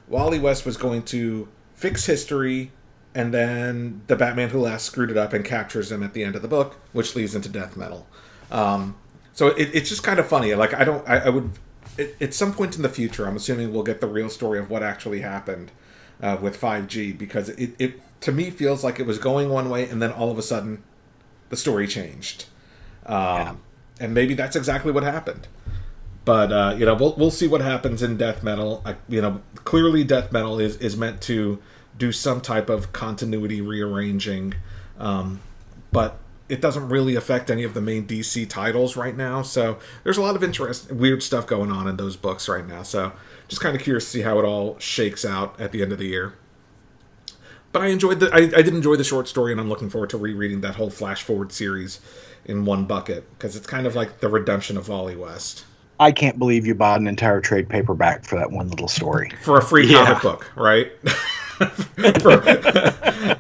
Wally 0.09 0.39
West 0.39 0.67
was 0.67 0.77
going 0.77 1.03
to 1.05 1.49
fix 1.75 2.07
history, 2.07 2.73
and 3.15 3.33
then 3.33 4.03
the 4.07 4.17
Batman 4.17 4.51
Who 4.51 4.61
Laughs 4.61 4.85
screwed 4.85 5.11
it 5.11 5.17
up 5.17 5.33
and 5.33 5.45
captures 5.45 5.91
him 5.91 6.03
at 6.03 6.13
the 6.13 6.23
end 6.23 6.37
of 6.37 6.43
the 6.43 6.49
book, 6.49 6.77
which 6.93 7.15
leads 7.15 7.35
into 7.35 7.49
death 7.49 7.77
metal. 7.77 8.07
Um, 8.51 8.97
so 9.33 9.49
it, 9.49 9.71
it's 9.75 9.89
just 9.89 10.03
kind 10.03 10.19
of 10.19 10.27
funny. 10.27 10.55
Like 10.55 10.75
I 10.75 10.85
don't, 10.85 11.07
I, 11.09 11.19
I 11.19 11.29
would, 11.29 11.51
it, 11.99 12.17
at 12.21 12.35
some 12.35 12.53
point 12.53 12.77
in 12.77 12.83
the 12.83 12.89
future, 12.89 13.27
I'm 13.27 13.37
assuming 13.37 13.73
we'll 13.73 13.83
get 13.83 14.01
the 14.01 14.07
real 14.07 14.29
story 14.29 14.59
of 14.59 14.71
what 14.71 14.83
actually 14.83 15.21
happened 15.21 15.73
uh, 16.23 16.39
with 16.41 16.61
5G 16.61 17.17
because 17.17 17.51
it, 17.51 17.75
it 17.79 18.01
to 18.23 18.33
me 18.33 18.51
feels 18.51 18.83
like 18.83 18.99
it 18.99 19.07
was 19.07 19.19
going 19.19 19.49
one 19.49 19.69
way 19.69 19.89
and 19.89 20.01
then 20.01 20.11
all 20.11 20.31
of 20.31 20.39
a 20.39 20.43
sudden 20.43 20.83
the 21.49 21.57
story 21.57 21.87
changed. 21.87 22.47
Um, 23.05 23.17
yeah. 23.17 23.55
And 24.01 24.15
maybe 24.15 24.35
that's 24.35 24.57
exactly 24.57 24.93
what 24.93 25.03
happened. 25.03 25.49
But 26.27 26.51
uh, 26.51 26.75
you 26.77 26.85
know, 26.85 26.95
we'll 26.95 27.15
we'll 27.15 27.31
see 27.31 27.47
what 27.47 27.61
happens 27.61 28.03
in 28.03 28.17
death 28.17 28.43
metal. 28.43 28.83
I, 28.85 28.97
you 29.09 29.23
know, 29.23 29.43
clearly 29.55 30.03
death 30.03 30.33
metal 30.33 30.59
is 30.59 30.77
is 30.79 30.97
meant 30.97 31.21
to 31.23 31.63
do 31.97 32.11
some 32.11 32.41
type 32.41 32.69
of 32.69 32.93
continuity 32.93 33.61
rearranging, 33.61 34.55
um, 34.99 35.41
but 35.93 36.19
it 36.49 36.61
doesn't 36.61 36.89
really 36.89 37.17
affect 37.17 37.51
any 37.51 37.65
of 37.65 37.75
the 37.75 37.81
main 37.81 38.07
DC 38.07 38.49
titles 38.49 38.97
right 38.97 39.17
now. 39.17 39.43
So 39.43 39.79
there's 40.05 40.17
a 40.17 40.23
lot 40.23 40.37
of 40.37 40.45
interest, 40.45 40.93
weird 40.93 41.23
stuff 41.23 41.47
going 41.47 41.73
on 41.73 41.89
in 41.89 41.97
those 41.97 42.17
books 42.17 42.49
right 42.49 42.67
now. 42.67 42.83
So 42.83 43.13
just 43.49 43.61
kind 43.61 43.75
of 43.75 43.83
curious 43.83 44.05
to 44.05 44.11
see 44.11 44.23
how 44.23 44.39
it 44.39 44.45
all 44.45 44.79
shakes 44.79 45.25
out 45.25 45.61
at 45.61 45.73
the 45.73 45.83
end 45.83 45.93
of 45.93 45.99
the 45.99 46.07
year 46.07 46.35
but 47.77 47.83
I 47.83 47.89
enjoyed 47.89 48.21
the 48.21 48.31
I, 48.33 48.39
I 48.39 48.63
did 48.63 48.69
enjoy 48.69 48.97
the 48.97 49.05
short 49.05 49.29
story, 49.29 49.53
and 49.53 49.61
I'm 49.61 49.69
looking 49.69 49.91
forward 49.91 50.09
to 50.09 50.17
rereading 50.17 50.63
that 50.63 50.77
whole 50.77 50.89
Flash 50.89 51.23
Forward 51.23 51.53
series 51.53 52.01
in 52.47 52.65
one 52.65 52.87
bucket 52.87 53.29
because 53.33 53.55
it's 53.55 53.67
kind 53.67 53.87
of 53.87 53.95
like 53.95 54.21
the 54.21 54.31
redemption 54.31 54.79
of 54.79 54.89
Wally 54.89 55.15
West. 55.15 55.67
I 56.01 56.11
can't 56.11 56.39
believe 56.39 56.67
you 56.67 56.75
bought 56.75 57.01
an 57.01 57.07
entire 57.07 57.43
trade 57.43 57.69
paperback 57.69 58.25
for 58.25 58.39
that 58.39 58.51
one 58.51 58.71
little 58.71 58.89
story 58.89 59.31
for 59.43 59.59
a 59.59 59.63
free 59.63 59.87
yeah. 59.87 60.07
comic 60.07 60.23
book, 60.23 60.51
right? 60.57 60.91
for, 62.21 62.43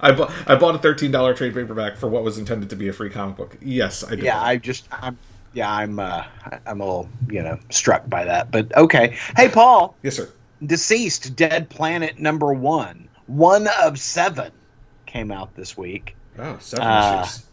I 0.03 0.13
bought 0.17 0.33
I 0.47 0.57
bought 0.57 0.75
a 0.75 0.79
thirteen 0.79 1.11
dollar 1.11 1.35
trade 1.35 1.55
paperback 1.55 1.97
for 1.97 2.09
what 2.09 2.23
was 2.23 2.39
intended 2.39 2.71
to 2.71 2.77
be 2.77 2.89
a 2.89 2.93
free 2.93 3.11
comic 3.11 3.37
book. 3.37 3.57
Yes, 3.61 4.05
I 4.05 4.11
did. 4.11 4.25
Yeah, 4.25 4.41
I 4.41 4.57
just 4.57 4.89
I'm 4.91 5.19
yeah 5.53 5.73
I'm 5.73 5.99
uh, 5.99 6.25
I'm 6.67 6.81
a 6.81 6.85
little 6.85 7.09
you 7.29 7.43
know 7.43 7.59
struck 7.71 8.09
by 8.09 8.25
that. 8.25 8.51
But 8.51 8.75
okay, 8.77 9.17
hey 9.37 9.49
Paul. 9.49 9.97
Yes, 10.03 10.17
sir. 10.17 10.31
DCeased 10.63 11.37
Dead 11.37 11.69
Planet 11.69 12.19
number 12.19 12.53
one 12.53 13.09
one 13.27 13.69
of 13.83 13.99
seven 13.99 14.53
came 15.07 15.31
out 15.31 15.55
this 15.57 15.77
week. 15.77 16.17
Oh, 16.39 16.57
seven 16.61 16.87
uh, 16.87 17.23
issues. 17.23 17.47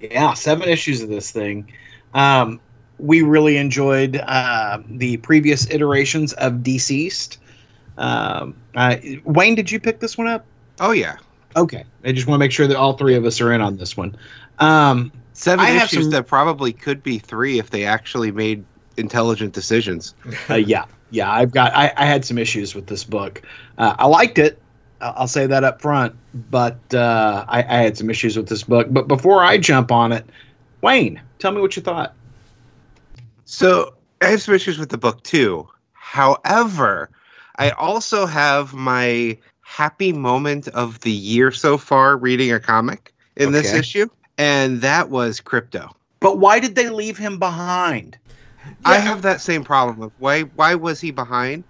Yeah, 0.00 0.34
seven 0.34 0.68
issues 0.68 1.02
of 1.02 1.08
this 1.08 1.30
thing. 1.30 1.72
Um, 2.14 2.60
we 2.98 3.22
really 3.22 3.56
enjoyed 3.56 4.16
uh, 4.16 4.78
the 4.88 5.16
previous 5.18 5.68
iterations 5.70 6.32
of 6.34 6.54
DCeased. 6.54 7.38
Um, 7.98 8.54
uh, 8.74 8.96
Wayne, 9.24 9.54
did 9.54 9.70
you 9.70 9.80
pick 9.80 10.00
this 10.00 10.16
one 10.16 10.26
up? 10.26 10.44
Oh 10.80 10.92
yeah. 10.92 11.16
Okay, 11.54 11.84
I 12.04 12.12
just 12.12 12.26
want 12.26 12.36
to 12.36 12.38
make 12.38 12.52
sure 12.52 12.66
that 12.66 12.76
all 12.76 12.94
three 12.94 13.14
of 13.14 13.24
us 13.24 13.40
are 13.40 13.52
in 13.52 13.60
on 13.60 13.76
this 13.76 13.96
one. 13.96 14.16
Um, 14.58 15.12
Seven 15.34 15.64
I 15.64 15.70
issues 15.70 16.04
some... 16.04 16.10
that 16.10 16.26
probably 16.26 16.72
could 16.72 17.02
be 17.02 17.18
three 17.18 17.58
if 17.58 17.70
they 17.70 17.84
actually 17.84 18.32
made 18.32 18.64
intelligent 18.96 19.52
decisions. 19.52 20.14
uh, 20.50 20.54
yeah, 20.54 20.84
yeah, 21.10 21.30
I've 21.30 21.52
got 21.52 21.74
I, 21.74 21.92
I 21.96 22.06
had 22.06 22.24
some 22.24 22.38
issues 22.38 22.74
with 22.74 22.86
this 22.86 23.04
book. 23.04 23.42
Uh, 23.78 23.94
I 23.98 24.06
liked 24.06 24.38
it. 24.38 24.60
I'll 25.00 25.28
say 25.28 25.46
that 25.46 25.64
up 25.64 25.82
front, 25.82 26.14
but 26.50 26.78
uh, 26.94 27.44
I, 27.48 27.58
I, 27.58 27.82
had 27.82 27.98
some 27.98 28.08
issues 28.08 28.36
with 28.36 28.48
this 28.48 28.62
book. 28.62 28.86
But 28.90 29.08
before 29.08 29.42
I 29.42 29.58
jump 29.58 29.90
on 29.90 30.12
it, 30.12 30.24
Wayne, 30.80 31.20
tell 31.40 31.50
me 31.50 31.60
what 31.60 31.74
you 31.74 31.82
thought. 31.82 32.14
So 33.44 33.94
I 34.20 34.26
have 34.26 34.40
some 34.40 34.54
issues 34.54 34.78
with 34.78 34.90
the 34.90 34.98
book 34.98 35.24
too. 35.24 35.68
However, 35.92 37.10
I 37.62 37.70
also 37.70 38.26
have 38.26 38.74
my 38.74 39.38
happy 39.60 40.12
moment 40.12 40.68
of 40.68 41.00
the 41.00 41.10
year 41.10 41.50
so 41.50 41.78
far 41.78 42.16
reading 42.16 42.52
a 42.52 42.60
comic 42.60 43.12
in 43.36 43.48
okay. 43.48 43.62
this 43.62 43.72
issue, 43.72 44.08
and 44.38 44.80
that 44.82 45.10
was 45.10 45.40
Krypto. 45.40 45.90
But 46.20 46.38
why 46.38 46.60
did 46.60 46.74
they 46.74 46.88
leave 46.88 47.18
him 47.18 47.38
behind? 47.38 48.18
I 48.84 48.98
have 48.98 49.22
that 49.22 49.40
same 49.40 49.64
problem 49.64 50.02
of 50.02 50.12
why 50.18 50.42
why 50.42 50.74
was 50.74 51.00
he 51.00 51.10
behind? 51.10 51.64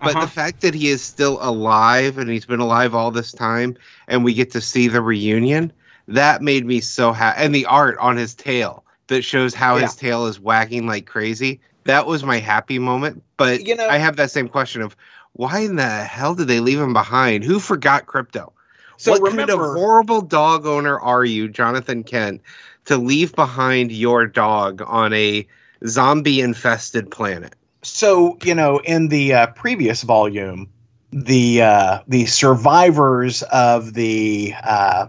But 0.00 0.14
uh-huh. 0.14 0.20
the 0.20 0.30
fact 0.30 0.60
that 0.60 0.74
he 0.74 0.88
is 0.88 1.02
still 1.02 1.38
alive 1.40 2.18
and 2.18 2.30
he's 2.30 2.46
been 2.46 2.60
alive 2.60 2.94
all 2.94 3.10
this 3.10 3.32
time 3.32 3.76
and 4.06 4.24
we 4.24 4.32
get 4.32 4.50
to 4.52 4.60
see 4.60 4.86
the 4.86 5.02
reunion, 5.02 5.72
that 6.06 6.40
made 6.40 6.64
me 6.64 6.80
so 6.80 7.12
happy. 7.12 7.42
And 7.42 7.54
the 7.54 7.66
art 7.66 7.98
on 7.98 8.16
his 8.16 8.34
tail 8.34 8.84
that 9.08 9.22
shows 9.22 9.54
how 9.54 9.76
yeah. 9.76 9.82
his 9.82 9.96
tail 9.96 10.26
is 10.26 10.38
wagging 10.38 10.86
like 10.86 11.06
crazy. 11.06 11.60
That 11.84 12.06
was 12.06 12.22
my 12.22 12.38
happy 12.38 12.78
moment. 12.78 13.22
But 13.36 13.66
you 13.66 13.74
know, 13.74 13.88
I 13.88 13.98
have 13.98 14.16
that 14.16 14.30
same 14.30 14.48
question 14.48 14.82
of 14.82 14.96
why 15.32 15.60
in 15.60 15.76
the 15.76 15.88
hell 15.88 16.34
did 16.34 16.48
they 16.48 16.60
leave 16.60 16.80
him 16.80 16.92
behind? 16.92 17.44
Who 17.44 17.60
forgot 17.60 18.06
Krypto? 18.06 18.52
So 18.96 19.12
what 19.12 19.22
remember, 19.22 19.52
kind 19.52 19.60
of 19.60 19.78
horrible 19.78 20.22
dog 20.22 20.66
owner 20.66 20.98
are 20.98 21.24
you, 21.24 21.48
Jonathan 21.48 22.02
Kent, 22.02 22.42
to 22.86 22.96
leave 22.96 23.34
behind 23.34 23.92
your 23.92 24.26
dog 24.26 24.82
on 24.84 25.12
a 25.12 25.46
zombie 25.86 26.40
infested 26.40 27.10
planet. 27.10 27.54
So, 27.82 28.38
you 28.42 28.54
know, 28.54 28.78
in 28.78 29.08
the 29.08 29.34
uh, 29.34 29.46
previous 29.48 30.02
volume, 30.02 30.68
the 31.12 31.62
uh, 31.62 32.00
the 32.08 32.26
survivors 32.26 33.42
of 33.42 33.94
the 33.94 34.52
uh, 34.62 35.06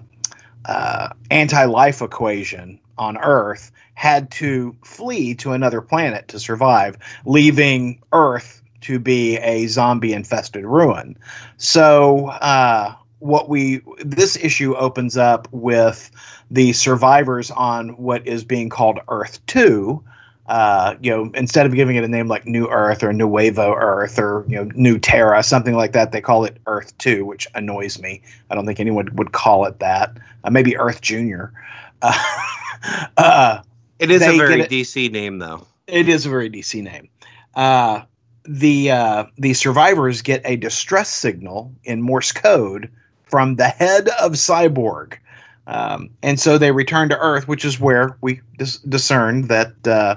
uh, 0.65 1.09
anti-life 1.31 2.01
equation 2.01 2.79
on 2.97 3.17
Earth 3.17 3.71
had 3.95 4.31
to 4.31 4.75
flee 4.83 5.33
to 5.35 5.51
another 5.53 5.81
planet 5.81 6.27
to 6.29 6.39
survive, 6.39 6.97
leaving 7.25 8.01
Earth 8.13 8.61
to 8.81 8.99
be 8.99 9.37
a 9.37 9.67
zombie 9.67 10.13
infested 10.13 10.65
ruin. 10.65 11.17
So, 11.57 12.27
uh, 12.27 12.93
what 13.19 13.49
we 13.49 13.81
this 13.97 14.37
issue 14.37 14.75
opens 14.75 15.17
up 15.17 15.47
with 15.51 16.09
the 16.51 16.71
survivors 16.73 17.51
on 17.51 17.89
what 17.97 18.25
is 18.25 18.43
being 18.43 18.69
called 18.69 18.99
Earth 19.09 19.45
Two, 19.45 20.01
uh, 20.47 20.95
you 21.01 21.11
know, 21.11 21.29
instead 21.35 21.65
of 21.65 21.75
giving 21.75 21.97
it 21.97 22.03
a 22.03 22.07
name 22.07 22.27
like 22.27 22.45
New 22.47 22.67
Earth 22.69 23.03
or 23.03 23.11
Nuevo 23.11 23.73
Earth 23.75 24.17
or 24.17 24.45
you 24.47 24.55
know 24.55 24.71
New 24.73 24.97
Terra, 24.97 25.43
something 25.43 25.75
like 25.75 25.91
that, 25.91 26.11
they 26.13 26.21
call 26.21 26.45
it 26.45 26.57
Earth 26.65 26.97
Two, 26.97 27.25
which 27.25 27.45
annoys 27.55 27.99
me. 27.99 28.21
I 28.49 28.55
don't 28.55 28.65
think 28.65 28.79
anyone 28.79 29.09
would 29.15 29.33
call 29.33 29.65
it 29.65 29.79
that. 29.79 30.17
Uh, 30.43 30.49
maybe 30.49 30.77
Earth 30.77 31.01
Junior. 31.01 31.51
Uh, 32.01 32.17
uh, 33.17 33.61
It 33.99 34.09
is 34.11 34.21
a 34.21 34.37
very 34.37 34.61
it- 34.61 34.69
DC 34.69 35.11
name, 35.11 35.39
though. 35.39 35.67
it 35.87 36.07
is 36.07 36.25
a 36.25 36.29
very 36.29 36.49
DC 36.49 36.81
name. 36.81 37.09
The 38.51 38.89
uh, 38.89 39.25
the 39.37 39.53
survivors 39.53 40.23
get 40.23 40.41
a 40.43 40.55
distress 40.55 41.07
signal 41.09 41.71
in 41.83 42.01
Morse 42.01 42.31
code 42.31 42.89
from 43.25 43.57
the 43.57 43.67
head 43.67 44.09
of 44.19 44.31
Cyborg, 44.31 45.19
um, 45.67 46.09
and 46.23 46.39
so 46.39 46.57
they 46.57 46.71
return 46.71 47.09
to 47.09 47.19
Earth, 47.19 47.47
which 47.47 47.63
is 47.63 47.79
where 47.79 48.17
we 48.21 48.41
dis- 48.57 48.79
discern 48.79 49.43
that 49.49 49.87
uh, 49.87 50.15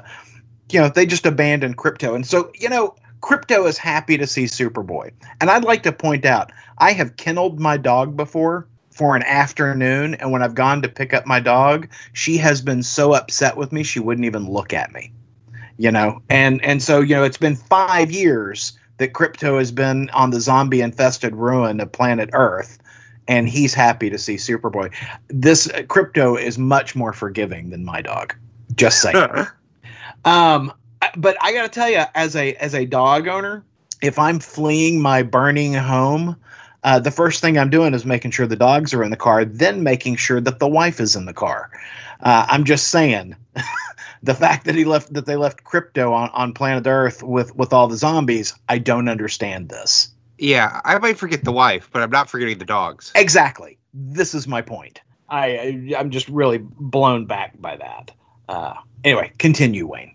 you 0.71 0.81
know 0.81 0.89
they 0.89 1.05
just 1.05 1.27
abandoned 1.27 1.77
Krypto, 1.77 2.15
and 2.15 2.27
so 2.27 2.51
you 2.55 2.71
know 2.71 2.95
Krypto 3.21 3.69
is 3.69 3.77
happy 3.77 4.17
to 4.17 4.27
see 4.27 4.45
Superboy, 4.45 5.13
and 5.43 5.51
I'd 5.51 5.65
like 5.65 5.83
to 5.83 5.93
point 5.93 6.25
out 6.25 6.53
I 6.79 6.93
have 6.93 7.19
kennelled 7.19 7.61
my 7.61 7.77
dog 7.77 8.17
before 8.17 8.67
for 8.89 9.15
an 9.15 9.25
afternoon, 9.25 10.15
and 10.15 10.33
when 10.33 10.43
I've 10.43 10.55
gone 10.55 10.81
to 10.81 10.89
pick 10.89 11.13
up 11.13 11.27
my 11.27 11.39
dog, 11.39 11.87
she 12.15 12.39
has 12.39 12.63
been 12.63 12.83
so 12.83 13.13
upset 13.13 13.59
with 13.59 13.73
me 13.73 13.83
she 13.83 14.01
wouldn't 14.01 14.25
even 14.25 14.49
look 14.49 14.73
at 14.73 14.91
me 14.95 15.13
you 15.79 15.91
know? 15.91 16.23
And 16.29 16.63
and 16.65 16.83
so 16.83 17.01
you 17.01 17.15
know 17.15 17.25
it's 17.25 17.39
been 17.39 17.57
five 17.57 18.11
years 18.11 18.73
that 18.99 19.13
Krypto 19.13 19.59
has 19.59 19.73
been 19.73 20.11
on 20.11 20.31
the 20.31 20.41
zombie 20.41 20.81
infested 20.81 21.35
ruin 21.35 21.81
of 21.81 21.91
planet 21.91 22.31
earth 22.33 22.79
and 23.29 23.49
he's 23.49 23.75
happy 23.75 24.11
to 24.11 24.19
see 24.19 24.37
superboy. 24.37 24.93
This 25.29 25.69
uh, 25.69 25.83
Krypto 25.83 26.41
is 26.41 26.59
much 26.59 26.95
more 26.95 27.13
forgiving 27.13 27.71
than 27.71 27.85
my 27.85 28.03
dog. 28.03 28.35
Just 28.75 29.01
saying. 29.01 29.47
Um 30.25 30.73
but 31.17 31.37
i 31.41 31.53
gotta 31.53 31.69
tell 31.69 31.91
you 31.91 32.03
as 32.15 32.37
a 32.37 32.55
as 32.55 32.75
a 32.75 32.85
dog 32.85 33.29
owner 33.29 33.65
if 34.01 34.19
i'm 34.19 34.39
fleeing 34.39 35.01
my 35.01 35.23
burning 35.23 35.75
home 35.75 36.37
uh, 36.85 36.99
the 36.99 37.11
first 37.11 37.41
thing 37.41 37.59
i'm 37.59 37.71
doing 37.71 37.95
is 37.95 38.05
making 38.05 38.31
sure 38.31 38.47
the 38.47 38.57
dogs 38.57 38.93
are 38.95 39.03
in 39.03 39.11
the 39.11 39.17
car 39.17 39.45
then 39.45 39.83
making 39.83 40.17
sure 40.17 40.41
that 40.41 40.59
the 40.59 40.69
wife 40.69 41.01
is 41.01 41.17
in 41.17 41.27
the 41.27 41.33
car 41.33 41.71
uh, 42.23 42.47
i'm 42.49 42.65
just 42.65 42.89
saying 42.89 43.37
the 44.23 44.35
fact 44.35 44.65
that 44.67 44.75
he 44.75 44.85
left 44.85 45.13
that 45.13 45.27
they 45.27 45.37
left 45.37 45.65
Krypto 45.65 46.13
on, 46.13 46.31
on 46.31 46.53
planet 46.55 46.87
earth 46.87 47.23
with 47.23 47.55
with 47.57 47.73
all 47.73 47.89
the 47.89 47.97
zombies 47.97 48.55
i 48.69 48.79
don't 48.79 49.09
understand 49.09 49.69
this 49.69 50.09
Yeah, 50.39 50.81
I 50.85 50.99
might 50.99 51.19
forget 51.19 51.45
the 51.45 51.53
wife, 51.53 51.89
but 51.93 52.03
I'm 52.03 52.11
not 52.11 52.29
forgetting 52.29 52.59
the 52.59 52.65
dogs. 52.65 53.13
exactly 53.15 53.79
this 53.95 54.35
is 54.35 54.49
my 54.49 54.63
point 54.63 55.01
i 55.29 55.47
I- 55.47 55.95
i'm 55.99 56.11
just 56.11 56.29
really 56.29 56.59
blown 56.59 57.27
back 57.27 57.61
by 57.61 57.77
that 57.77 58.11
uh 58.49 58.75
anyway 59.05 59.33
continue 59.39 59.87
wayne 59.87 60.15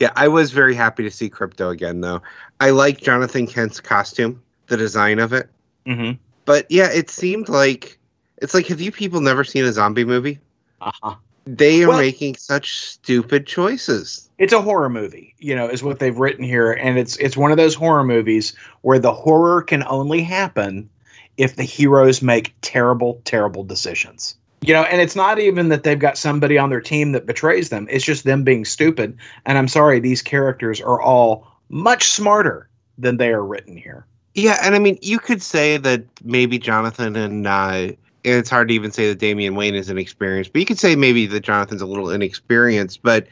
Yeah, 0.00 0.12
I 0.14 0.28
was 0.28 0.52
very 0.52 0.76
happy 0.76 1.02
to 1.02 1.10
see 1.10 1.28
Krypto 1.28 1.72
again, 1.72 2.02
though. 2.02 2.22
I 2.60 2.70
like 2.70 3.00
Jonathan 3.00 3.48
Kent's 3.48 3.80
costume, 3.80 4.40
the 4.68 4.76
design 4.76 5.18
of 5.18 5.32
it. 5.32 5.50
mm-hmm. 5.86 6.12
But 6.44 6.70
yeah, 6.70 6.88
it 6.92 7.10
seemed 7.10 7.48
like 7.48 7.98
it's 8.40 8.54
like 8.54 8.66
have 8.68 8.80
you 8.80 8.92
people 8.92 9.20
never 9.20 9.42
seen 9.42 9.64
a 9.64 9.72
zombie 9.72 10.04
movie? 10.04 10.38
Uh-huh. 10.80 11.14
They 11.46 11.82
are 11.82 11.88
Well- 11.88 11.98
making 11.98 12.36
such 12.36 12.78
stupid 12.78 13.46
choices. 13.46 14.28
it's 14.38 14.52
a 14.52 14.60
horror 14.62 14.88
movie 14.88 15.34
you 15.38 15.54
know 15.56 15.66
is 15.68 15.82
what 15.82 15.98
they've 15.98 16.18
written 16.18 16.44
here. 16.44 16.72
And 16.72 16.98
it's 16.98 17.16
it's 17.16 17.36
one 17.36 17.50
of 17.50 17.56
those 17.56 17.74
horror 17.74 18.04
movies 18.04 18.52
where 18.82 18.98
the 18.98 19.12
horror 19.12 19.62
can 19.62 19.82
only 19.88 20.22
happen 20.22 20.88
if 21.36 21.56
the 21.56 21.62
heroes 21.64 22.20
make 22.22 22.54
terrible 22.60 23.20
terrible 23.24 23.64
decisions. 23.64 24.36
You 24.60 24.74
know 24.74 24.82
and 24.82 25.00
it's 25.00 25.16
not 25.16 25.38
even 25.38 25.68
that 25.70 25.84
they've 25.84 25.98
got 25.98 26.18
somebody 26.18 26.58
on 26.58 26.68
their 26.70 26.80
team 26.80 27.12
that 27.12 27.26
betrays 27.26 27.68
them. 27.70 27.86
It's 27.90 28.04
just 28.04 28.24
them 28.24 28.44
being 28.44 28.64
stupid. 28.64 29.16
And 29.46 29.56
i'm 29.56 29.68
sorry 29.68 30.00
these 30.00 30.22
characters 30.22 30.80
are 30.80 31.00
all 31.00 31.46
much 31.70 32.08
smarter 32.10 32.68
than 32.98 33.16
they 33.16 33.30
are 33.30 33.44
written 33.44 33.76
here. 33.76 34.04
Yeah, 34.34 34.58
and 34.62 34.74
I 34.74 34.78
mean, 34.78 34.98
you 35.02 35.18
could 35.18 35.42
say 35.42 35.78
that 35.78 36.04
maybe 36.22 36.58
Jonathan 36.58 37.16
and 37.16 37.46
uh, 37.46 37.50
and 37.80 37.96
it's 38.24 38.50
hard 38.50 38.68
to 38.68 38.74
even 38.74 38.90
say 38.92 39.08
that 39.08 39.18
Damian 39.18 39.54
Wayne 39.54 39.74
is 39.74 39.88
inexperienced, 39.90 40.52
but 40.52 40.60
you 40.60 40.66
could 40.66 40.78
say 40.78 40.96
maybe 40.96 41.26
that 41.26 41.40
Jonathan's 41.40 41.82
a 41.82 41.86
little 41.86 42.10
inexperienced, 42.10 43.02
but 43.02 43.26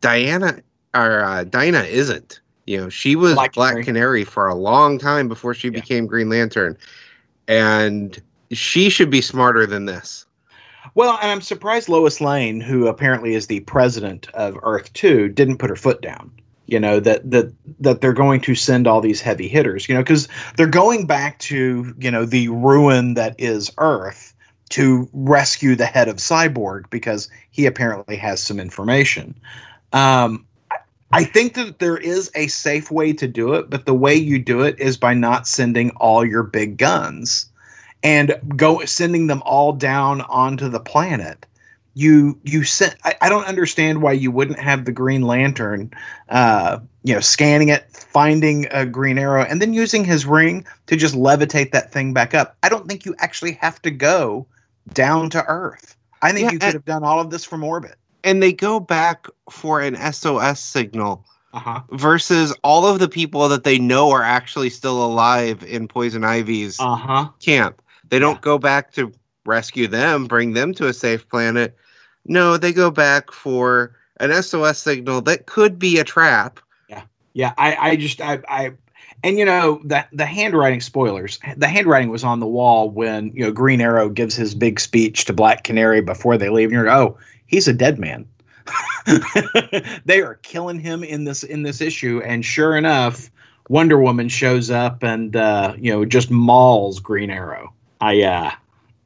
Diana 0.00 0.60
or 0.94 1.22
uh, 1.24 1.44
Dinah 1.44 1.82
isn't. 1.84 2.40
You 2.66 2.78
know, 2.78 2.88
she 2.88 3.14
was 3.16 3.34
Black 3.34 3.52
Black, 3.54 3.70
Canary. 3.72 3.84
Canary. 3.84 4.24
for 4.24 4.48
a 4.48 4.54
long 4.54 4.98
time 4.98 5.28
before 5.28 5.54
she 5.54 5.68
Yeah. 5.68 5.74
became 5.74 6.06
Green 6.06 6.28
Lantern, 6.28 6.76
and 7.48 8.20
she 8.52 8.88
should 8.90 9.10
be 9.10 9.20
smarter 9.20 9.66
than 9.66 9.86
this. 9.86 10.24
well 10.94 11.18
and 11.20 11.30
i'm 11.32 11.40
surprised 11.40 11.88
lois 11.88 12.20
lane 12.20 12.60
who 12.60 12.86
apparently 12.86 13.34
is 13.34 13.48
the 13.48 13.58
president 13.60 14.28
of 14.34 14.56
earth 14.62 14.92
2 14.92 15.28
didn't 15.30 15.58
put 15.58 15.68
her 15.68 15.74
foot 15.76 16.00
down 16.00 16.30
you 16.66 16.78
know 16.80 17.00
that 17.00 17.28
that 17.30 17.52
that 17.80 18.00
they're 18.00 18.12
going 18.12 18.40
to 18.40 18.54
send 18.54 18.86
all 18.86 19.00
these 19.00 19.20
heavy 19.20 19.48
hitters 19.48 19.88
you 19.88 19.94
know 19.94 20.02
because 20.02 20.28
they're 20.56 20.66
going 20.66 21.06
back 21.06 21.38
to 21.38 21.94
you 21.98 22.10
know 22.10 22.24
the 22.24 22.48
ruin 22.48 23.14
that 23.14 23.34
is 23.38 23.70
earth 23.78 24.34
to 24.68 25.08
rescue 25.12 25.76
the 25.76 25.86
head 25.86 26.08
of 26.08 26.16
cyborg 26.16 26.90
because 26.90 27.30
he 27.50 27.66
apparently 27.66 28.16
has 28.16 28.42
some 28.42 28.58
information. 28.58 29.34
Um 29.92 30.46
I- 31.12 31.24
think 31.24 31.54
that 31.54 31.78
there 31.78 31.96
is 31.96 32.30
a 32.34 32.48
safe 32.48 32.90
way 32.90 33.12
to 33.12 33.28
do 33.28 33.54
it, 33.54 33.70
but 33.70 33.86
the 33.86 33.94
way 33.94 34.14
you 34.14 34.40
do 34.40 34.62
it 34.62 34.78
is 34.80 34.96
by 34.96 35.14
not 35.14 35.46
sending 35.46 35.90
all 35.90 36.26
your 36.26 36.42
big 36.42 36.76
guns 36.78 37.48
and 38.02 38.34
go 38.56 38.84
sending 38.84 39.28
them 39.28 39.42
all 39.46 39.72
down 39.72 40.20
onto 40.22 40.68
the 40.68 40.80
planet 40.80 41.46
you 41.96 42.38
you 42.44 42.62
sent 42.62 42.94
I, 43.04 43.14
I 43.22 43.28
don't 43.30 43.46
understand 43.46 44.02
why 44.02 44.12
you 44.12 44.30
wouldn't 44.30 44.58
have 44.58 44.84
the 44.84 44.92
green 44.92 45.22
lantern 45.22 45.90
uh 46.28 46.78
you 47.02 47.14
know 47.14 47.20
scanning 47.20 47.70
it 47.70 47.90
finding 47.90 48.66
a 48.70 48.84
green 48.84 49.18
arrow 49.18 49.42
and 49.42 49.62
then 49.62 49.72
using 49.72 50.04
his 50.04 50.26
ring 50.26 50.66
to 50.88 50.96
just 50.96 51.14
levitate 51.14 51.72
that 51.72 51.92
thing 51.92 52.12
back 52.12 52.34
up. 52.34 52.54
I 52.62 52.68
don't 52.68 52.86
think 52.86 53.06
you 53.06 53.14
actually 53.18 53.52
have 53.52 53.80
to 53.82 53.90
go 53.90 54.46
down 54.92 55.30
to 55.30 55.44
earth. 55.46 55.96
I 56.20 56.32
think 56.32 56.44
Yeah, 56.44 56.52
you 56.52 56.58
could 56.58 56.74
have 56.74 56.84
done 56.84 57.02
all 57.02 57.18
of 57.18 57.30
this 57.30 57.46
from 57.46 57.64
orbit. 57.64 57.96
And 58.22 58.42
they 58.42 58.52
go 58.52 58.78
back 58.78 59.26
for 59.50 59.80
an 59.80 59.96
SOS 60.12 60.60
signal 60.60 61.24
uh-huh. 61.54 61.80
versus 61.92 62.54
all 62.62 62.84
of 62.86 62.98
the 62.98 63.08
people 63.08 63.48
that 63.48 63.64
they 63.64 63.78
know 63.78 64.10
are 64.10 64.22
actually 64.22 64.68
still 64.68 65.02
alive 65.02 65.62
in 65.62 65.88
Poison 65.88 66.24
Ivy's 66.24 66.78
uh-huh. 66.78 67.28
camp. 67.40 67.80
They 68.10 68.18
don't 68.18 68.40
go 68.40 68.58
back 68.58 68.92
to 68.92 69.12
rescue 69.46 69.86
them, 69.86 70.26
bring 70.26 70.52
them 70.52 70.74
to 70.74 70.88
a 70.88 70.92
safe 70.92 71.28
planet. 71.28 71.76
No, 72.26 72.56
they 72.56 72.72
go 72.72 72.90
back 72.90 73.32
for 73.32 73.96
an 74.18 74.42
SOS 74.42 74.78
signal 74.78 75.22
that 75.22 75.46
could 75.46 75.78
be 75.78 75.98
a 75.98 76.04
trap. 76.04 76.60
Yeah, 77.36 77.52
I, 77.58 77.76
I 77.76 77.96
just 77.96 78.22
I, 78.22 78.40
I 78.48 78.72
and 79.22 79.38
you 79.38 79.44
know 79.44 79.82
that 79.84 80.08
the 80.10 80.24
handwriting 80.24 80.80
spoilers, 80.80 81.38
the 81.56 81.68
handwriting 81.68 82.08
was 82.08 82.24
on 82.24 82.40
the 82.40 82.46
wall 82.46 82.88
when 82.88 83.30
you 83.34 83.44
know 83.44 83.52
Green 83.52 83.82
Arrow 83.82 84.08
gives 84.08 84.34
his 84.34 84.54
big 84.54 84.80
speech 84.80 85.26
to 85.26 85.34
Black 85.34 85.62
Canary 85.62 86.00
before 86.00 86.38
they 86.38 86.48
leave, 86.48 86.68
and 86.68 86.72
you're 86.72 86.90
oh, 86.90 87.18
he's 87.46 87.68
a 87.68 87.74
dead 87.74 87.98
man. 87.98 88.26
they 90.06 90.22
are 90.22 90.36
killing 90.36 90.80
him 90.80 91.04
in 91.04 91.24
this 91.24 91.42
in 91.42 91.62
this 91.62 91.82
issue, 91.82 92.22
and 92.24 92.42
sure 92.42 92.74
enough, 92.74 93.30
Wonder 93.68 94.00
Woman 94.00 94.30
shows 94.30 94.70
up 94.70 95.02
and 95.02 95.36
uh, 95.36 95.74
you 95.76 95.92
know 95.92 96.06
just 96.06 96.30
mauls 96.30 97.00
Green 97.00 97.30
Arrow. 97.30 97.74
I 98.00 98.22
uh, 98.22 98.50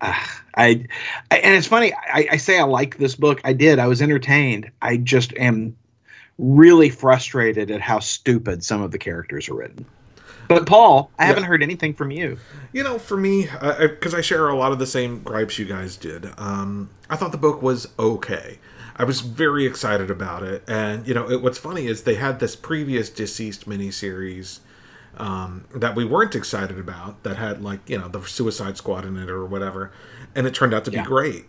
uh, 0.00 0.26
I, 0.60 0.86
I 1.30 1.38
and 1.38 1.54
it's 1.56 1.66
funny. 1.66 1.92
I, 1.94 2.28
I 2.32 2.36
say 2.36 2.58
I 2.58 2.64
like 2.64 2.98
this 2.98 3.14
book. 3.16 3.40
I 3.44 3.52
did. 3.52 3.78
I 3.78 3.86
was 3.86 4.02
entertained. 4.02 4.70
I 4.82 4.98
just 4.98 5.32
am 5.36 5.76
really 6.38 6.90
frustrated 6.90 7.70
at 7.70 7.80
how 7.80 7.98
stupid 8.00 8.64
some 8.64 8.82
of 8.82 8.90
the 8.90 8.98
characters 8.98 9.48
are 9.48 9.54
written. 9.54 9.86
But 10.48 10.66
Paul, 10.66 11.10
I 11.18 11.22
Yeah. 11.22 11.28
haven't 11.28 11.44
heard 11.44 11.62
anything 11.62 11.94
from 11.94 12.10
you. 12.10 12.38
You 12.72 12.82
know, 12.82 12.98
for 12.98 13.16
me, 13.16 13.48
because 13.78 14.14
I 14.14 14.20
share 14.20 14.48
a 14.48 14.56
lot 14.56 14.72
of 14.72 14.78
the 14.78 14.86
same 14.86 15.22
gripes 15.22 15.58
you 15.58 15.64
guys 15.64 15.96
did, 15.96 16.30
um, 16.38 16.90
I 17.08 17.16
thought 17.16 17.32
the 17.32 17.38
book 17.38 17.62
was 17.62 17.88
okay. 17.98 18.58
I 18.96 19.04
was 19.04 19.20
very 19.20 19.64
excited 19.64 20.10
about 20.10 20.42
it, 20.42 20.62
and 20.68 21.06
you 21.06 21.14
know, 21.14 21.30
it, 21.30 21.40
what's 21.42 21.58
funny 21.58 21.86
is 21.86 22.02
they 22.02 22.16
had 22.16 22.38
this 22.40 22.54
previous 22.56 23.08
DCeased 23.10 23.64
miniseries 23.64 24.58
um, 25.16 25.64
that 25.74 25.94
we 25.94 26.04
weren't 26.04 26.34
excited 26.34 26.78
about 26.78 27.22
that 27.24 27.36
had 27.36 27.62
like 27.62 27.80
you 27.88 27.98
know 27.98 28.08
the 28.08 28.22
Suicide 28.22 28.76
Squad 28.76 29.04
in 29.04 29.16
it 29.16 29.28
or 29.30 29.44
whatever, 29.44 29.92
and 30.34 30.46
it 30.46 30.54
turned 30.54 30.72
out 30.74 30.84
to 30.86 30.90
Yeah. 30.90 31.02
be 31.02 31.06
great. 31.08 31.46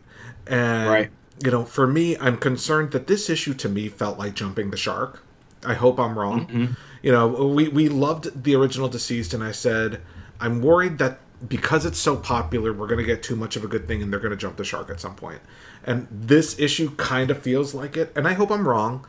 And 0.47 0.89
Right. 0.89 1.11
you 1.43 1.51
know, 1.51 1.65
for 1.65 1.87
me, 1.87 2.17
I'm 2.17 2.37
concerned 2.37 2.91
that 2.91 3.07
this 3.07 3.29
issue 3.29 3.53
to 3.55 3.69
me 3.69 3.87
felt 3.89 4.17
like 4.19 4.33
jumping 4.33 4.71
the 4.71 4.77
shark. 4.77 5.21
I 5.65 5.75
hope 5.75 5.99
I'm 5.99 6.17
wrong. 6.17 6.75
You 7.03 7.11
know, 7.11 7.27
we 7.27 7.67
we 7.67 7.87
loved 7.89 8.43
the 8.43 8.55
original 8.55 8.89
DCeased, 8.89 9.33
and 9.33 9.43
I 9.43 9.51
said 9.51 10.01
I'm 10.39 10.61
worried 10.61 10.97
that 10.97 11.19
because 11.47 11.85
it's 11.85 11.97
so 11.99 12.15
popular, 12.17 12.71
we're 12.73 12.85
going 12.87 12.99
to 12.99 13.03
get 13.05 13.23
too 13.23 13.35
much 13.35 13.55
of 13.55 13.63
a 13.63 13.67
good 13.67 13.87
thing, 13.87 14.01
and 14.03 14.11
they're 14.11 14.19
going 14.19 14.31
to 14.31 14.37
jump 14.37 14.57
the 14.57 14.63
shark 14.63 14.89
at 14.91 14.99
some 14.99 15.15
point. 15.15 15.41
And 15.83 16.07
this 16.11 16.59
issue 16.59 16.91
kind 16.97 17.31
of 17.31 17.39
feels 17.41 17.73
like 17.73 17.97
it, 17.97 18.11
and 18.15 18.27
I 18.27 18.33
hope 18.33 18.51
I'm 18.51 18.67
wrong. 18.67 19.05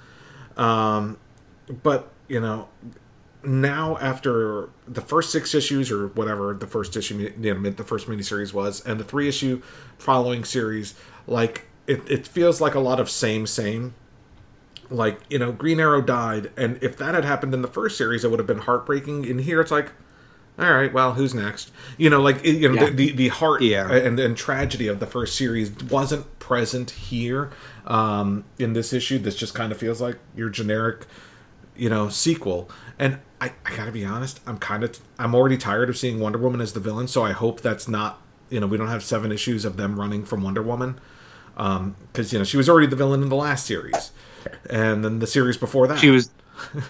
Um, 0.57 1.18
but 1.82 2.11
you 2.28 2.40
know, 2.40 2.68
now 3.45 3.97
after 3.99 4.68
the 4.86 5.01
first 5.01 5.30
six 5.32 5.55
issues 5.55 5.90
or 5.90 6.09
whatever 6.09 6.55
the 6.55 6.66
first 6.66 6.97
issue, 6.97 7.32
you 7.40 7.55
know, 7.55 7.70
the 7.70 7.84
first 7.84 8.07
miniseries 8.09 8.53
was, 8.53 8.80
and 8.86 9.01
the 9.01 9.05
three 9.05 9.28
issue 9.28 9.61
following 9.99 10.45
series, 10.45 10.95
like 11.26 11.66
it, 11.86 12.09
it 12.11 12.26
feels 12.26 12.61
like 12.61 12.74
a 12.74 12.80
lot 12.80 13.01
of 13.01 13.11
same 13.11 13.47
same. 13.47 13.95
like 14.90 15.20
you 15.30 15.38
know 15.38 15.53
green 15.53 15.80
arrow 15.80 16.03
died 16.03 16.51
and 16.57 16.78
if 16.82 16.97
that 16.99 17.14
had 17.14 17.24
happened 17.24 17.55
in 17.55 17.62
the 17.62 17.68
first 17.68 17.97
series 17.97 18.24
it 18.24 18.30
would 18.30 18.38
have 18.38 18.47
been 18.47 18.59
heartbreaking 18.59 19.24
in 19.24 19.38
here 19.38 19.61
it's 19.61 19.70
like 19.70 19.93
all 20.59 20.70
right 20.72 20.93
well 20.93 21.14
who's 21.14 21.32
next 21.34 21.70
you 21.97 22.11
know 22.11 22.20
like 22.20 22.45
you 22.45 22.68
know 22.68 22.74
Yeah. 22.74 22.90
the, 22.90 22.95
the 22.95 23.12
the 23.12 23.28
heart 23.28 23.62
Yeah. 23.62 23.90
and 23.90 24.20
and 24.20 24.36
tragedy 24.36 24.88
of 24.88 25.01
the 25.01 25.07
first 25.07 25.34
series 25.36 25.72
wasn't 25.84 26.38
present 26.40 26.90
here 26.90 27.51
um 27.86 28.45
in 28.59 28.74
this 28.74 28.93
issue 28.93 29.18
this 29.18 29.34
just 29.34 29.55
kind 29.55 29.72
of 29.72 29.78
feels 29.78 30.01
like 30.01 30.18
your 30.36 30.51
generic 30.51 31.07
you 31.74 31.88
know 31.88 32.11
sequel 32.11 32.68
and 33.03 33.18
i 33.40 33.53
i 33.66 33.76
gotta 33.76 33.92
be 33.92 34.05
honest 34.05 34.40
i'm 34.46 34.59
kind 34.59 34.82
of 34.84 34.98
i'm 35.18 35.34
already 35.34 35.57
tired 35.57 35.88
of 35.90 35.96
seeing 35.98 36.20
wonder 36.20 36.38
woman 36.38 36.61
as 36.61 36.72
the 36.72 36.80
villain 36.80 37.07
so 37.09 37.22
i 37.24 37.32
hope 37.32 37.61
that's 37.61 37.88
not 37.88 38.20
you 38.50 38.61
know 38.61 38.66
we 38.66 38.76
don't 38.76 38.88
have 38.88 39.03
seven 39.03 39.32
issues 39.32 39.64
of 39.64 39.76
them 39.76 39.98
running 39.98 40.24
from 40.24 40.42
wonder 40.42 40.62
woman 40.62 40.98
um 41.57 41.94
because 42.12 42.32
you 42.32 42.38
know 42.38 42.44
she 42.44 42.57
was 42.57 42.68
already 42.68 42.86
the 42.86 42.96
villain 42.96 43.22
in 43.22 43.28
the 43.28 43.36
last 43.36 43.66
series 43.66 44.12
and 44.70 45.05
then 45.05 45.18
the 45.18 45.26
series 45.26 45.57
before 45.57 45.86
that 45.86 45.98
She 45.98 46.11
was, 46.11 46.30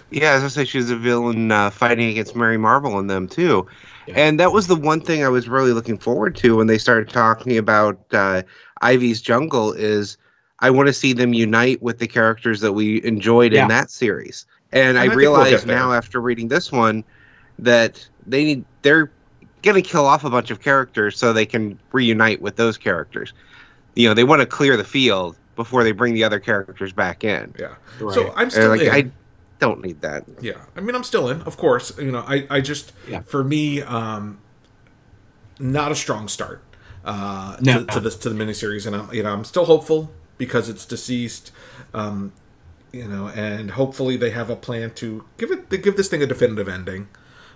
yeah, 0.09 0.31
as 0.33 0.43
I 0.43 0.47
say, 0.47 0.65
she 0.65 0.77
was 0.79 0.89
a 0.89 0.95
villain 0.95 1.51
uh, 1.51 1.69
fighting 1.69 2.09
against 2.09 2.35
Mary 2.35 2.57
Marvel 2.57 2.97
and 2.97 3.07
them 3.09 3.27
too. 3.27 3.67
And 4.15 4.39
that 4.39 4.51
was 4.51 4.65
the 4.67 4.75
one 4.75 5.01
thing 5.01 5.23
I 5.23 5.29
was 5.29 5.47
really 5.47 5.71
looking 5.71 5.97
forward 5.99 6.35
to 6.37 6.57
when 6.57 6.65
they 6.67 6.77
started 6.79 7.09
talking 7.09 7.57
about 7.57 7.99
uh, 8.11 8.41
Ivy's 8.81 9.21
Jungle. 9.21 9.71
Is 9.73 10.17
I 10.59 10.71
want 10.71 10.87
to 10.87 10.93
see 10.93 11.13
them 11.13 11.33
unite 11.33 11.81
with 11.81 11.99
the 11.99 12.07
characters 12.07 12.59
that 12.61 12.73
we 12.73 13.03
enjoyed 13.03 13.53
Yeah. 13.53 13.63
in 13.63 13.67
that 13.69 13.91
series. 13.91 14.45
And, 14.73 14.89
And 14.89 14.97
I 14.97 15.01
I 15.01 15.03
think 15.03 15.11
we'll 15.21 15.35
realize 15.35 15.65
now 15.65 15.93
after 15.93 16.19
reading 16.19 16.47
this 16.49 16.71
one 16.71 17.03
that 17.59 18.05
they 18.27 18.43
need 18.43 18.65
they're 18.81 19.09
going 19.61 19.81
to 19.81 19.87
kill 19.87 20.05
off 20.05 20.25
a 20.25 20.29
bunch 20.29 20.51
of 20.51 20.59
characters 20.59 21.17
so 21.17 21.31
they 21.31 21.45
can 21.45 21.79
reunite 21.93 22.41
with 22.41 22.57
those 22.57 22.77
characters. 22.77 23.31
You 23.95 24.07
know, 24.09 24.13
they 24.13 24.25
want 24.25 24.41
to 24.41 24.45
clear 24.45 24.75
the 24.75 24.83
field 24.83 25.37
before 25.55 25.83
they 25.83 25.91
bring 25.93 26.13
the 26.15 26.23
other 26.23 26.39
characters 26.39 26.91
back 26.91 27.23
in. 27.23 27.53
yeah 27.59 27.75
Right. 28.01 28.13
so 28.15 28.31
i'm 28.35 28.43
And 28.43 28.51
still 28.51 28.69
like 28.69 28.81
in. 28.81 28.89
I 28.89 29.11
don't 29.59 29.81
need 29.81 30.01
that. 30.01 30.25
Yeah, 30.41 30.53
I 30.75 30.81
mean, 30.81 30.95
I'm 30.95 31.03
still 31.05 31.29
in, 31.29 31.41
of 31.43 31.55
course. 31.55 31.97
You 31.97 32.11
know, 32.11 32.25
I, 32.27 32.45
I 32.49 32.59
just, 32.59 32.91
Yeah. 33.07 33.21
for 33.21 33.43
me, 33.45 33.81
um, 33.81 34.39
not 35.59 35.91
a 35.91 35.95
strong 35.95 36.27
start 36.27 36.61
uh, 37.05 37.55
No. 37.61 37.79
to, 37.81 37.85
to 37.93 37.99
this 38.01 38.17
to 38.17 38.29
the 38.29 38.35
miniseries, 38.43 38.85
and 38.87 38.95
I'm, 38.95 39.13
you 39.13 39.23
know, 39.23 39.31
I'm 39.31 39.45
still 39.45 39.65
hopeful 39.65 40.11
because 40.37 40.67
it's 40.67 40.85
DCeased, 40.85 41.51
um, 41.93 42.33
you 42.93 43.07
know, 43.07 43.27
and 43.29 43.71
hopefully 43.71 44.15
they 44.15 44.29
have 44.29 44.49
a 44.49 44.55
plan 44.55 44.91
to 44.91 45.25
give 45.37 45.51
it, 45.51 45.69
to 45.71 45.77
give 45.77 45.97
this 45.97 46.07
thing 46.07 46.21
a 46.21 46.27
definitive 46.27 46.69
ending. 46.69 47.09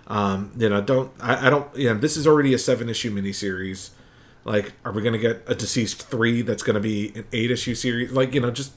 Um, 0.08 0.52
you 0.56 0.68
know, 0.68 0.80
don't, 0.80 1.12
I, 1.20 1.46
I 1.46 1.50
don't, 1.50 1.74
you 1.76 1.92
know, 1.92 1.98
this 1.98 2.16
is 2.16 2.26
already 2.26 2.52
a 2.52 2.58
seven 2.58 2.88
issue 2.88 3.14
miniseries. 3.14 3.90
Like, 4.44 4.72
are 4.84 4.92
we 4.92 5.00
to 5.12 5.18
get 5.18 5.44
a 5.46 5.54
DCeased 5.54 6.02
three 6.02 6.42
that's 6.42 6.62
to 6.74 6.80
be 6.80 7.12
an 7.14 7.26
eight 7.32 7.50
issue 7.50 7.74
series? 7.74 8.10
Like, 8.10 8.34
you 8.34 8.40
know, 8.40 8.50
just 8.50 8.72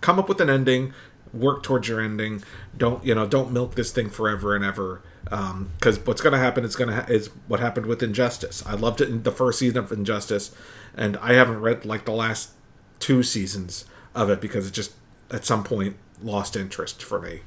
come 0.00 0.18
up 0.18 0.28
with 0.28 0.40
an 0.40 0.50
ending 0.50 0.92
work 1.32 1.62
towards 1.62 1.88
your 1.88 2.00
ending 2.00 2.42
don't 2.76 3.04
you 3.04 3.14
know 3.14 3.26
don't 3.26 3.52
milk 3.52 3.74
this 3.74 3.90
thing 3.90 4.08
forever 4.08 4.54
and 4.54 4.64
ever 4.64 5.02
because 5.24 5.98
what's 6.06 6.22
going 6.22 6.32
to 6.32 6.38
happen 6.38 6.64
is 6.64 6.76
to 6.76 6.86
ha- 6.94 7.06
is 7.08 7.28
what 7.48 7.60
happened 7.60 7.84
with 7.84 8.02
injustice 8.02 8.64
i 8.64 8.72
loved 8.74 9.00
it 9.00 9.08
in 9.08 9.22
the 9.24 9.32
first 9.32 9.58
season 9.58 9.76
of 9.76 9.90
injustice 9.90 10.54
and 10.96 11.16
i 11.18 11.32
haven't 11.32 11.60
read 11.60 11.84
like 11.84 12.04
the 12.04 12.12
last 12.12 12.52
two 13.00 13.22
seasons 13.22 13.84
of 14.14 14.30
it 14.30 14.40
because 14.40 14.66
it 14.66 14.72
just 14.72 14.92
at 15.30 15.44
some 15.44 15.64
point 15.64 15.96
lost 16.22 16.56
interest 16.56 17.02
for 17.02 17.20
me 17.20 17.40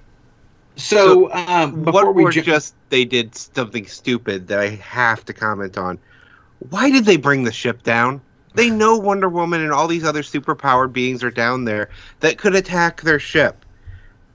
So, 0.76 1.32
um, 1.34 1.84
before 1.84 2.06
what 2.06 2.16
we 2.16 2.24
were 2.24 2.32
ju- 2.32 2.42
just 2.42 2.76
they 2.90 3.06
did 3.06 3.36
something 3.36 3.86
stupid 3.86 4.48
that 4.48 4.60
I 4.60 4.70
have 4.70 5.26
to 5.26 5.34
comment 5.34 5.78
on. 5.78 5.98
Why 6.70 6.90
did 6.92 7.06
they 7.06 7.18
bring 7.18 7.44
the 7.44 7.52
ship 7.52 7.84
down? 7.84 8.22
They 8.56 8.70
know 8.82 8.98
Wonder 8.98 9.30
Woman 9.30 9.62
and 9.62 9.72
all 9.72 9.88
these 9.88 10.04
other 10.04 10.24
superpowered 10.24 10.94
beings 10.94 11.24
are 11.24 11.32
down 11.32 11.66
there 11.66 11.90
that 12.20 12.38
could 12.38 12.56
attack 12.56 13.02
their 13.02 13.20
ship. 13.20 13.66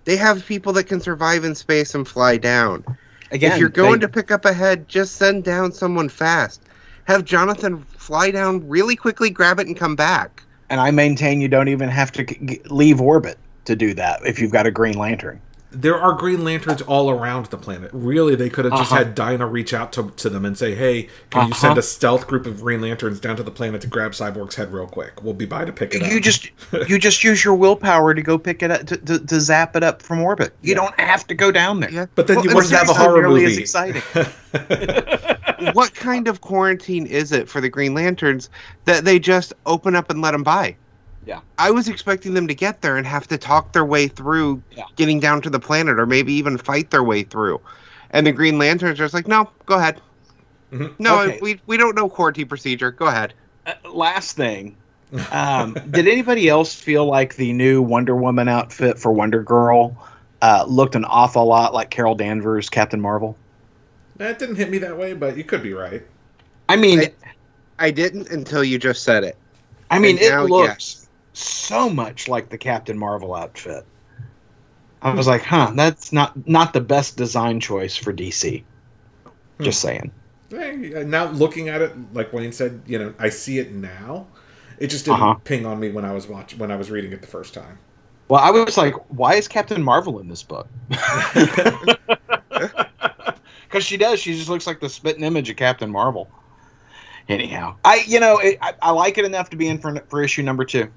They 0.05 0.17
have 0.17 0.45
people 0.45 0.73
that 0.75 0.85
can 0.85 1.01
survive 1.01 1.45
in 1.45 1.55
space 1.55 1.95
and 1.95 2.07
fly 2.07 2.37
down. 2.37 2.85
again, 3.31 3.53
if 3.53 3.59
you're 3.59 3.69
going 3.71 4.01
they- 4.01 4.07
to 4.07 4.09
pick 4.09 4.31
up 4.31 4.45
a 4.45 4.53
head, 4.53 4.89
just 4.89 5.17
send 5.17 5.45
down 5.45 5.73
someone 5.73 6.09
fast. 6.09 6.61
Have 7.05 7.25
Jonathan 7.25 7.85
fly 7.99 8.31
down 8.31 8.67
really 8.69 8.97
quickly, 8.97 9.29
grab 9.31 9.61
it, 9.61 9.67
and 9.67 9.77
come 9.77 9.97
back. 9.97 10.43
And 10.71 10.81
I 10.81 10.91
maintain 10.91 11.41
you 11.41 11.49
don't 11.49 11.69
even 11.69 11.89
have 11.89 12.12
to 12.12 12.61
leave 12.71 13.01
orbit 13.01 13.39
to 13.67 13.77
do 13.77 13.95
that 13.95 14.25
if 14.27 14.39
you've 14.39 14.53
got 14.53 14.67
a 14.67 14.71
Green 14.71 14.97
Lantern. 14.97 15.41
There 15.75 15.99
are 16.01 16.12
green 16.12 16.45
lanterns 16.45 16.81
all 16.83 17.11
around 17.11 17.47
the 17.47 17.57
planet 17.59 17.91
really 17.93 18.35
they 18.35 18.49
could 18.49 18.64
have 18.64 18.75
just 18.75 18.93
Uh-huh. 18.93 19.05
had 19.05 19.14
dinah 19.14 19.47
reach 19.47 19.75
out 19.75 19.93
to, 19.95 20.11
to 20.16 20.29
them 20.31 20.45
and 20.45 20.57
say 20.57 20.75
hey 20.75 21.03
can 21.31 21.47
you 21.49 21.53
Uh-huh. 21.53 21.55
send 21.55 21.79
a 21.79 21.83
stealth 21.83 22.27
group 22.27 22.47
of 22.47 22.61
green 22.61 22.81
lanterns 22.81 23.20
down 23.20 23.37
to 23.37 23.43
the 23.43 23.51
planet 23.51 23.81
to 23.83 23.87
grab 23.87 24.12
cyborg's 24.12 24.55
head 24.55 24.72
real 24.72 24.87
quick 24.87 25.22
we'll 25.22 25.35
be 25.35 25.47
by 25.47 25.64
to 25.64 25.72
pick 25.72 25.95
it 25.95 26.03
up 26.03 26.11
You 26.11 26.20
just 26.20 26.51
you 26.89 26.99
just 26.99 27.22
use 27.25 27.45
your 27.45 27.55
willpower 27.55 28.14
to 28.14 28.22
go 28.22 28.39
pick 28.39 28.62
it 28.62 28.70
up 28.70 28.87
to, 28.87 28.97
to, 28.97 29.18
to 29.18 29.41
zap 29.41 29.75
it 29.77 29.83
up 29.83 30.01
from 30.03 30.20
orbit. 30.20 30.53
You 30.62 30.70
Yeah. 30.75 30.81
don't 30.83 31.01
have 31.01 31.27
to 31.27 31.35
go 31.35 31.51
down 31.51 31.81
there. 31.81 31.91
Yeah. 31.91 32.07
But 32.14 32.27
then 32.27 32.39
you 32.43 32.49
Well, 32.49 32.57
wouldn't 32.57 32.72
have 32.75 32.89
a 32.89 32.95
horror 32.95 33.22
nearly 33.22 33.45
as 33.45 33.51
movie. 33.53 33.62
exciting. 33.62 34.03
what 35.72 35.95
kind 35.95 36.29
of 36.29 36.41
quarantine 36.41 37.07
is 37.07 37.33
it 37.33 37.49
for 37.49 37.61
the 37.61 37.68
Green 37.68 37.95
Lanterns 37.95 38.51
that 38.85 39.05
they 39.05 39.18
just 39.18 39.53
open 39.66 39.95
up 39.97 40.11
and 40.11 40.20
let 40.22 40.33
them 40.33 40.43
by? 40.43 40.77
Yeah. 41.27 41.41
I 41.59 41.70
was 41.70 41.89
expecting 41.89 42.35
them 42.35 42.47
to 42.49 42.55
get 42.55 42.83
there 42.83 42.97
and 42.97 43.07
have 43.07 43.27
to 43.29 43.39
talk 43.39 43.72
their 43.72 43.85
way 43.85 44.09
through 44.09 44.62
Yeah. 44.72 44.85
getting 44.97 45.20
down 45.20 45.41
to 45.43 45.51
the 45.51 45.61
planet 45.61 45.99
or 45.99 46.07
maybe 46.07 46.33
even 46.35 46.59
fight 46.59 46.91
their 46.91 47.03
way 47.03 47.22
through. 47.22 47.61
And 48.11 48.27
the 48.27 48.33
Green 48.33 48.59
Lanterns 48.59 48.93
are 49.01 49.05
just 49.05 49.14
like, 49.14 49.27
no, 49.27 49.49
go 49.66 49.77
ahead. 49.77 50.01
Mhm. 50.72 50.95
No, 50.99 51.20
Okay. 51.22 51.39
we, 51.41 51.61
we 51.66 51.77
don't 51.77 51.95
know 51.95 52.09
quarantine 52.09 52.47
procedure. 52.49 52.91
Go 52.91 53.07
ahead. 53.07 53.35
Uh, 53.66 53.72
last 53.93 54.37
thing. 54.37 54.77
Um, 55.31 55.75
did 55.91 56.09
anybody 56.09 56.49
else 56.49 56.75
feel 56.75 57.07
like 57.07 57.37
the 57.37 57.53
new 57.53 57.81
Wonder 57.81 58.16
Woman 58.16 58.49
outfit 58.49 58.99
for 58.99 59.12
Wonder 59.12 59.43
Girl 59.45 59.97
uh, 60.43 60.64
looked 60.66 60.97
an 60.97 61.05
awful 61.05 61.45
lot 61.47 61.72
like 61.72 61.91
Carol 61.91 62.16
Danvers' 62.16 62.68
Captain 62.68 63.01
Marvel? 63.01 63.37
that 64.16 64.39
didn't 64.41 64.57
hit 64.57 64.70
me 64.70 64.79
that 64.79 64.97
way 64.97 65.12
but 65.12 65.37
you 65.37 65.45
could 65.45 65.62
be 65.62 65.72
right 65.72 66.03
I 66.68 66.75
mean, 66.77 67.01
I- 67.01 67.12
I 67.79 67.91
didn't 67.93 68.31
until 68.31 68.64
you 68.64 68.79
just 68.79 69.03
said 69.05 69.22
it. 69.25 69.37
I 69.91 69.99
mean, 70.01 70.16
and 70.16 70.25
it 70.25 70.31
now, 70.31 70.45
looks 70.47 71.04
so 71.35 71.91
much 71.91 72.28
like 72.28 72.49
the 72.49 72.59
Captain 72.59 72.97
Marvel 72.99 73.35
outfit. 73.35 73.85
I 75.03 75.12
was 75.12 75.26
like, 75.26 75.43
huh, 75.43 75.72
that's 75.74 76.12
not 76.12 76.49
not 76.49 76.72
the 76.72 76.80
best 76.80 77.16
design 77.18 77.61
choice 77.61 77.95
for 77.97 78.12
DC. 78.12 78.64
Just 79.61 79.80
saying. 79.80 80.11
Hey, 80.51 81.05
now 81.07 81.26
looking 81.30 81.68
at 81.68 81.82
it 81.82 81.93
like 82.14 82.32
wayne 82.32 82.53
said 82.53 82.80
you 82.87 82.97
know 82.99 83.12
i 83.18 83.28
see 83.28 83.59
it 83.59 83.72
now 83.72 84.26
it 84.78 84.87
just 84.87 85.05
didn't 85.05 85.20
Uh-huh. 85.20 85.35
ping 85.43 85.66
on 85.66 85.80
me 85.80 85.91
when 85.91 86.05
i 86.05 86.12
was 86.12 86.28
watching 86.28 86.61
when 86.61 86.70
i 86.70 86.76
was 86.76 86.93
reading 86.93 87.12
it 87.12 87.20
the 87.22 87.26
first 87.26 87.55
time 87.55 87.76
Well, 88.28 88.41
I 88.41 88.51
was 88.51 88.76
like, 88.76 88.95
why 89.09 89.35
is 89.35 89.49
Captain 89.49 89.82
Marvel 89.82 90.20
in 90.20 90.28
this 90.28 90.43
book? 90.45 90.68
Because 93.68 93.85
she 93.85 93.97
does. 93.97 94.20
She 94.20 94.35
just 94.35 94.49
looks 94.49 94.66
like 94.68 94.78
the 94.80 94.89
spitting 94.89 95.24
image 95.24 95.51
of 95.51 95.57
Captain 95.57 95.91
Marvel. 95.91 96.30
Anyhow, 97.28 97.74
I 97.85 98.05
you 98.07 98.20
know 98.20 98.39
it, 98.39 98.59
I, 98.62 98.74
I 98.80 98.91
like 98.93 99.18
it 99.18 99.24
enough 99.24 99.51
to 99.51 99.57
be 99.57 99.66
in 99.66 99.78
for 99.78 99.99
for 100.09 100.22
issue 100.22 100.43
number 100.43 100.64
two. 100.64 100.89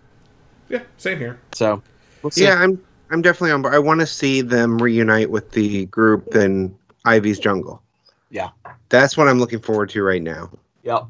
Yeah 0.69 0.83
same 0.97 1.17
here 1.17 1.39
So 1.53 1.81
we'll 2.21 2.31
see. 2.31 2.43
Yeah, 2.43 2.55
I'm 2.55 2.81
I'm 3.09 3.21
definitely 3.21 3.51
on 3.51 3.61
board. 3.61 3.73
I 3.73 3.79
want 3.79 4.01
to 4.01 4.05
see 4.05 4.41
them 4.41 4.77
reunite 4.79 5.29
with 5.29 5.51
the 5.51 5.85
group 5.85 6.35
in 6.35 6.75
Ivy's 7.05 7.39
Jungle. 7.39 7.81
Yeah. 8.29 8.49
That's 8.89 9.15
what 9.15 9.27
I'm 9.27 9.39
looking 9.39 9.59
forward 9.59 9.89
to 9.91 10.03
right 10.03 10.21
now. 10.21 10.51
Yep. 10.83 11.05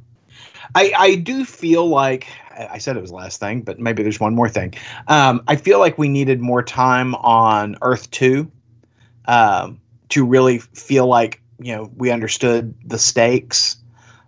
I, 0.76 0.94
I 0.98 1.16
do 1.16 1.46
feel 1.46 1.88
like 1.88 2.28
I 2.52 2.68
I 2.74 2.78
said 2.78 2.98
it 2.98 3.02
was 3.02 3.12
the 3.12 3.16
last 3.16 3.40
thing, 3.40 3.62
but 3.62 3.80
maybe 3.80 4.04
there's 4.04 4.20
one 4.20 4.36
more 4.36 4.50
thing. 4.50 4.74
Um, 5.08 5.44
I 5.48 5.56
feel 5.56 5.80
like 5.80 5.98
we 5.98 6.10
needed 6.10 6.42
more 6.42 6.62
time 6.64 7.16
on 7.16 7.78
Earth 7.82 8.12
Two 8.12 8.52
um, 9.26 9.80
to 10.10 10.26
really 10.26 10.60
feel 10.60 11.08
like 11.08 11.42
you 11.60 11.76
know 11.76 11.92
we 11.96 12.12
understood 12.12 12.74
the 12.86 13.00
stakes. 13.00 13.78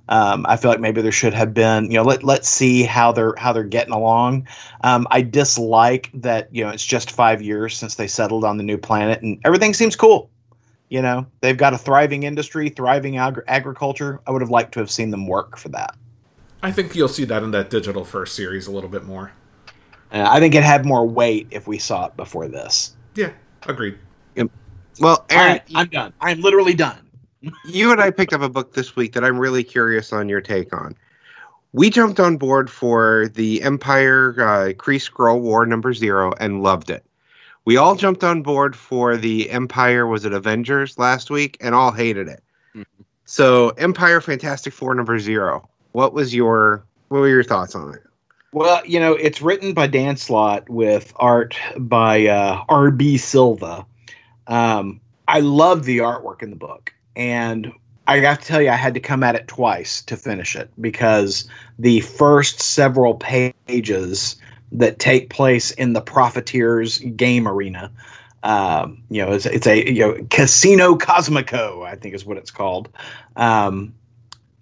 Um, 0.10 0.46
I 0.50 0.58
feel 0.58 0.72
like 0.72 0.80
maybe 0.80 1.02
there 1.02 1.12
should 1.12 1.34
have 1.36 1.54
been 1.54 1.86
you 1.86 1.98
know 1.98 2.04
let 2.04 2.24
let's 2.24 2.50
see 2.50 2.84
how 2.84 3.12
they're 3.12 3.36
how 3.38 3.54
they're 3.54 3.64
getting 3.64 3.94
along. 3.94 4.48
Um, 4.84 5.08
I 5.12 5.22
dislike 5.22 6.10
that 6.16 6.50
you 6.54 6.64
know 6.64 6.72
it's 6.72 6.86
just 6.86 7.12
five 7.12 7.42
years 7.42 7.78
since 7.78 7.96
they 7.96 8.08
settled 8.08 8.44
on 8.44 8.58
the 8.58 8.64
new 8.64 8.78
planet 8.78 9.22
and 9.22 9.40
everything 9.46 9.74
seems 9.74 9.96
cool. 9.96 10.30
You 10.90 11.02
know 11.04 11.28
they've 11.42 11.56
got 11.58 11.74
a 11.74 11.78
thriving 11.78 12.24
industry, 12.24 12.70
thriving 12.70 13.18
agri- 13.18 13.44
agriculture. 13.48 14.20
I 14.26 14.32
would 14.32 14.42
have 14.42 14.50
liked 14.50 14.74
to 14.74 14.80
have 14.80 14.90
seen 14.90 15.12
them 15.12 15.28
work 15.28 15.58
for 15.58 15.70
that. 15.70 15.96
i 16.64 16.72
think 16.72 16.96
you'll 16.96 17.08
see 17.08 17.24
that 17.26 17.44
in 17.44 17.52
that 17.52 17.70
digital 17.70 18.04
first 18.04 18.36
series 18.36 18.68
a 18.68 18.72
little 18.72 18.90
bit 18.90 19.06
more 19.06 19.32
Uh, 20.12 20.26
I 20.28 20.40
think 20.40 20.56
it 20.56 20.64
had 20.64 20.86
more 20.86 21.08
weight 21.08 21.48
if 21.52 21.68
we 21.68 21.78
saw 21.78 22.08
it 22.08 22.18
before 22.18 22.48
this. 22.48 22.96
yeah 23.16 23.32
agreed 23.68 23.98
Well, 25.00 25.24
Aaron, 25.30 25.52
right, 25.52 25.62
I'm 25.76 25.88
done. 25.88 26.12
I'm 26.20 26.42
literally 26.42 26.74
done. 26.74 27.00
You 27.66 27.92
and 27.92 28.02
I 28.02 28.12
picked 28.12 28.34
up 28.34 28.42
a 28.42 28.50
book 28.50 28.74
this 28.74 28.96
week 28.96 29.14
that 29.14 29.24
I'm 29.24 29.40
really 29.40 29.64
curious 29.64 30.12
on 30.12 30.28
your 30.28 30.42
take 30.42 30.74
on. 30.74 30.96
We 31.72 31.90
jumped 31.90 32.20
on 32.20 32.38
board 32.38 32.70
for 32.70 33.28
the 33.28 33.62
Empire 33.62 34.32
uh, 34.38 34.74
Kree 34.74 35.00
Skrull 35.00 35.40
War 35.40 35.66
number 35.66 35.94
zero 35.94 36.34
and 36.40 36.64
loved 36.64 36.90
it. 36.90 37.06
We 37.66 37.78
all 37.78 37.96
jumped 37.96 38.24
on 38.24 38.42
board 38.42 38.76
for 38.76 39.16
the 39.16 39.50
Empire, 39.52 40.08
was 40.08 40.26
it 40.26 40.34
Avengers 40.34 40.98
last 40.98 41.30
week, 41.30 41.58
and 41.62 41.76
all 41.76 41.92
hated 41.92 42.28
it. 42.28 42.44
Mhm. 42.76 42.86
So 43.26 43.70
Empire 43.70 44.20
Fantastic 44.22 44.74
Four 44.74 44.96
number 44.96 45.20
zero. 45.20 45.70
What 45.92 46.14
was 46.14 46.34
your 46.34 46.84
what 47.10 47.20
were 47.20 47.28
your 47.28 47.44
thoughts 47.44 47.76
on 47.76 47.94
it? 47.94 48.04
Well, 48.52 48.84
you 48.86 49.00
know, 49.00 49.14
it's 49.14 49.42
written 49.42 49.74
by 49.74 49.86
Dan 49.88 50.18
Slott 50.18 50.68
with 50.70 51.14
art 51.18 51.56
by 51.78 52.26
uh, 52.26 52.64
R.B. 52.68 53.18
Silva. 53.18 53.86
Um, 54.48 55.00
I 55.28 55.42
love 55.42 55.86
the 55.86 56.00
artwork 56.00 56.42
in 56.42 56.50
the 56.50 56.56
book, 56.56 56.92
and 57.20 57.74
I 58.08 58.20
have 58.20 58.40
to 58.40 58.46
tell 58.46 58.62
you, 58.62 58.70
I 58.70 58.76
had 58.76 58.94
to 58.94 59.02
come 59.02 59.24
at 59.24 59.36
it 59.36 59.48
twice 59.50 60.02
to 60.04 60.16
finish 60.16 60.56
it 60.56 60.72
because 60.80 61.48
the 61.78 62.00
first 62.00 62.62
several 62.62 63.16
pages 63.16 64.38
that 64.72 65.00
take 65.00 65.30
place 65.30 65.72
in 65.72 65.92
the 65.92 66.02
Profiteers 66.02 67.00
game 67.00 67.46
arena, 67.46 67.92
um, 68.44 69.04
you 69.10 69.24
know, 69.24 69.34
it's, 69.34 69.46
it's 69.46 69.68
a 69.68 69.92
you 69.92 70.00
know 70.00 70.26
Casino 70.32 70.96
Cosmico, 70.96 71.86
I 71.86 71.96
think 71.96 72.16
is 72.16 72.26
what 72.26 72.38
it's 72.38 72.52
called. 72.52 72.88
Um, 73.36 73.94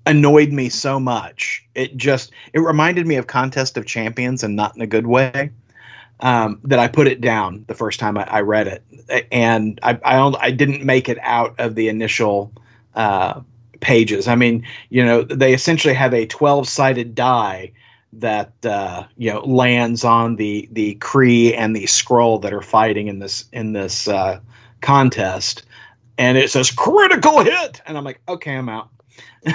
annoyed 0.08 0.52
me 0.52 0.68
so 0.70 1.00
much. 1.00 1.64
It 1.76 1.96
just 1.96 2.32
it 2.54 2.60
reminded 2.60 3.06
me 3.06 3.18
of 3.18 3.28
Contest 3.28 3.78
of 3.78 3.86
Champions 3.86 4.44
and 4.44 4.56
not 4.56 4.76
in 4.76 4.82
a 4.82 4.88
good 4.88 5.06
way. 5.06 5.52
Um, 6.20 6.60
that 6.64 6.80
I 6.80 6.88
put 6.88 7.06
it 7.08 7.22
down 7.22 7.64
the 7.68 7.76
first 7.76 8.00
time 8.00 8.18
I, 8.18 8.24
I 8.24 8.42
read 8.42 8.66
it, 8.68 9.28
and 9.32 9.80
I, 9.84 10.00
I 10.04 10.34
I 10.42 10.50
didn't 10.52 10.84
make 10.84 11.10
it 11.10 11.20
out 11.22 11.54
of 11.60 11.76
the 11.76 11.90
initial 11.90 12.52
uh, 12.96 13.42
pages. 13.82 14.28
I 14.28 14.34
mean, 14.36 14.66
you 14.90 15.06
know, 15.06 15.22
they 15.22 15.54
essentially 15.54 15.94
have 15.94 16.16
a 16.16 16.26
twelve 16.26 16.68
sided 16.68 17.14
die 17.14 17.72
that 18.14 18.52
uh, 18.66 19.04
you 19.18 19.32
know 19.32 19.42
lands 19.42 20.04
on 20.04 20.38
the 20.38 20.68
the 20.72 20.96
Kree 20.96 21.54
and 21.56 21.76
the 21.76 21.84
Skrull 21.84 22.42
that 22.42 22.52
are 22.52 22.64
fighting 22.64 23.08
in 23.10 23.20
this 23.20 23.46
in 23.54 23.74
this 23.74 24.08
uh, 24.08 24.40
contest, 24.82 25.66
and 26.18 26.36
it 26.36 26.50
says 26.50 26.72
critical 26.72 27.44
hit, 27.44 27.80
and 27.86 27.96
I'm 27.96 28.04
like, 28.04 28.22
okay, 28.28 28.56
I'm 28.56 28.70
out. 28.70 28.90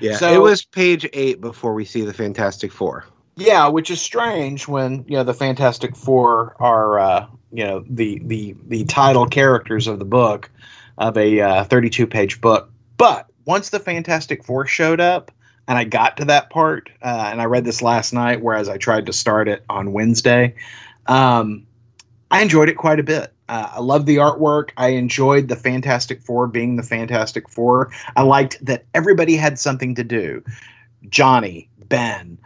Yeah, 0.00 0.16
So- 0.18 0.34
it 0.34 0.42
was 0.42 0.64
page 0.64 1.08
eight 1.12 1.40
before 1.40 1.72
we 1.74 1.84
see 1.84 2.02
the 2.02 2.12
Fantastic 2.12 2.72
Four. 2.72 3.06
Yeah, 3.38 3.68
which 3.68 3.88
is 3.88 4.00
strange 4.02 4.66
when 4.66 5.04
you 5.06 5.16
know 5.16 5.22
the 5.22 5.32
Fantastic 5.32 5.94
Four 5.94 6.56
are 6.58 6.98
uh, 6.98 7.26
you 7.52 7.64
know 7.64 7.84
the 7.88 8.20
the 8.24 8.56
the 8.66 8.84
title 8.86 9.26
characters 9.26 9.86
of 9.86 10.00
the 10.00 10.04
book 10.04 10.50
of 10.98 11.16
a 11.16 11.40
uh, 11.40 11.64
32 11.64 12.08
page 12.08 12.40
book. 12.40 12.68
But 12.96 13.28
once 13.44 13.70
the 13.70 13.78
Fantastic 13.78 14.42
Four 14.42 14.66
showed 14.66 14.98
up, 14.98 15.30
and 15.68 15.78
I 15.78 15.84
got 15.84 16.16
to 16.16 16.24
that 16.24 16.50
part, 16.50 16.90
uh, 17.00 17.28
and 17.30 17.40
I 17.40 17.44
read 17.44 17.64
this 17.64 17.80
last 17.80 18.12
night, 18.12 18.42
whereas 18.42 18.68
I 18.68 18.76
tried 18.76 19.06
to 19.06 19.12
start 19.12 19.46
it 19.46 19.64
on 19.70 19.92
Wednesday, 19.92 20.56
um, 21.06 21.64
I 22.32 22.42
enjoyed 22.42 22.68
it 22.68 22.74
quite 22.74 22.98
a 22.98 23.04
bit. 23.04 23.32
Uh, 23.48 23.70
I 23.74 23.78
love 23.78 24.04
the 24.04 24.16
artwork. 24.16 24.70
I 24.76 24.88
enjoyed 24.88 25.46
the 25.46 25.54
Fantastic 25.54 26.22
Four 26.22 26.48
being 26.48 26.74
the 26.74 26.82
Fantastic 26.82 27.48
Four. 27.48 27.92
I 28.16 28.22
liked 28.22 28.64
that 28.66 28.84
everybody 28.94 29.36
had 29.36 29.60
something 29.60 29.94
to 29.94 30.02
do. 30.02 30.42
Johnny, 31.08 31.68
Ben, 31.88 32.36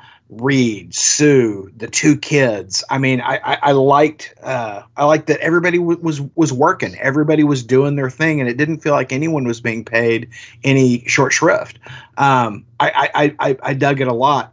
Reed, 0.40 0.94
Sue, 0.94 1.70
the 1.76 1.88
two 1.88 2.16
kids. 2.16 2.82
I 2.88 2.96
mean, 2.96 3.20
I 3.20 3.38
I, 3.44 3.58
I 3.62 3.72
liked 3.72 4.34
uh, 4.42 4.82
I 4.96 5.04
liked 5.04 5.26
that 5.26 5.38
everybody 5.40 5.76
w- 5.76 5.98
was 6.00 6.22
was 6.36 6.52
working. 6.52 6.96
Everybody 6.98 7.44
was 7.44 7.62
doing 7.62 7.96
their 7.96 8.08
thing, 8.08 8.40
and 8.40 8.48
it 8.48 8.56
didn't 8.56 8.80
feel 8.80 8.94
like 8.94 9.12
anyone 9.12 9.44
was 9.44 9.60
being 9.60 9.84
paid 9.84 10.30
any 10.64 11.06
short 11.06 11.34
shrift. 11.34 11.78
Um, 12.16 12.64
I, 12.80 13.10
I 13.14 13.50
I 13.50 13.56
I 13.62 13.74
dug 13.74 14.00
it 14.00 14.08
a 14.08 14.14
lot. 14.14 14.52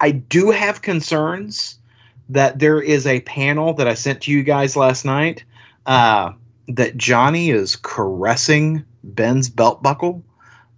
I 0.00 0.10
do 0.10 0.50
have 0.50 0.82
concerns 0.82 1.78
that 2.28 2.58
there 2.58 2.80
is 2.80 3.06
a 3.06 3.20
panel 3.20 3.72
that 3.74 3.86
I 3.86 3.94
sent 3.94 4.22
to 4.22 4.32
you 4.32 4.42
guys 4.42 4.74
last 4.74 5.04
night 5.04 5.44
uh, 5.86 6.32
that 6.68 6.96
Johnny 6.96 7.50
is 7.50 7.76
caressing 7.76 8.84
Ben's 9.04 9.48
belt 9.48 9.80
buckle. 9.80 10.24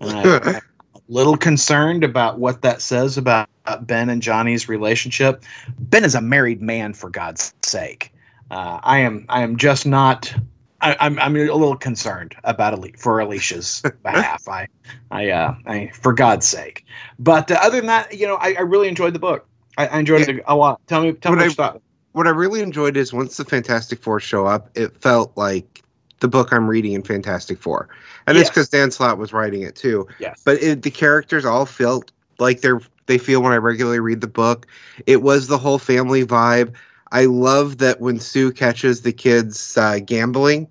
And 0.00 0.11
I, 0.11 0.22
I'm 0.42 0.57
a 0.94 1.00
little 1.09 1.38
concerned 1.38 2.05
about 2.05 2.38
what 2.38 2.61
that 2.62 2.82
says 2.82 3.16
about 3.16 3.48
Ben 3.83 4.09
and 4.11 4.23
Johnny's 4.23 4.69
relationship. 4.69 5.45
Ben 5.79 6.05
is 6.05 6.15
a 6.15 6.21
married 6.21 6.63
man, 6.63 6.95
for 6.95 7.11
God's 7.11 7.55
sake. 7.63 8.13
Uh, 8.51 8.81
I 8.83 8.99
am. 9.01 9.27
I 9.29 9.43
am 9.43 9.57
just 9.57 9.87
not. 9.87 10.35
I, 10.81 10.97
I'm. 11.01 11.19
I'm 11.19 11.37
a 11.37 11.41
little 11.41 11.77
concerned 11.77 12.35
about 12.45 12.75
Ali, 12.75 12.95
for 12.99 13.21
Alicia's 13.21 13.83
behalf. 14.03 14.47
I. 14.49 14.67
I. 15.11 15.31
Uh, 15.31 15.55
I. 15.67 15.91
For 15.95 16.13
God's 16.13 16.47
sake. 16.47 16.85
But 17.19 17.51
uh, 17.51 17.59
other 17.63 17.79
than 17.79 17.87
that, 17.87 18.13
you 18.19 18.27
know, 18.27 18.37
I, 18.37 18.55
I 18.55 18.61
really 18.63 18.89
enjoyed 18.89 19.15
the 19.15 19.19
book. 19.19 19.47
I, 19.79 19.87
I 19.87 19.99
enjoyed 20.01 20.29
it 20.29 20.43
a 20.47 20.55
lot. 20.57 20.81
Tell 20.87 21.03
me. 21.03 21.13
Tell 21.13 21.33
me 21.33 21.37
What 21.37 21.39
what 21.39 21.43
I- 21.43 21.49
you 21.49 21.55
thought. 21.55 21.83
What 22.13 22.27
I 22.27 22.31
really 22.31 22.61
enjoyed 22.61 22.99
is 22.99 23.11
once 23.11 23.39
the 23.39 23.45
Fantastic 23.47 24.03
Four 24.03 24.21
show 24.21 24.45
up, 24.45 24.69
it 24.77 24.95
felt 25.01 25.35
like 25.35 25.83
the 26.21 26.29
book 26.29 26.53
I'm 26.53 26.69
reading 26.69 26.93
in 26.93 27.03
Fantastic 27.03 27.59
Four, 27.59 27.89
and 28.27 28.37
it's 28.37 28.51
because 28.51 28.69
Dan 28.69 28.91
Slott 28.91 29.17
was 29.17 29.33
writing 29.33 29.63
it 29.63 29.77
too. 29.77 30.07
Yes. 30.19 30.43
But 30.45 30.63
it, 30.63 30.83
the 30.83 30.91
characters 30.91 31.47
all 31.47 31.65
felt 31.65 32.13
like 32.39 32.61
they're 32.61 32.83
they 33.07 33.18
feel 33.18 33.42
when 33.42 33.53
I 33.53 33.57
regularly 33.57 34.00
read 34.00 34.20
the 34.20 34.26
book. 34.26 34.66
It 35.07 35.22
was 35.22 35.46
the 35.46 35.59
whole 35.59 35.78
family 35.78 36.24
vibe. 36.24 36.74
I 37.11 37.24
love 37.26 37.78
that 37.78 38.00
when 38.00 38.18
Sue 38.18 38.53
catches 38.53 39.03
the 39.03 39.12
kids 39.12 39.76
uh, 39.76 39.98
gambling, 40.05 40.68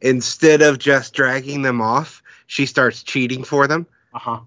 instead 0.00 0.62
of 0.62 0.78
just 0.78 1.14
dragging 1.14 1.62
them 1.62 1.80
off, 1.80 2.22
she 2.46 2.66
starts 2.66 3.02
cheating 3.02 3.44
for 3.44 3.66
them 3.66 3.86
Uh 4.12 4.18
huh. 4.18 4.40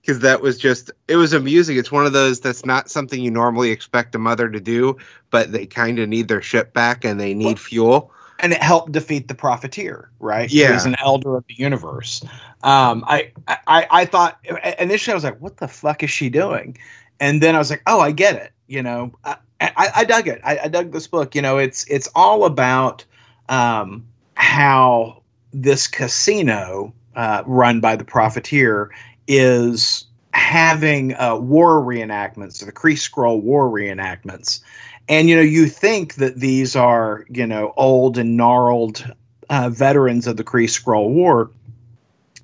because 0.00 0.20
that 0.20 0.40
was 0.40 0.58
just 0.58 0.90
it 1.08 1.16
was 1.16 1.32
amusing. 1.32 1.76
It's 1.76 1.92
one 1.92 2.06
of 2.06 2.12
those 2.12 2.40
that's 2.40 2.64
not 2.64 2.90
something 2.90 3.20
you 3.20 3.30
normally 3.30 3.70
expect 3.70 4.14
a 4.14 4.18
mother 4.18 4.48
to 4.48 4.60
do, 4.60 4.96
but 5.30 5.52
they 5.52 5.66
kind 5.66 5.98
of 5.98 6.08
need 6.08 6.28
their 6.28 6.42
ship 6.42 6.72
back 6.72 7.04
and 7.04 7.20
they 7.20 7.34
need 7.34 7.58
fuel. 7.58 8.12
And 8.42 8.52
it 8.52 8.62
helped 8.62 8.92
defeat 8.92 9.28
the 9.28 9.34
profiteer, 9.34 10.10
right? 10.18 10.50
Yeah. 10.50 10.72
he's 10.72 10.84
an 10.84 10.96
elder 10.98 11.36
of 11.36 11.44
the 11.46 11.54
universe. 11.54 12.22
Um, 12.64 13.04
I, 13.06 13.30
I, 13.48 13.86
I 13.90 14.04
thought 14.04 14.44
initially 14.78 15.12
I 15.12 15.14
was 15.14 15.24
like, 15.24 15.40
"What 15.40 15.58
the 15.58 15.68
fuck 15.68 16.02
is 16.02 16.10
she 16.10 16.28
doing?" 16.28 16.76
And 17.20 17.40
then 17.40 17.54
I 17.54 17.58
was 17.58 17.70
like, 17.70 17.82
"Oh, 17.86 18.00
I 18.00 18.10
get 18.10 18.34
it." 18.34 18.52
You 18.66 18.82
know, 18.82 19.12
I, 19.24 19.36
I, 19.60 19.88
I 19.96 20.04
dug 20.04 20.26
it. 20.26 20.40
I, 20.42 20.58
I 20.64 20.68
dug 20.68 20.92
this 20.92 21.06
book. 21.06 21.34
You 21.34 21.42
know, 21.42 21.58
it's 21.58 21.84
it's 21.88 22.08
all 22.16 22.44
about 22.44 23.04
um, 23.48 24.04
how 24.34 25.22
this 25.52 25.86
casino 25.86 26.92
uh, 27.14 27.42
run 27.46 27.80
by 27.80 27.96
the 27.96 28.04
profiteer 28.04 28.90
is 29.28 30.06
having 30.32 31.14
uh, 31.14 31.36
war 31.36 31.80
reenactments, 31.80 32.64
the 32.64 32.72
Kree 32.72 32.94
Skrull 32.94 33.42
war 33.42 33.68
reenactments. 33.68 34.60
And 35.08 35.28
you 35.28 35.36
know, 35.36 35.42
you 35.42 35.66
think 35.66 36.14
that 36.14 36.36
these 36.36 36.76
are 36.76 37.24
you 37.28 37.46
know 37.46 37.72
old 37.76 38.18
and 38.18 38.36
gnarled 38.36 39.04
uh, 39.50 39.68
veterans 39.68 40.26
of 40.26 40.36
the 40.36 40.44
Kree 40.44 40.64
Skrull 40.64 41.10
War. 41.10 41.50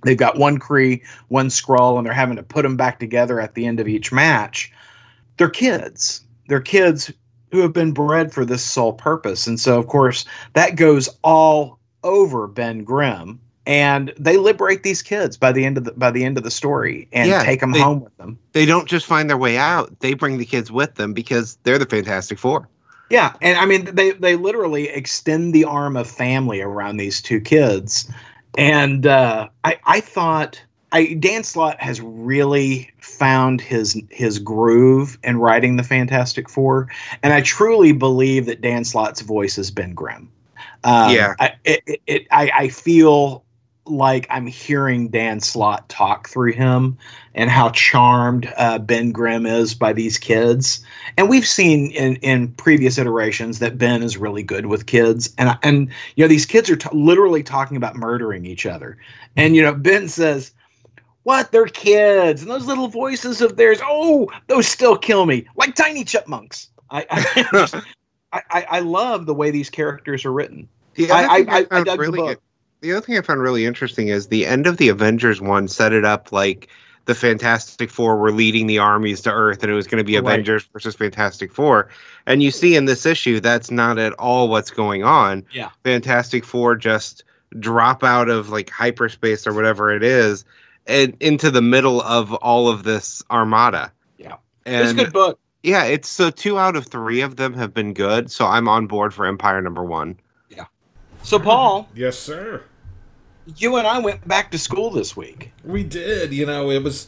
They've 0.05 0.17
got 0.17 0.39
one 0.39 0.59
Kree, 0.59 1.03
one 1.29 1.49
Skrull, 1.49 1.97
and 1.97 2.07
they're 2.07 2.13
having 2.13 2.37
to 2.37 2.43
put 2.43 2.63
them 2.63 2.77
back 2.77 3.01
together 3.01 3.41
at 3.41 3.55
the 3.55 3.67
end 3.67 3.81
of 3.81 3.89
each 3.89 4.13
match. 4.13 4.73
They're 5.37 5.51
kids. 5.51 6.23
They're 6.49 6.61
kids 6.61 7.13
who 7.51 7.61
have 7.61 7.73
been 7.73 7.93
bred 7.93 8.33
for 8.33 8.45
this 8.45 8.63
sole 8.63 8.93
purpose, 8.93 9.47
and 9.47 9.59
so 9.59 9.79
of 9.79 9.87
course 9.87 10.25
that 10.53 10.77
goes 10.77 11.09
all 11.23 11.79
over 12.05 12.47
Ben 12.47 12.85
Grimm. 12.85 13.41
And 13.69 14.14
they 14.19 14.39
liberate 14.39 14.83
these 14.83 15.03
kids 15.03 15.37
by 15.37 15.53
the 15.53 15.64
end 15.66 15.77
of 15.77 15.85
the 15.85 15.93
by 15.93 16.11
the 16.11 16.25
end 16.25 16.39
of 16.39 16.43
the 16.43 16.51
story 16.51 17.07
and 17.12 17.29
Yeah, 17.29 17.43
take 17.45 17.61
them 17.61 17.73
they- 17.73 17.81
home 17.81 18.01
with 18.01 18.16
them. 18.16 18.39
They 18.53 18.64
don't 18.64 18.89
just 18.89 19.05
find 19.07 19.29
their 19.29 19.37
way 19.37 19.59
out; 19.59 20.01
they 20.01 20.14
bring 20.14 20.39
the 20.39 20.47
kids 20.47 20.73
with 20.73 20.95
them 20.95 21.12
because 21.12 21.59
they're 21.64 21.79
the 21.79 21.85
Fantastic 21.87 22.39
Four. 22.39 22.66
Yeah, 23.11 23.35
and 23.43 23.59
I 23.59 23.66
mean 23.66 23.95
they 23.95 24.12
they 24.12 24.37
literally 24.37 24.89
extend 24.89 25.53
the 25.55 25.64
arm 25.64 25.97
of 25.99 26.09
family 26.09 26.62
around 26.62 26.97
these 26.97 27.21
two 27.21 27.41
kids, 27.43 28.11
and 28.57 29.07
uh, 29.07 29.49
I 29.64 29.79
I 29.85 30.01
thought 30.01 30.62
I 30.91 31.12
Dan 31.12 31.45
Slott 31.45 31.79
has 31.79 32.01
really 32.01 32.91
found 33.01 33.61
his 33.61 34.01
his 34.09 34.39
groove 34.39 35.19
in 35.23 35.37
writing 35.37 35.77
the 35.77 35.83
Fantastic 35.83 36.49
Four, 36.49 36.89
and 37.23 37.35
I 37.35 37.43
truly 37.43 37.93
believe 37.93 38.47
that 38.47 38.62
Dan 38.62 38.85
Slott's 38.85 39.21
voice 39.21 39.57
has 39.57 39.71
been 39.71 39.93
Grimm. 39.93 40.31
Um, 40.85 41.14
Yeah. 41.14 41.35
I, 41.39 41.53
it, 41.64 42.01
it, 42.07 42.27
I 42.31 42.51
I 42.55 42.69
feel 42.69 43.45
like 43.91 44.26
I'm 44.30 44.47
hearing 44.47 45.09
Dan 45.09 45.41
Slott 45.41 45.89
talk 45.89 46.28
through 46.28 46.53
him 46.53 46.99
and 47.34 47.51
how 47.51 47.70
charmed 47.70 48.53
uh, 48.57 48.78
Ben 48.78 49.12
Grimm 49.12 49.47
is 49.47 49.74
by 49.74 49.93
these 49.93 50.18
kids 50.18 50.84
and 51.18 51.28
we've 51.28 51.47
seen 51.47 51.91
in 51.91 52.14
in 52.16 52.49
previous 52.53 52.97
iterations 52.97 53.59
that 53.59 53.76
Ben 53.76 54.05
is 54.05 54.16
really 54.16 54.45
good 54.45 54.66
with 54.66 54.86
kids, 54.86 55.34
and 55.36 55.59
and 55.64 55.89
you 56.14 56.24
know 56.24 56.28
these 56.28 56.47
kids 56.47 56.70
are 56.70 56.76
t- 56.76 56.89
literally 56.93 57.43
talking 57.43 57.76
about 57.76 57.97
murdering 57.97 58.47
each 58.47 58.66
other, 58.66 58.97
and 59.36 59.57
you 59.57 59.62
know 59.62 59.74
Ben 59.74 60.09
says, 60.09 60.53
"What? 61.24 61.51
They're 61.51 61.66
kids, 61.66 62.43
and 62.43 62.51
those 62.51 62.66
little 62.66 62.86
voices 62.86 63.41
of 63.41 63.57
theirs, 63.57 63.80
oh, 63.82 64.30
those 64.47 64.68
still 64.68 64.97
kill 64.97 65.26
me 65.26 65.47
like 65.57 65.74
tiny 65.74 66.05
chipmunks." 66.05 66.68
I 66.89 67.05
I, 67.11 67.82
I, 68.32 68.43
I, 68.51 68.66
I 68.70 68.78
love 68.80 69.26
the 69.26 69.34
way 69.34 69.51
these 69.51 69.70
characters 69.70 70.24
are 70.24 70.32
written. 70.32 70.68
The 70.95 71.11
I- 71.11 71.39
thing 71.39 71.51
I- 71.51 71.59
I 71.59 71.64
found 71.64 71.86
dug 71.86 71.99
the 71.99 72.03
really 72.03 72.18
book. 72.18 72.43
The 72.81 72.93
other 72.93 73.01
thing 73.01 73.18
I 73.18 73.22
found 73.22 73.41
really 73.41 73.66
interesting 73.66 74.09
is 74.09 74.29
the 74.29 74.47
end 74.47 74.66
of 74.66 74.76
the 74.76 74.89
Avengers 74.89 75.41
one 75.41 75.68
set 75.68 75.93
it 75.93 76.05
up 76.05 76.33
like 76.33 76.68
the 77.07 77.14
Fantastic 77.14 77.91
Four 77.91 78.18
were 78.18 78.33
leading 78.33 78.66
the 78.66 78.79
armies 78.79 79.22
to 79.22 79.33
Earth, 79.33 79.62
and 79.62 79.72
it 79.72 79.74
was 79.74 79.87
going 79.87 79.99
to 79.99 80.05
be 80.05 80.14
Right. 80.16 80.35
Avengers 80.35 80.64
versus 80.72 80.95
Fantastic 80.95 81.53
Four. 81.53 81.89
And 82.26 82.43
you 82.43 82.51
see 82.51 82.76
in 82.76 82.85
this 82.85 83.07
issue 83.07 83.41
that's 83.41 83.70
not 83.70 83.99
at 83.99 84.12
all 84.14 84.49
what's 84.49 84.70
going 84.70 85.05
on. 85.05 85.45
Yeah. 85.53 85.70
Fantastic 85.85 86.45
Four 86.45 86.76
just 86.76 87.24
drop 87.59 88.05
out 88.05 88.29
of 88.29 88.51
like 88.51 88.68
hyperspace 88.68 89.47
or 89.47 89.55
whatever 89.55 89.91
it 89.91 90.03
is, 90.03 90.45
and 90.87 91.16
into 91.20 91.51
the 91.51 91.62
middle 91.62 92.03
of 92.03 92.35
all 92.35 92.68
of 92.68 92.83
this 92.83 93.22
armada. 93.31 93.91
Yeah. 94.18 94.37
it's 94.66 94.93
a 94.93 94.95
good 94.95 95.12
book. 95.14 95.39
yeah, 95.62 95.85
it's 95.85 96.11
so 96.11 96.29
two 96.31 96.59
out 96.59 96.76
of 96.76 96.87
three 96.87 97.22
of 97.22 97.37
them 97.37 97.55
have 97.55 97.72
been 97.72 97.95
good. 97.95 98.31
So 98.31 98.47
I'm 98.47 98.68
on 98.68 98.87
board 98.87 99.14
for 99.14 99.24
Empire 99.24 99.62
number 99.62 99.83
one. 99.83 100.18
So, 101.29 101.39
Paul, 101.39 101.91
Yes, 101.95 102.18
sir. 102.18 102.62
you 103.59 103.76
and 103.76 103.87
I 103.87 103.99
went 103.99 104.26
back 104.26 104.51
to 104.53 104.59
school 104.59 104.91
this 104.91 105.14
week. 105.14 105.53
We 105.62 105.85
did. 105.85 106.33
You 106.33 106.47
know, 106.47 106.70
it 106.70 106.83
was. 106.83 107.07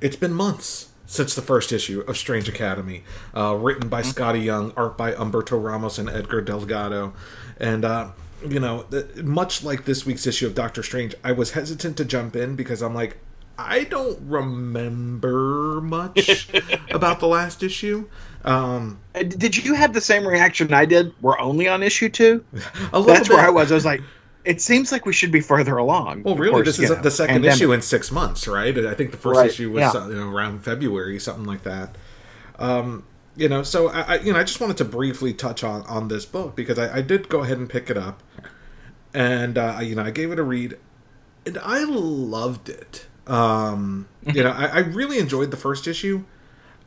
It's 0.00 0.16
been 0.16 0.34
months 0.34 0.88
since 1.06 1.36
the 1.36 1.42
first 1.42 1.70
issue 1.70 2.00
of 2.08 2.16
Strange 2.16 2.48
Academy, 2.48 3.04
uh, 3.36 3.54
written 3.54 3.88
by 3.88 4.02
Skottie 4.02 4.42
Young, 4.42 4.72
art 4.76 4.98
by 4.98 5.12
Humberto 5.12 5.62
Ramos 5.62 5.96
and 5.96 6.08
Edgar 6.08 6.40
Delgado, 6.40 7.12
and 7.60 7.84
uh, 7.84 8.10
you 8.48 8.58
know, 8.58 8.84
much 9.22 9.62
like 9.62 9.84
this 9.84 10.04
week's 10.04 10.26
issue 10.26 10.48
of 10.48 10.56
Doctor 10.56 10.82
Strange, 10.82 11.14
I 11.22 11.30
was 11.30 11.52
hesitant 11.52 11.96
to 11.98 12.04
jump 12.04 12.34
in 12.34 12.56
because 12.56 12.82
I'm 12.82 12.96
like, 12.96 13.18
I 13.64 13.84
don't 13.84 14.18
remember 14.28 15.80
much 15.80 16.48
about 16.90 17.20
the 17.20 17.28
last 17.28 17.62
issue. 17.62 18.08
Um, 18.44 18.98
Uh, 19.14 19.22
Did 19.22 19.56
you 19.64 19.74
have 19.74 19.92
the 19.92 20.00
same 20.00 20.26
reaction 20.26 20.72
I 20.72 20.84
did? 20.84 21.12
We're 21.22 21.38
only 21.38 21.68
on 21.68 21.82
issue 21.82 22.08
two. 22.08 22.44
a 22.92 23.02
That's 23.02 23.28
bit, 23.28 23.36
where 23.36 23.46
I 23.46 23.50
was. 23.50 23.70
I 23.70 23.74
was 23.74 23.84
like, 23.84 24.02
it 24.44 24.60
seems 24.60 24.90
like 24.90 25.06
we 25.06 25.12
should 25.12 25.30
be 25.30 25.40
further 25.40 25.76
along. 25.76 26.24
Well, 26.24 26.34
really, 26.36 26.52
course, 26.52 26.66
this 26.66 26.78
is 26.80 26.90
know, 26.90 26.96
the 26.96 27.10
second 27.10 27.34
pandemic. 27.36 27.56
issue 27.56 27.72
in 27.72 27.82
six 27.82 28.10
months, 28.10 28.48
right? 28.48 28.76
I 28.76 28.94
think 28.94 29.12
the 29.12 29.16
first 29.16 29.38
Right, 29.38 29.50
issue 29.50 29.70
was 29.70 29.80
yeah. 29.94 30.00
uh, 30.00 30.08
you 30.08 30.14
know, 30.16 30.28
around 30.28 30.64
February, 30.64 31.18
something 31.20 31.44
like 31.44 31.62
that. 31.62 31.96
Um, 32.58 33.04
you 33.36 33.48
know, 33.48 33.62
so 33.62 33.88
I, 33.88 34.00
I, 34.00 34.18
you 34.18 34.32
know, 34.32 34.38
I 34.38 34.44
just 34.44 34.60
wanted 34.60 34.76
to 34.78 34.84
briefly 34.84 35.32
touch 35.32 35.62
on 35.64 35.82
on 35.86 36.08
this 36.08 36.26
book 36.26 36.56
because 36.56 36.78
I, 36.78 36.98
I 36.98 37.02
did 37.02 37.28
go 37.28 37.42
ahead 37.42 37.58
and 37.58 37.70
pick 37.70 37.88
it 37.88 37.96
up, 37.96 38.22
and 39.14 39.56
uh, 39.56 39.78
you 39.82 39.94
know, 39.94 40.02
I 40.02 40.10
gave 40.10 40.32
it 40.32 40.38
a 40.38 40.42
read, 40.42 40.76
and 41.46 41.58
I 41.62 41.84
loved 41.84 42.68
it. 42.68 43.06
Um, 43.26 44.08
you 44.26 44.42
know, 44.42 44.50
I, 44.50 44.66
I 44.66 44.78
really 44.80 45.18
enjoyed 45.18 45.50
the 45.50 45.56
first 45.56 45.86
issue. 45.86 46.24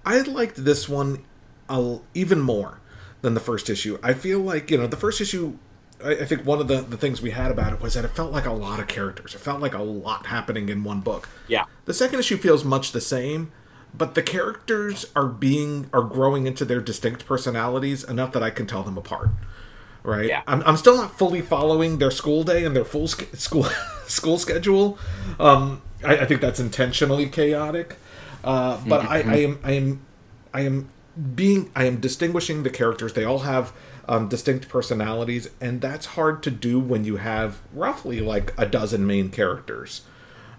I 0.05 0.19
liked 0.21 0.63
this 0.63 0.87
one 0.87 1.23
a, 1.69 1.99
even 2.13 2.39
more 2.39 2.79
than 3.21 3.33
the 3.33 3.39
first 3.39 3.69
issue. 3.69 3.97
I 4.03 4.13
feel 4.13 4.39
like 4.39 4.69
you 4.69 4.77
know 4.77 4.87
the 4.87 4.97
first 4.97 5.21
issue. 5.21 5.57
I, 6.03 6.11
I 6.11 6.25
think 6.25 6.45
one 6.45 6.59
of 6.59 6.67
the, 6.67 6.81
the 6.81 6.97
things 6.97 7.21
we 7.21 7.31
had 7.31 7.51
about 7.51 7.73
it 7.73 7.81
was 7.81 7.93
that 7.93 8.05
it 8.05 8.09
felt 8.09 8.31
like 8.31 8.45
a 8.45 8.53
lot 8.53 8.79
of 8.79 8.87
characters. 8.87 9.33
It 9.33 9.39
felt 9.39 9.61
like 9.61 9.73
a 9.73 9.81
lot 9.81 10.27
happening 10.27 10.69
in 10.69 10.83
one 10.83 11.01
book. 11.01 11.29
Yeah. 11.47 11.65
The 11.85 11.93
second 11.93 12.19
issue 12.19 12.37
feels 12.37 12.63
much 12.63 12.91
the 12.91 13.01
same, 13.01 13.51
but 13.93 14.13
the 14.13 14.21
characters 14.21 15.05
are 15.15 15.27
being 15.27 15.89
are 15.93 16.03
growing 16.03 16.45
into 16.47 16.65
their 16.65 16.81
distinct 16.81 17.25
personalities 17.25 18.03
enough 18.03 18.31
that 18.33 18.43
I 18.43 18.49
can 18.49 18.67
tell 18.67 18.83
them 18.83 18.97
apart. 18.97 19.29
Right. 20.03 20.27
Yeah. 20.27 20.43
I'm, 20.45 20.61
I'm 20.67 20.77
still 20.77 20.97
not 20.97 21.17
fully 21.17 21.41
following 21.41 21.97
their 21.97 22.11
school 22.11 22.43
day 22.43 22.63
and 22.63 22.75
their 22.75 22.85
full 22.85 23.07
sch- 23.07 23.25
school 23.33 23.65
school 24.05 24.37
schedule. 24.37 24.99
Um, 25.39 25.81
I, 26.03 26.17
I 26.17 26.25
think 26.25 26.41
that's 26.41 26.59
intentionally 26.59 27.27
chaotic. 27.27 27.97
Uh, 28.43 28.79
but 28.87 29.05
I, 29.05 29.21
I 29.21 29.35
am 29.37 29.59
I 29.63 29.71
am 29.71 30.05
I 30.53 30.61
am 30.61 30.89
being 31.35 31.71
I 31.75 31.85
am 31.85 31.99
distinguishing 31.99 32.63
the 32.63 32.69
characters. 32.69 33.13
They 33.13 33.23
all 33.23 33.39
have 33.39 33.73
um, 34.07 34.27
distinct 34.29 34.69
personalities, 34.69 35.49
and 35.59 35.81
that's 35.81 36.05
hard 36.07 36.43
to 36.43 36.51
do 36.51 36.79
when 36.79 37.05
you 37.05 37.17
have 37.17 37.59
roughly 37.73 38.19
like 38.19 38.53
a 38.57 38.65
dozen 38.65 39.07
main 39.07 39.29
characters 39.29 40.01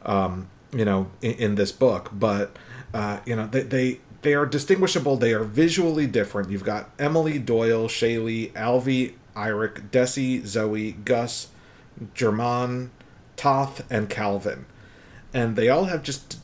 um, 0.07 0.49
you 0.73 0.85
know, 0.85 1.11
in, 1.21 1.33
in 1.33 1.55
this 1.57 1.73
book. 1.73 2.11
But 2.13 2.57
uh, 2.95 3.21
you 3.27 3.37
know, 3.37 3.47
they, 3.47 3.63
they 3.63 4.01
they 4.23 4.35
are 4.35 4.47
distinguishable. 4.47 5.17
They 5.17 5.35
are 5.35 5.45
visually 5.45 6.07
different. 6.07 6.51
You've 6.51 6.65
got 6.65 6.91
Emily, 6.99 7.39
Doyle, 7.39 7.89
Shaylee, 7.89 8.53
Alvy, 8.53 9.15
Iric, 9.35 9.91
Desi, 9.91 10.45
Zoe, 10.47 10.93
Gus, 10.93 11.49
German, 12.15 12.91
Toth, 13.37 13.85
and 13.91 14.09
Calvin, 14.09 14.65
and 15.37 15.55
they 15.57 15.69
all 15.69 15.85
have 15.85 16.03
just 16.03 16.39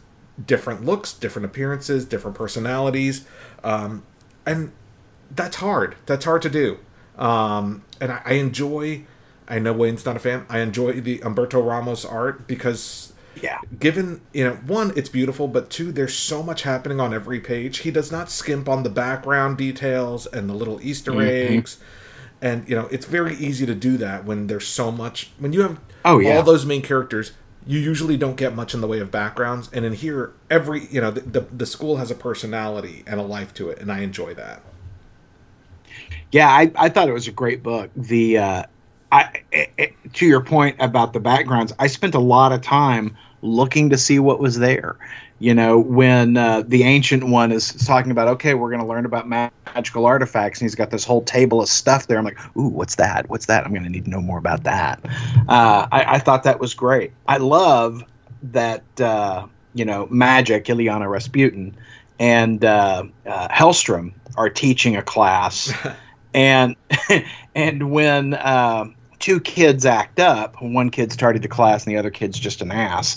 different 0.53 0.85
looks, 0.85 1.13
different 1.13 1.47
appearances, 1.47 2.05
different 2.05 2.37
personalities, 2.37 3.25
um, 3.65 4.03
and 4.45 4.73
that's 5.35 5.57
hard. 5.57 5.97
That's 6.07 6.25
hard 6.25 6.43
to 6.43 6.51
do. 6.51 6.79
Um, 7.17 7.85
and 8.01 8.13
I, 8.13 8.21
I 8.25 8.33
enjoy. 8.35 9.05
I 9.49 9.59
know 9.59 9.73
Wayne's 9.73 10.05
not 10.07 10.17
a 10.17 10.19
fan. 10.19 10.47
I 10.49 10.61
enjoy 10.61 11.01
the 11.01 11.19
Humberto 11.19 11.67
Ramos 11.67 12.05
art 12.05 12.47
because 12.47 13.13
Yeah. 13.41 13.59
given 13.79 14.21
you 14.33 14.45
know 14.45 14.55
one 14.67 14.93
it's 14.97 15.09
beautiful 15.09 15.49
but 15.49 15.69
two 15.71 15.91
there's 15.93 16.15
so 16.15 16.43
much 16.43 16.63
happening 16.63 17.01
on 17.01 17.13
every 17.15 17.41
page 17.41 17.79
he 17.79 17.91
does 17.91 18.13
not 18.13 18.31
skimp 18.31 18.69
on 18.69 18.83
the 18.83 18.91
background 18.91 19.57
details 19.59 20.27
and 20.27 20.49
the 20.51 20.55
little 20.55 20.79
easter 20.83 21.13
Mm-hmm. 21.13 21.57
eggs 21.59 21.79
and 22.43 22.69
you 22.69 22.77
know 22.77 22.87
it's 22.91 23.07
very 23.07 23.35
easy 23.37 23.65
to 23.67 23.75
do 23.75 23.97
that 23.97 24.25
when 24.27 24.47
there's 24.49 24.67
so 24.67 24.91
much 24.93 25.31
when 25.39 25.53
you 25.55 25.63
have 25.63 25.79
Oh, 26.05 26.19
yeah. 26.19 26.37
all 26.37 26.43
those 26.43 26.65
main 26.67 26.83
characters 26.83 27.33
you 27.67 27.79
usually 27.79 28.17
don't 28.17 28.37
get 28.37 28.55
much 28.55 28.75
in 28.75 28.81
the 28.81 28.87
way 28.87 28.99
of 29.01 29.11
backgrounds 29.11 29.71
and 29.73 29.85
in 29.85 29.93
here 29.93 30.33
every 30.51 30.87
you 30.87 31.01
know 31.01 31.11
the, 31.11 31.21
the, 31.21 31.41
the 31.41 31.67
school 31.67 31.97
has 31.99 32.11
a 32.11 32.15
personality 32.15 33.05
and 33.07 33.21
a 33.21 33.23
life 33.23 33.55
to 33.55 33.71
it 33.71 33.79
and 33.79 33.91
i 33.93 34.01
enjoy 34.01 34.35
that 34.35 34.63
Yeah, 36.33 36.49
I, 36.49 36.73
I 36.77 36.89
thought 36.89 37.09
it 37.09 37.13
was 37.13 37.29
a 37.29 37.33
great 37.33 37.63
book. 37.63 37.91
The 37.97 38.39
uh, 38.39 38.63
I 39.13 39.43
it, 39.53 39.73
it- 39.79 39.97
to 40.15 40.27
your 40.27 40.43
point 40.43 40.77
about 40.81 41.13
the 41.13 41.21
backgrounds, 41.21 41.73
I 41.79 41.87
spent 41.87 42.15
a 42.15 42.19
lot 42.21 42.53
of 42.53 42.61
time 42.61 43.17
looking 43.43 43.91
to 43.91 43.99
see 43.99 44.19
what 44.19 44.41
was 44.41 44.59
there. 44.59 44.99
You 45.43 45.55
know, 45.55 45.77
when 45.77 46.37
uh, 46.37 46.63
the 46.65 46.85
ancient 46.85 47.25
one 47.25 47.51
is 47.51 47.73
talking 47.85 48.13
about, 48.13 48.29
okay, 48.29 48.55
we're 48.55 48.71
going 48.71 48.81
to 48.81 48.87
learn 48.87 49.05
about 49.05 49.29
magical 49.29 50.07
artifacts, 50.07 50.61
and 50.61 50.67
he's 50.67 50.77
got 50.77 50.91
this 50.91 51.05
whole 51.05 51.23
table 51.23 51.61
of 51.61 51.69
stuff 51.69 52.07
there. 52.07 52.17
I'm 52.17 52.25
like, 52.25 52.39
ooh, 52.57 52.69
what's 52.69 52.95
that? 52.95 53.29
What's 53.29 53.47
that? 53.47 53.65
I'm 53.65 53.73
going 53.73 53.83
to 53.83 53.91
need 53.91 54.05
to 54.05 54.11
know 54.11 54.21
more 54.21 54.39
about 54.39 54.63
that. 54.63 55.01
Uh, 55.49 55.89
I, 55.91 56.05
I 56.15 56.19
thought 56.21 56.45
that 56.45 56.61
was 56.61 56.75
great. 56.75 57.11
I 57.27 57.39
love 57.39 58.05
that 58.45 58.85
uh, 59.01 59.47
you 59.75 59.85
know, 59.85 60.07
Magik, 60.07 60.67
Illyana 60.67 61.11
Rasputin, 61.11 61.77
and 62.21 62.65
uh, 62.65 63.03
uh, 63.27 63.49
Hellstrom 63.49 64.13
are 64.37 64.49
teaching 64.49 64.97
a 64.97 65.03
class 65.03 65.73
and 66.35 66.77
and 67.57 67.91
when 67.91 68.35
uh, 68.35 68.85
two 69.19 69.41
kids 69.41 69.85
act 69.87 70.21
up, 70.21 70.61
one 70.63 70.91
kid 70.91 71.11
started 71.11 71.43
the 71.43 71.49
class 71.49 71.85
and 71.85 71.93
the 71.93 71.99
other 71.99 72.11
kid's 72.11 72.39
just 72.39 72.63
an 72.63 72.71
ass. 72.71 73.17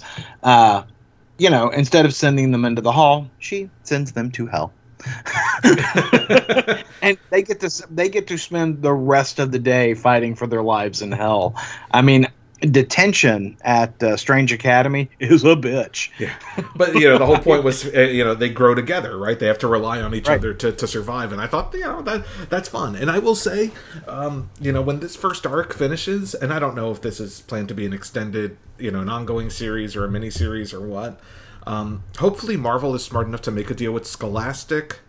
You 1.38 1.50
know, 1.50 1.70
instead 1.70 2.06
of 2.06 2.14
sending 2.14 2.52
them 2.52 2.66
into 2.66 2.82
the 2.82 2.92
hall, 2.92 3.30
she 3.40 3.70
sends 3.84 4.12
them 4.14 4.32
to 4.32 4.48
hell. 4.48 4.72
and 7.02 7.18
they 7.30 7.44
get 7.44 7.60
to 7.60 7.88
they 7.92 8.10
get 8.10 8.28
to 8.28 8.38
spend 8.38 8.82
the 8.82 8.94
rest 8.94 9.40
of 9.40 9.52
the 9.52 9.60
day 9.60 9.94
fighting 9.94 10.36
for 10.36 10.48
their 10.48 10.64
lives 10.64 11.02
in 11.02 11.12
hell. 11.12 11.56
I 11.92 12.02
mean, 12.02 12.28
detention 12.62 13.58
at 13.62 14.02
uh, 14.02 14.18
Strange 14.18 14.52
Academy 14.54 15.10
is 15.20 15.44
a 15.44 15.56
bitch. 15.56 16.10
Yeah, 16.20 16.34
but 16.76 16.96
you 16.96 17.08
know 17.08 17.18
the 17.18 17.26
whole 17.26 17.38
point 17.40 17.64
was 17.64 17.86
uh, 17.94 18.02
you 18.02 18.24
know 18.24 18.34
they 18.36 18.50
grow 18.50 18.74
together, 18.76 19.18
right? 19.18 19.38
They 19.38 19.48
have 19.48 19.60
to 19.60 19.68
rely 19.68 20.02
on 20.02 20.14
each 20.16 20.28
Right. 20.28 20.38
other 20.40 20.54
to, 20.56 20.72
to 20.72 20.88
survive, 20.88 21.32
and 21.32 21.42
I 21.42 21.48
thought 21.48 21.74
you 21.74 21.82
know 21.82 22.02
that 22.04 22.26
that's 22.50 22.70
fun. 22.70 22.96
And 22.96 23.12
I 23.12 23.20
will 23.20 23.36
say, 23.36 23.72
um, 24.08 24.50
you 24.60 24.72
know, 24.72 24.82
when 24.82 25.00
this 25.00 25.16
first 25.16 25.46
arc 25.46 25.74
finishes, 25.74 26.34
and 26.34 26.54
I 26.54 26.60
don't 26.60 26.76
know 26.76 26.92
if 26.92 27.02
this 27.02 27.20
is 27.20 27.42
planned 27.42 27.68
to 27.70 27.74
be 27.76 27.86
an 27.86 27.94
extended, 27.94 28.58
you 28.78 28.92
know, 28.92 29.02
an 29.02 29.10
ongoing 29.10 29.50
series 29.50 29.96
or 29.96 30.06
a 30.06 30.10
mini 30.12 30.30
series 30.30 30.74
or 30.74 30.82
what. 30.82 31.20
Um, 31.68 32.04
hopefully, 32.20 32.58
Marvel 32.58 32.94
is 32.96 33.04
smart 33.04 33.28
enough 33.28 33.42
to 33.44 33.52
make 33.52 33.70
a 33.70 33.74
deal 33.74 33.92
with 33.92 34.06
Scholastic 34.06 35.00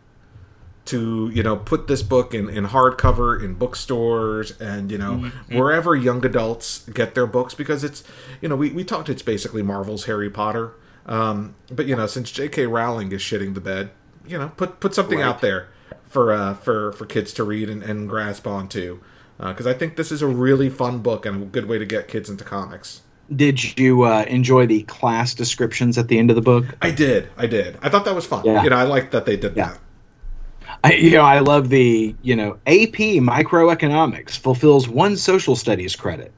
to 0.87 1.31
you 1.35 1.43
know 1.43 1.57
put 1.57 1.87
this 1.89 2.03
book 2.03 2.35
in 2.35 2.49
in 2.49 2.65
hardcover 2.67 3.43
in 3.43 3.55
bookstores 3.55 4.53
and 4.61 4.91
you 4.91 4.99
know 4.99 5.31
wherever 5.51 5.95
young 5.95 6.25
adults 6.25 6.89
get 6.91 7.15
their 7.15 7.27
books 7.27 7.55
because 7.55 7.85
it's 7.85 8.03
you 8.41 8.49
know 8.49 8.57
we, 8.57 8.71
we 8.71 8.85
talked 8.85 9.09
it's 9.09 9.23
basically 9.23 9.63
marvel's 9.63 10.05
harry 10.07 10.31
potter 10.31 10.73
um, 11.07 11.55
but 11.71 11.87
you 11.87 11.95
know 11.97 12.07
since 12.07 12.31
j.k 12.33 12.67
rowling 12.67 13.13
is 13.13 13.21
shitting 13.21 13.55
the 13.55 13.61
bed 13.61 13.91
you 14.27 14.39
know 14.39 14.49
put 14.57 14.81
put 14.81 14.95
something 14.95 15.19
Right. 15.19 15.27
out 15.27 15.41
there 15.41 15.69
for 16.09 16.33
uh 16.33 16.55
for 16.55 16.93
for 16.93 17.05
kids 17.07 17.33
to 17.35 17.45
read 17.45 17.69
and, 17.69 17.83
and 17.83 18.09
grasp 18.09 18.47
onto 18.47 19.01
because 19.39 19.67
i 19.67 19.73
think 19.75 19.97
this 19.97 20.11
is 20.11 20.23
a 20.23 20.27
really 20.27 20.69
fun 20.71 21.01
book 21.01 21.27
and 21.27 21.43
a 21.43 21.47
good 21.47 21.67
way 21.67 21.79
to 21.79 21.85
get 21.85 22.09
kids 22.09 22.29
into 22.31 22.43
comics 22.45 23.03
Did 23.35 23.77
you 23.79 24.03
uh, 24.03 24.25
enjoy 24.29 24.67
the 24.67 24.83
class 24.85 25.35
descriptions 25.35 25.99
at 25.99 26.07
the 26.09 26.19
end 26.19 26.31
of 26.31 26.37
the 26.37 26.43
book? 26.43 26.65
i 26.81 26.91
did 26.91 27.29
i 27.37 27.47
did 27.47 27.77
i 27.83 27.89
thought 27.89 28.05
that 28.05 28.15
was 28.15 28.25
fun 28.27 28.45
Yeah. 28.45 28.63
you 28.65 28.71
know 28.71 28.77
i 28.77 28.85
liked 28.85 29.11
that 29.13 29.27
they 29.27 29.37
did 29.37 29.57
Yeah. 29.57 29.69
that 29.71 29.79
I, 30.85 30.95
you 30.95 31.11
know, 31.11 31.23
I 31.23 31.41
love 31.41 31.69
the, 31.69 32.15
you 32.23 32.37
know, 32.37 32.53
AP 32.67 32.99
microeconomics 33.23 34.39
fulfills 34.39 34.89
one 34.89 35.17
social 35.17 35.57
studies 35.57 35.97
credit. 35.97 36.33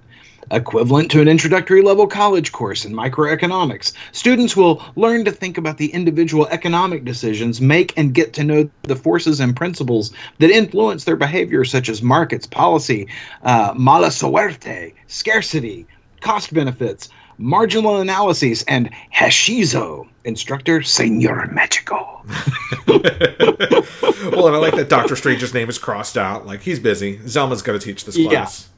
Equivalent 0.50 1.10
to 1.10 1.20
an 1.20 1.28
introductory 1.28 1.82
level 1.82 2.06
college 2.06 2.52
course 2.52 2.86
in 2.86 2.94
microeconomics, 2.94 3.92
students 4.12 4.56
will 4.56 4.82
learn 4.96 5.22
to 5.26 5.30
think 5.30 5.58
about 5.58 5.76
the 5.76 5.92
individual 5.92 6.46
economic 6.48 7.04
decisions, 7.04 7.60
make 7.60 7.92
and 7.98 8.14
get 8.14 8.32
to 8.32 8.44
know 8.44 8.70
the 8.84 8.96
forces 8.96 9.40
and 9.40 9.54
principles 9.54 10.10
that 10.38 10.50
influence 10.50 11.04
their 11.04 11.16
behavior, 11.16 11.66
such 11.66 11.90
as 11.90 12.02
markets, 12.02 12.46
policy, 12.46 13.06
uh, 13.42 13.74
mala 13.76 14.08
suerte, 14.10 14.94
scarcity, 15.06 15.86
cost 16.22 16.54
benefits, 16.54 17.10
marginal 17.36 18.00
analyses, 18.00 18.62
and 18.68 18.90
hashizo. 19.14 20.08
Instructor, 20.24 20.82
Senor 20.82 21.46
Magico. 21.52 22.22
well, 22.86 24.46
and 24.46 24.56
I 24.56 24.58
like 24.58 24.74
that 24.76 24.88
Doctor 24.88 25.16
Strange's 25.16 25.54
name 25.54 25.68
is 25.68 25.78
crossed 25.78 26.18
out. 26.18 26.46
Like 26.46 26.60
he's 26.60 26.80
busy. 26.80 27.18
Zelma's 27.18 27.62
going 27.62 27.78
to 27.78 27.84
teach 27.84 28.04
this 28.04 28.16
Yeah. 28.16 28.28
class. 28.30 28.68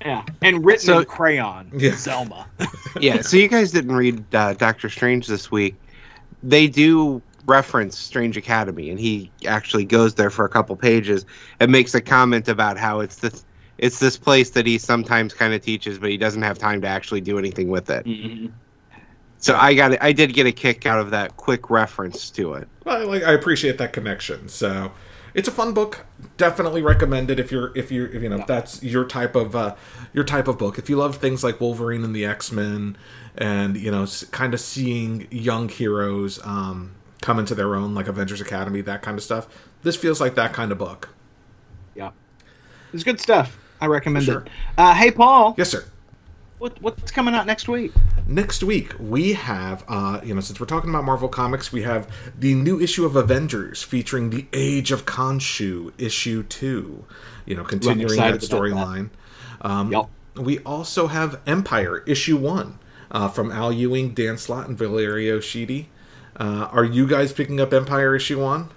Yeah, 0.00 0.24
and 0.42 0.64
written 0.64 0.86
So- 0.86 0.98
in 1.00 1.04
crayon. 1.06 1.70
Yeah. 1.74 1.90
Zelma. 1.92 2.46
yeah, 3.00 3.20
so 3.20 3.36
you 3.36 3.48
guys 3.48 3.72
didn't 3.72 3.94
read 3.96 4.22
uh, 4.34 4.54
Doctor 4.54 4.88
Strange 4.88 5.26
this 5.26 5.50
week. 5.50 5.74
They 6.42 6.68
do 6.68 7.20
reference 7.46 7.98
Strange 7.98 8.36
Academy, 8.36 8.90
and 8.90 9.00
he 9.00 9.30
actually 9.46 9.84
goes 9.84 10.14
there 10.14 10.30
for 10.30 10.44
a 10.44 10.48
couple 10.48 10.76
pages 10.76 11.26
and 11.58 11.72
makes 11.72 11.94
a 11.94 12.00
comment 12.00 12.46
about 12.48 12.76
how 12.78 13.00
it's 13.00 13.16
this 13.16 13.44
it's 13.78 13.98
this 14.00 14.16
place 14.16 14.50
that 14.50 14.66
he 14.66 14.76
sometimes 14.78 15.32
kind 15.34 15.54
of 15.54 15.62
teaches, 15.62 15.98
but 15.98 16.10
he 16.10 16.16
doesn't 16.16 16.42
have 16.42 16.58
time 16.58 16.80
to 16.82 16.86
actually 16.88 17.20
do 17.20 17.38
anything 17.38 17.68
with 17.68 17.90
it. 17.90 18.04
Mm-hmm. 18.04 18.46
So 19.38 19.56
I 19.56 19.74
got 19.74 19.92
it. 19.92 19.98
I 20.02 20.12
did 20.12 20.34
get 20.34 20.46
a 20.46 20.52
kick 20.52 20.84
out 20.86 20.98
of 20.98 21.10
that 21.12 21.36
quick 21.36 21.70
reference 21.70 22.30
to 22.30 22.54
it. 22.54 22.68
I 22.86 22.98
like 23.04 23.22
I 23.22 23.32
appreciate 23.32 23.78
that 23.78 23.92
connection. 23.92 24.48
So 24.48 24.90
it's 25.34 25.46
a 25.46 25.52
fun 25.52 25.74
book. 25.74 26.04
Definitely 26.36 26.82
recommend 26.82 27.30
it 27.30 27.38
if 27.38 27.52
you're 27.52 27.76
if 27.76 27.92
you're 27.92 28.08
if, 28.08 28.22
you 28.22 28.28
know 28.28 28.40
if 28.40 28.46
that's 28.46 28.82
your 28.82 29.04
type 29.04 29.36
of 29.36 29.54
uh, 29.54 29.76
your 30.12 30.24
type 30.24 30.48
of 30.48 30.58
book. 30.58 30.78
If 30.78 30.90
you 30.90 30.96
love 30.96 31.16
things 31.16 31.44
like 31.44 31.60
Wolverine 31.60 32.02
and 32.02 32.14
the 32.16 32.24
X 32.24 32.50
Men, 32.50 32.96
and 33.36 33.76
you 33.76 33.90
know 33.92 34.06
kind 34.32 34.54
of 34.54 34.60
seeing 34.60 35.28
young 35.30 35.68
heroes 35.68 36.40
um, 36.44 36.94
come 37.22 37.38
into 37.38 37.54
their 37.54 37.76
own, 37.76 37.94
like 37.94 38.08
Avengers 38.08 38.40
Academy, 38.40 38.80
that 38.82 39.02
kind 39.02 39.16
of 39.16 39.22
stuff. 39.22 39.46
This 39.82 39.94
feels 39.94 40.20
like 40.20 40.34
that 40.34 40.52
kind 40.52 40.72
of 40.72 40.78
book. 40.78 41.10
Yeah, 41.94 42.10
it's 42.92 43.04
good 43.04 43.20
stuff. 43.20 43.56
I 43.80 43.86
recommend 43.86 44.24
Sure. 44.24 44.40
it. 44.40 44.48
Uh, 44.76 44.92
hey, 44.94 45.12
Paul, 45.12 45.54
Yes, 45.56 45.70
sir. 45.70 45.84
What, 46.58 46.80
what's 46.82 47.12
coming 47.12 47.34
out 47.34 47.46
next 47.46 47.68
week? 47.68 47.92
Next 48.26 48.62
week 48.62 48.92
we 48.98 49.34
have, 49.34 49.84
uh, 49.88 50.20
you 50.24 50.34
know, 50.34 50.40
since 50.40 50.58
we're 50.58 50.66
talking 50.66 50.90
about 50.90 51.04
Marvel 51.04 51.28
Comics, 51.28 51.72
we 51.72 51.82
have 51.82 52.12
the 52.38 52.54
new 52.54 52.80
issue 52.80 53.04
of 53.06 53.14
Avengers 53.16 53.82
featuring 53.82 54.30
the 54.30 54.46
Age 54.52 54.90
of 54.90 55.06
Khonshu 55.06 55.92
issue 55.98 56.42
two. 56.42 57.04
You 57.46 57.56
know, 57.56 57.64
continuing 57.64 58.16
that 58.16 58.34
excited 58.34 58.44
about 58.44 58.50
that. 58.50 58.50
storyline. 58.50 59.10
Um, 59.60 59.92
Yep. 59.92 60.08
We 60.36 60.58
also 60.60 61.08
have 61.08 61.40
Empire 61.46 62.04
issue 62.06 62.36
one 62.36 62.78
uh, 63.10 63.28
from 63.28 63.50
Al 63.50 63.72
Ewing, 63.72 64.14
Dan 64.14 64.38
Slott, 64.38 64.68
and 64.68 64.78
Valerio 64.78 65.38
Schiti. 65.38 65.86
Uh, 66.36 66.68
are 66.70 66.84
you 66.84 67.06
guys 67.08 67.32
picking 67.32 67.60
up 67.60 67.72
Empire 67.72 68.14
issue 68.14 68.40
one? 68.40 68.68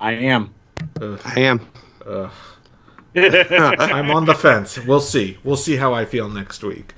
I 0.00 0.12
am. 0.12 0.54
I 1.00 1.40
am. 1.40 1.66
I'm 3.78 4.10
on 4.10 4.26
the 4.26 4.34
fence. 4.34 4.78
We'll 4.78 5.00
see. 5.00 5.38
We'll 5.44 5.56
see 5.56 5.76
how 5.76 5.94
I 5.94 6.04
feel 6.04 6.28
next 6.28 6.62
week. 6.62 6.94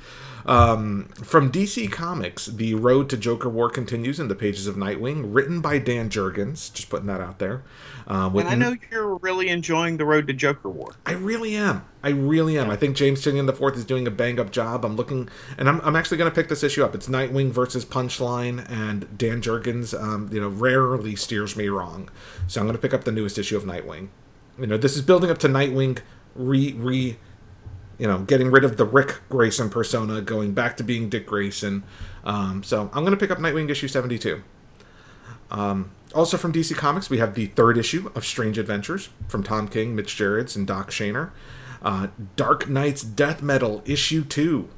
Um, 0.47 1.09
from 1.23 1.53
DC 1.53 1.93
Comics, 1.93 2.47
the 2.47 2.73
Road 2.75 3.11
to 3.11 3.19
Joker 3.19 3.51
War 3.51 3.69
continues 3.69 4.19
in 4.19 4.29
the 4.29 4.35
pages 4.35 4.67
of 4.67 4.77
Nightwing, 4.77 5.25
written 5.35 5.61
by 5.61 5.79
Dan 5.79 6.09
Jurgens. 6.09 6.73
Just 6.73 6.89
putting 6.89 7.07
that 7.07 7.21
out 7.21 7.39
there. 7.39 7.65
Uh, 8.07 8.31
And 8.35 8.49
I 8.49 8.55
know 8.55 8.75
you're 8.91 9.17
really 9.17 9.49
enjoying 9.51 9.99
the 9.99 10.07
Road 10.07 10.27
to 10.29 10.33
Joker 10.33 10.71
War. 10.71 10.95
I 11.05 11.13
really 11.13 11.55
am. 11.55 11.85
I 12.03 12.09
really 12.11 12.59
am. 12.59 12.71
I 12.71 12.77
think 12.77 12.97
James 12.97 13.23
Tynion 13.23 13.47
the 13.47 13.53
Fourth 13.53 13.77
is 13.77 13.85
doing 13.85 14.07
a 14.07 14.11
bang 14.11 14.41
up 14.41 14.51
job. 14.51 14.87
I'm 14.87 14.97
looking, 14.97 15.29
and 15.59 15.69
I'm, 15.69 15.83
I'm 15.83 15.95
actually 15.97 16.17
going 16.17 16.31
to 16.31 16.35
pick 16.35 16.49
this 16.49 16.63
issue 16.63 16.83
up. 16.83 16.95
It's 16.95 17.09
Nightwing 17.09 17.51
versus 17.51 17.85
Punchline, 17.85 18.65
and 18.71 19.19
Dan 19.19 19.43
Jurgens, 19.43 19.93
um, 20.01 20.31
you 20.33 20.41
know, 20.41 20.49
rarely 20.49 21.15
steers 21.15 21.57
me 21.57 21.69
wrong. 21.69 22.09
So 22.47 22.61
I'm 22.63 22.67
going 22.67 22.77
to 22.77 22.81
pick 22.81 22.95
up 22.95 23.05
the 23.05 23.13
newest 23.13 23.37
issue 23.37 23.57
of 23.59 23.65
Nightwing. 23.65 24.09
You 24.59 24.67
know, 24.67 24.77
this 24.77 24.97
is 24.97 25.03
building 25.03 25.31
up 25.31 25.39
to 25.39 25.49
Nightwing 25.49 26.01
re 26.35 26.73
re, 26.73 27.17
you 27.99 28.07
know, 28.07 28.21
getting 28.21 28.51
rid 28.51 28.65
of 28.65 28.77
the 28.77 28.85
Ric 28.85 29.21
Grayson 29.29 29.71
persona, 29.71 30.21
going 30.21 30.53
back 30.53 30.77
to 30.79 30.85
being 30.85 31.09
Dick 31.09 31.27
Grayson. 31.27 31.85
Um, 32.25 32.63
so 32.63 32.91
I'm 32.93 33.05
going 33.05 33.13
to 33.13 33.17
pick 33.17 33.31
up 33.31 33.39
Nightwing 33.39 33.71
issue 33.71 33.89
72. 33.89 34.43
Um, 35.51 35.91
also 36.15 36.37
from 36.37 36.53
DC 36.53 36.75
Comics, 36.77 37.11
we 37.11 37.19
have 37.19 37.35
the 37.35 37.47
third 37.47 37.79
issue 37.79 38.11
of 38.15 38.25
Strange 38.25 38.59
Adventures 38.59 39.11
from 39.29 39.43
Tom 39.43 39.69
King, 39.69 39.95
Mitch 39.95 40.17
Gerads, 40.17 40.57
and 40.57 40.67
Doc 40.67 40.91
Shaner. 40.91 41.31
Uh, 41.83 42.09
Dark 42.37 42.69
Nights 42.69 43.03
Death 43.03 43.43
Metal 43.43 43.83
issue 43.85 44.25
two 44.25 44.69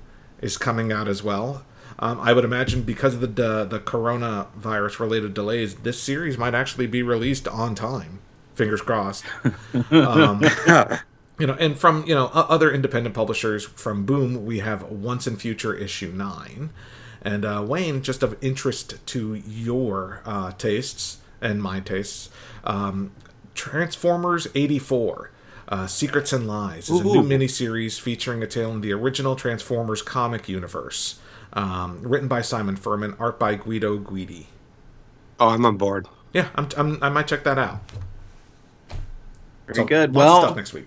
is 0.41 0.57
coming 0.57 0.93
out 0.93 1.09
as 1.09 1.23
well. 1.23 1.65
Um, 1.99 2.19
I 2.21 2.33
would 2.33 2.45
imagine 2.45 2.83
because 2.83 3.15
of 3.15 3.21
the 3.21 3.27
the, 3.27 3.65
the 3.65 3.81
coronavirus 3.81 5.01
related 5.01 5.35
delays, 5.35 5.77
this 5.77 6.01
series 6.03 6.39
might 6.39 6.55
actually 6.55 6.87
be 6.87 7.03
released 7.03 7.49
on 7.49 7.75
time. 7.75 8.21
Fingers 8.55 8.83
crossed. 8.83 9.25
um, 9.91 10.43
you 11.39 11.47
know, 11.47 11.57
and 11.59 11.79
from 11.79 12.05
you 12.07 12.15
know 12.15 12.27
other 12.35 12.71
independent 12.71 13.15
publishers 13.15 13.65
from 13.65 14.05
Boom, 14.05 14.45
we 14.45 14.59
have 14.61 14.83
Once 14.85 15.27
in 15.27 15.37
Future 15.37 15.75
issue 15.75 16.13
nine, 16.13 16.71
and 17.23 17.45
uh, 17.45 17.65
Wayne, 17.67 18.03
just 18.03 18.23
of 18.23 18.37
interest 18.43 19.05
to 19.07 19.35
your 19.35 20.23
uh, 20.25 20.53
tastes 20.53 21.19
and 21.41 21.63
my 21.63 21.81
tastes, 21.81 22.31
um, 22.65 23.13
Transformers 23.55 24.47
eighty 24.55 24.79
four. 24.79 25.31
Uh, 25.69 25.87
Secrets 25.87 26.33
and 26.33 26.49
Lies 26.49 26.91
is 26.91 26.99
a 26.99 27.05
new 27.05 27.21
Ooh. 27.21 27.23
miniseries 27.23 28.01
featuring 28.01 28.43
a 28.43 28.47
tale 28.49 28.73
in 28.73 28.81
the 28.81 28.93
original 28.93 29.37
Transformers 29.37 30.03
comic 30.03 30.49
universe. 30.49 31.21
Um, 31.53 32.03
written 32.03 32.27
by 32.27 32.43
Simon 32.43 32.75
Furman, 32.75 33.15
art 33.21 33.39
by 33.39 33.55
Guido 33.55 33.97
Guidi. 33.99 34.47
Oh, 35.39 35.49
I'm 35.49 35.65
on 35.65 35.77
board. 35.77 36.09
Yeah, 36.33 36.49
I'm, 36.55 36.69
I'm, 36.77 36.99
I 37.03 37.09
might 37.09 37.29
check 37.29 37.45
that 37.45 37.59
out. 37.59 37.81
Very 39.75 39.85
So, 39.85 39.89
good. 39.89 40.15
Well, 40.15 40.43
stuff 40.43 40.57
next 40.57 40.73
week. 40.73 40.87